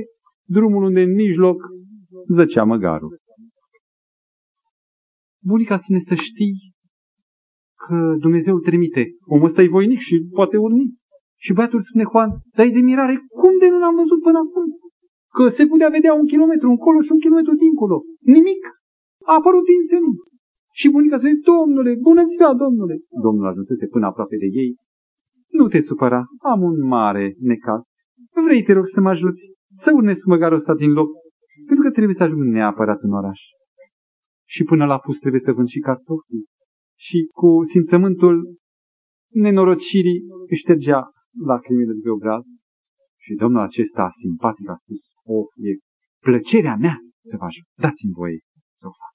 drumul 0.49 0.83
unde 0.83 1.01
în 1.01 1.15
mijloc 1.15 1.57
zăcea 2.37 2.65
măgarul. 2.65 3.19
Bunica 5.45 5.79
spune 5.79 6.03
să 6.09 6.15
știi 6.15 6.73
că 7.87 8.15
Dumnezeu 8.19 8.59
trimite. 8.59 9.05
Omul 9.25 9.49
ăsta 9.49 9.63
e 9.63 9.69
voinic 9.69 9.99
și 9.99 10.29
poate 10.35 10.57
urmi. 10.57 10.95
Și 11.45 11.53
băiatul 11.53 11.85
spune, 11.89 12.05
Juan, 12.11 12.31
dar 12.57 12.67
de 12.69 12.81
mirare, 12.81 13.17
cum 13.41 13.59
de 13.59 13.69
nu 13.69 13.79
l-am 13.79 13.95
văzut 13.95 14.21
până 14.23 14.39
acum? 14.39 14.65
Că 15.37 15.45
se 15.57 15.65
putea 15.71 15.89
vedea 15.97 16.13
un 16.21 16.27
kilometru 16.33 16.69
încolo 16.75 16.99
și 17.03 17.13
un 17.15 17.21
kilometru 17.25 17.55
dincolo. 17.65 17.97
Nimic. 18.35 18.63
A 19.31 19.33
apărut 19.39 19.65
din 19.73 19.83
senin. 19.91 20.17
Și 20.79 20.87
bunica 20.95 21.19
zice, 21.19 21.37
domnule, 21.51 21.93
bună 22.09 22.23
ziua, 22.33 22.53
domnule. 22.65 22.97
Domnul 23.27 23.47
ajunsese 23.47 23.87
până 23.95 24.07
aproape 24.07 24.37
de 24.43 24.49
ei. 24.63 24.71
Nu 25.59 25.69
te 25.69 25.81
supăra, 25.89 26.21
am 26.53 26.61
un 26.71 26.77
mare 26.95 27.25
necaz. 27.51 27.83
Vrei, 28.47 28.63
te 28.63 28.73
rog, 28.73 28.87
să 28.95 29.01
mă 29.01 29.09
ajuți 29.09 29.43
să 29.83 29.91
urnesc 29.95 30.25
măgarul 30.25 30.59
ăsta 30.59 30.75
din 30.75 30.93
loc, 30.99 31.09
pentru 31.67 31.85
că 31.85 31.91
trebuie 31.91 32.17
să 32.19 32.23
ajung 32.23 32.43
neapărat 32.43 33.01
în 33.03 33.13
oraș. 33.13 33.41
Și 34.55 34.63
până 34.65 34.85
la 34.87 34.99
pus 34.99 35.19
trebuie 35.19 35.43
să 35.45 35.53
vând 35.53 35.69
și 35.69 35.79
cartofi. 35.79 36.39
Și 37.07 37.19
cu 37.33 37.49
simțământul 37.73 38.37
nenorocirii 39.33 40.21
își 40.51 40.61
ștergea 40.61 41.01
lacrimile 41.47 41.93
de 41.93 42.01
pe 42.03 42.11
obraz. 42.11 42.43
Și 43.25 43.35
domnul 43.35 43.61
acesta 43.61 44.11
simpatic 44.21 44.69
a 44.69 44.77
spus, 44.83 45.01
o, 45.35 45.37
e 45.69 45.71
plăcerea 46.25 46.77
mea 46.77 46.97
să 47.31 47.37
vă 47.37 47.45
ajut. 47.45 47.67
Dați-mi 47.85 48.17
voie 48.21 48.39
să 48.79 48.87
o 48.87 48.93
fac. 49.01 49.15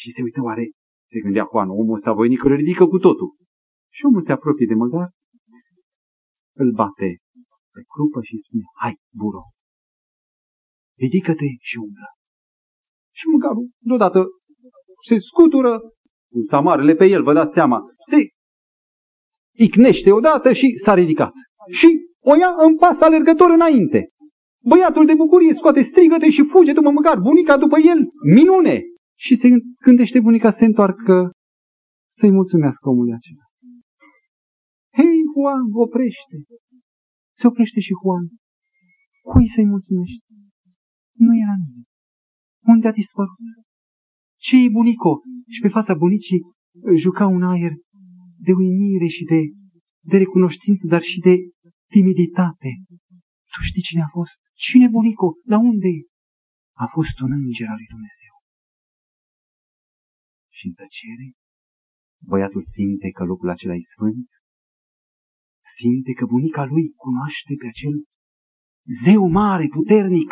Și 0.00 0.12
se 0.14 0.22
uită 0.22 0.40
oare, 0.42 0.64
se 1.10 1.18
gândea 1.24 1.46
Juan, 1.50 1.68
omul 1.68 1.96
ăsta 1.96 2.12
voinic 2.12 2.44
îl 2.44 2.54
ridică 2.54 2.86
cu 2.86 2.98
totul. 2.98 3.30
Și 3.96 4.04
omul 4.04 4.24
se 4.24 4.32
apropie 4.32 4.66
de 4.66 4.74
măgar, 4.74 5.10
îl 6.62 6.70
bate 6.72 7.08
pe 7.74 7.82
crupă 7.92 8.18
și 8.28 8.42
spune, 8.44 8.64
hai, 8.80 8.94
buro, 9.20 9.42
ridică-te 11.02 11.48
și 11.68 11.76
umblă. 11.76 12.08
Și 13.18 13.24
măgarul, 13.32 13.68
deodată, 13.78 14.20
se 15.08 15.16
scutură 15.18 15.72
cu 16.32 16.38
samarele 16.50 16.94
pe 16.94 17.06
el, 17.06 17.22
vă 17.22 17.32
dați 17.32 17.52
seama, 17.52 17.78
se 18.10 18.20
icnește 19.66 20.10
odată 20.12 20.52
și 20.52 20.80
s-a 20.84 20.94
ridicat. 20.94 21.32
Și 21.80 21.88
o 22.30 22.32
ia 22.42 22.50
în 22.66 22.72
pas 22.82 22.98
alergător 23.00 23.50
înainte. 23.50 24.00
Băiatul 24.70 25.06
de 25.06 25.14
bucurie 25.22 25.54
scoate 25.54 25.82
strigăte 25.90 26.28
și 26.30 26.48
fuge 26.52 26.72
după 26.72 26.90
măcar, 26.90 27.16
bunica 27.28 27.56
după 27.64 27.78
el, 27.92 28.00
minune! 28.38 28.76
Și 29.24 29.38
se 29.40 29.48
gândește 29.86 30.18
bunica 30.20 30.50
să 30.50 30.56
se 30.58 30.64
întoarcă 30.64 31.14
să-i 32.18 32.36
mulțumească 32.38 32.88
omului 32.88 33.16
acela. 33.18 33.44
Hei, 34.98 35.18
Juan, 35.32 35.64
oprește! 35.84 36.36
Se 37.38 37.46
oprește 37.46 37.80
și 37.86 37.92
Juan. 38.00 38.24
Cui 39.30 39.48
să-i 39.54 39.72
mulțumești? 39.74 40.24
Nu 41.24 41.32
era 41.42 41.54
nimeni. 41.62 41.88
Unde 42.72 42.88
a 42.88 42.98
dispărut? 43.00 43.38
Ce 44.46 44.54
e 44.56 44.76
bunico? 44.78 45.12
Și 45.54 45.60
pe 45.64 45.68
fața 45.76 45.94
bunicii 45.94 46.40
juca 47.04 47.26
un 47.26 47.42
aer 47.42 47.72
de 48.46 48.52
uimire 48.60 49.08
și 49.16 49.24
de 49.24 49.40
de 50.10 50.16
recunoștință, 50.16 50.86
dar 50.86 51.02
și 51.02 51.18
de 51.18 51.34
timiditate. 51.94 52.70
Tu 53.52 53.58
știi 53.68 53.86
cine 53.88 54.02
a 54.08 54.10
fost? 54.18 54.36
Cine, 54.64 54.86
bunico? 54.96 55.28
La 55.52 55.58
unde 55.70 55.88
e? 55.98 56.00
A 56.84 56.86
fost 56.96 57.16
un 57.24 57.32
înger 57.38 57.68
al 57.72 57.78
lui 57.80 57.92
Dumnezeu. 57.94 58.34
Și 60.56 60.64
în 60.68 60.74
tăcere, 60.80 61.26
băiatul 62.30 62.64
simte 62.74 63.08
că 63.16 63.22
locul 63.30 63.48
acela 63.54 63.74
e 63.74 63.92
sfânt, 63.94 64.28
simte 65.78 66.12
că 66.18 66.24
bunica 66.32 66.64
lui 66.72 66.86
cunoaște 67.02 67.52
pe 67.60 67.66
acel 67.72 67.94
zeu 69.04 69.22
mare, 69.40 69.66
puternic, 69.76 70.30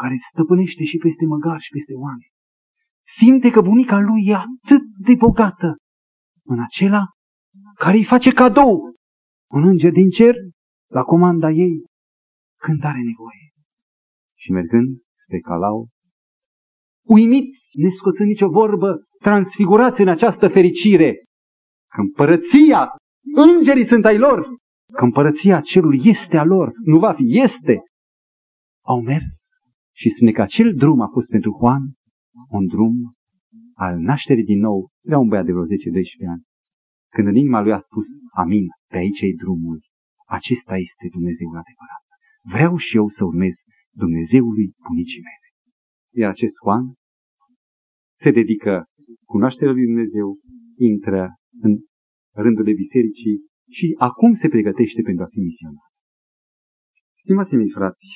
care 0.00 0.16
stăpânește 0.30 0.84
și 0.90 0.96
peste 1.04 1.24
măgar 1.32 1.58
și 1.66 1.74
peste 1.76 1.94
oameni. 2.06 2.34
Simte 3.18 3.48
că 3.54 3.60
bunica 3.68 3.98
lui 4.08 4.22
e 4.32 4.34
atât 4.34 4.84
de 5.06 5.14
bogată 5.24 5.70
în 6.52 6.58
acela 6.68 7.02
care 7.82 7.96
îi 7.96 8.10
face 8.14 8.30
cadou 8.30 8.72
un 9.56 9.62
înger 9.70 9.92
din 9.92 10.10
cer 10.18 10.34
la 10.90 11.02
comanda 11.02 11.50
ei 11.50 11.84
când 12.56 12.84
are 12.84 12.98
nevoie. 12.98 13.46
Și 14.38 14.50
mergând 14.50 14.88
spre 15.24 15.38
Calau, 15.38 15.88
uimiți, 17.06 17.58
nescoțând 17.72 18.28
nicio 18.28 18.48
vorbă, 18.48 19.02
transfigurați 19.18 20.00
în 20.00 20.08
această 20.08 20.48
fericire, 20.48 21.14
că 21.94 22.00
împărăția, 22.00 22.88
îngerii 23.34 23.86
sunt 23.86 24.04
ai 24.04 24.18
lor, 24.18 24.46
că 24.92 25.04
împărăția 25.04 25.60
cerului 25.60 26.00
este 26.04 26.36
a 26.36 26.44
lor, 26.44 26.72
nu 26.84 26.98
va 26.98 27.12
fi, 27.14 27.40
este. 27.40 27.82
Au 28.84 29.00
mers 29.00 29.24
și 29.92 30.12
spune 30.14 30.32
că 30.32 30.42
acel 30.42 30.74
drum 30.74 31.00
a 31.00 31.08
fost 31.12 31.26
pentru 31.26 31.56
Juan 31.58 31.82
un 32.50 32.66
drum 32.66 32.94
al 33.74 33.98
nașterii 33.98 34.44
din 34.44 34.58
nou. 34.58 34.88
Era 35.02 35.18
un 35.18 35.28
băiat 35.28 35.44
de 35.44 35.52
vreo 35.52 35.64
10-12 35.64 35.68
ani. 36.28 36.42
Când 37.14 37.26
în 37.26 37.34
inima 37.34 37.60
lui 37.60 37.72
a 37.72 37.80
spus, 37.80 38.06
amin, 38.32 38.66
pe 38.88 38.96
aici 38.96 39.20
e 39.20 39.34
drumul, 39.42 39.80
acesta 40.38 40.74
este 40.86 41.06
Dumnezeul 41.16 41.56
adevărat. 41.62 42.04
Vreau 42.54 42.72
și 42.86 42.92
eu 43.00 43.06
să 43.16 43.22
urmez 43.30 43.54
Dumnezeului 44.02 44.66
bunicii 44.88 45.26
mele. 45.28 45.48
Iar 46.20 46.30
acest 46.30 46.54
Juan 46.62 46.84
se 48.22 48.30
dedică 48.40 48.72
cunoașterea 49.32 49.72
lui 49.76 49.88
Dumnezeu, 49.90 50.28
intră 50.90 51.22
în 51.66 51.72
rândurile 52.42 52.74
bisericii 52.82 53.36
și 53.76 53.86
acum 54.08 54.30
se 54.40 54.48
pregătește 54.54 55.00
pentru 55.08 55.22
a 55.24 55.32
fi 55.34 55.38
misionar. 55.48 55.88
Stimați 57.22 57.54
mei 57.54 57.70
frați, 57.78 58.08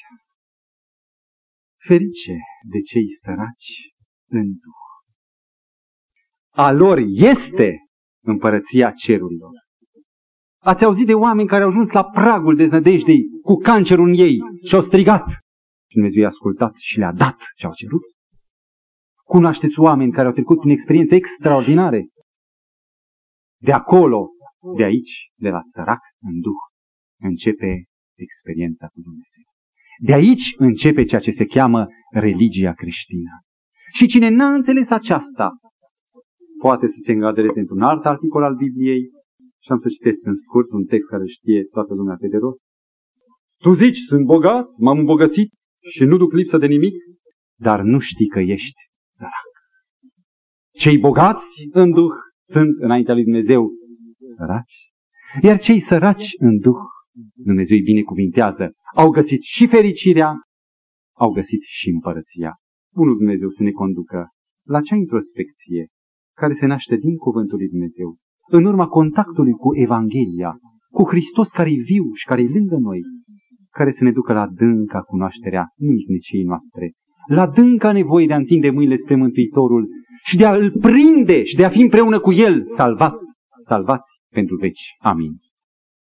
ferice 1.86 2.36
de 2.72 2.80
cei 2.90 3.08
săraci 3.22 3.72
în 4.38 4.46
Duh. 4.62 4.82
A 6.64 6.72
lor 6.72 6.98
este 7.34 7.70
împărăția 8.24 8.92
cerurilor. 8.92 9.52
Ați 10.64 10.84
auzit 10.84 11.06
de 11.06 11.14
oameni 11.14 11.48
care 11.48 11.62
au 11.62 11.68
ajuns 11.68 11.90
la 11.90 12.04
pragul 12.04 12.56
deznădejdei 12.56 13.22
cu 13.42 13.54
cancerul 13.54 14.08
în 14.08 14.14
ei 14.14 14.38
și 14.68 14.74
au 14.74 14.84
strigat. 14.86 15.24
Și 15.88 15.94
Dumnezeu 15.94 16.22
i-a 16.22 16.28
ascultat 16.28 16.72
și 16.76 16.98
le-a 16.98 17.12
dat 17.12 17.36
ce 17.56 17.66
au 17.66 17.72
cerut. 17.74 18.02
Cunoașteți 19.24 19.80
oameni 19.80 20.12
care 20.12 20.26
au 20.26 20.32
trecut 20.32 20.58
prin 20.58 20.70
experiențe 20.70 21.14
extraordinare. 21.14 22.06
De 23.60 23.72
acolo, 23.72 24.28
de 24.76 24.82
aici, 24.82 25.14
de 25.34 25.48
la 25.48 25.60
sărac 25.72 26.00
în 26.20 26.40
duh, 26.40 26.62
începe 27.20 27.84
experiența 28.16 28.86
cu 28.86 29.00
Dumnezeu. 29.00 29.44
De 29.98 30.12
aici 30.12 30.54
începe 30.56 31.04
ceea 31.04 31.20
ce 31.20 31.34
se 31.36 31.44
cheamă 31.44 31.86
religia 32.10 32.72
creștină. 32.72 33.30
Și 33.96 34.06
cine 34.06 34.28
n-a 34.28 34.54
înțeles 34.54 34.88
aceasta, 34.88 35.50
poate 36.58 36.86
să 36.86 36.98
se 37.04 37.12
îngadreze 37.12 37.58
într-un 37.60 37.82
alt 37.82 38.04
articol 38.04 38.42
al 38.42 38.54
Bibliei 38.54 39.02
și 39.64 39.70
am 39.72 39.80
să 39.84 39.88
citesc 39.88 40.20
în 40.30 40.36
scurt 40.44 40.70
un 40.70 40.84
text 40.84 41.08
care 41.08 41.26
știe 41.26 41.60
toată 41.74 41.94
lumea 41.94 42.16
pe 42.20 42.28
de 42.28 42.36
rost. 42.36 42.60
Tu 43.64 43.74
zici, 43.74 43.98
sunt 44.08 44.24
bogat, 44.24 44.66
m-am 44.76 44.98
îmbogățit 44.98 45.50
și 45.94 46.04
nu 46.04 46.16
duc 46.16 46.32
lipsă 46.32 46.58
de 46.58 46.66
nimic, 46.66 46.94
dar 47.66 47.80
nu 47.82 47.98
știi 47.98 48.26
că 48.34 48.40
ești 48.40 48.80
sărac. 49.16 49.50
Cei 50.82 50.98
bogați 50.98 51.46
în 51.72 51.90
Duh 51.90 52.14
sunt 52.52 52.72
înaintea 52.80 53.14
lui 53.14 53.24
Dumnezeu 53.24 53.70
săraci, 54.36 54.76
iar 55.42 55.58
cei 55.58 55.84
săraci 55.88 56.28
în 56.38 56.58
Duh, 56.58 56.82
Dumnezeu 57.34 57.76
îi 57.76 57.82
binecuvintează, 57.82 58.72
au 58.94 59.10
găsit 59.10 59.42
și 59.42 59.66
fericirea, 59.66 60.30
au 61.16 61.30
găsit 61.32 61.62
și 61.62 61.88
împărăția. 61.88 62.52
Bunul 62.94 63.16
Dumnezeu 63.16 63.50
să 63.50 63.62
ne 63.62 63.70
conducă 63.70 64.28
la 64.66 64.80
cea 64.80 64.96
introspecție 64.96 65.86
care 66.36 66.56
se 66.60 66.66
naște 66.66 66.96
din 66.96 67.16
Cuvântul 67.16 67.58
lui 67.58 67.68
Dumnezeu, 67.68 68.16
în 68.51 68.64
urma 68.64 68.86
contactului 68.86 69.53
cu 69.53 69.76
Evanghelia, 69.76 70.57
cu 70.90 71.09
Hristos 71.09 71.49
care 71.49 71.70
e 71.70 71.88
viu 71.92 72.05
și 72.14 72.24
care 72.24 72.42
e 72.42 72.57
lângă 72.59 72.76
noi, 72.76 73.01
care 73.70 73.95
să 73.99 74.05
ne 74.05 74.12
ducă 74.12 74.32
la 74.32 74.47
dânca 74.47 75.01
cunoașterea 75.01 75.64
nimicniciei 75.76 76.45
noastre, 76.45 76.92
la 77.28 77.47
dânca 77.47 77.92
nevoie 77.92 78.26
de 78.26 78.32
a 78.32 78.36
întinde 78.36 78.70
mâinile 78.70 78.97
spre 78.97 79.14
Mântuitorul 79.14 79.88
și 80.24 80.36
de 80.36 80.45
a 80.45 80.55
îl 80.55 80.70
prinde 80.80 81.45
și 81.45 81.57
de 81.57 81.64
a 81.64 81.68
fi 81.68 81.80
împreună 81.80 82.20
cu 82.20 82.32
El 82.32 82.64
salvat, 82.76 83.14
salvați 83.66 84.11
pentru 84.30 84.57
veci. 84.57 84.82
Amin. 84.99 85.32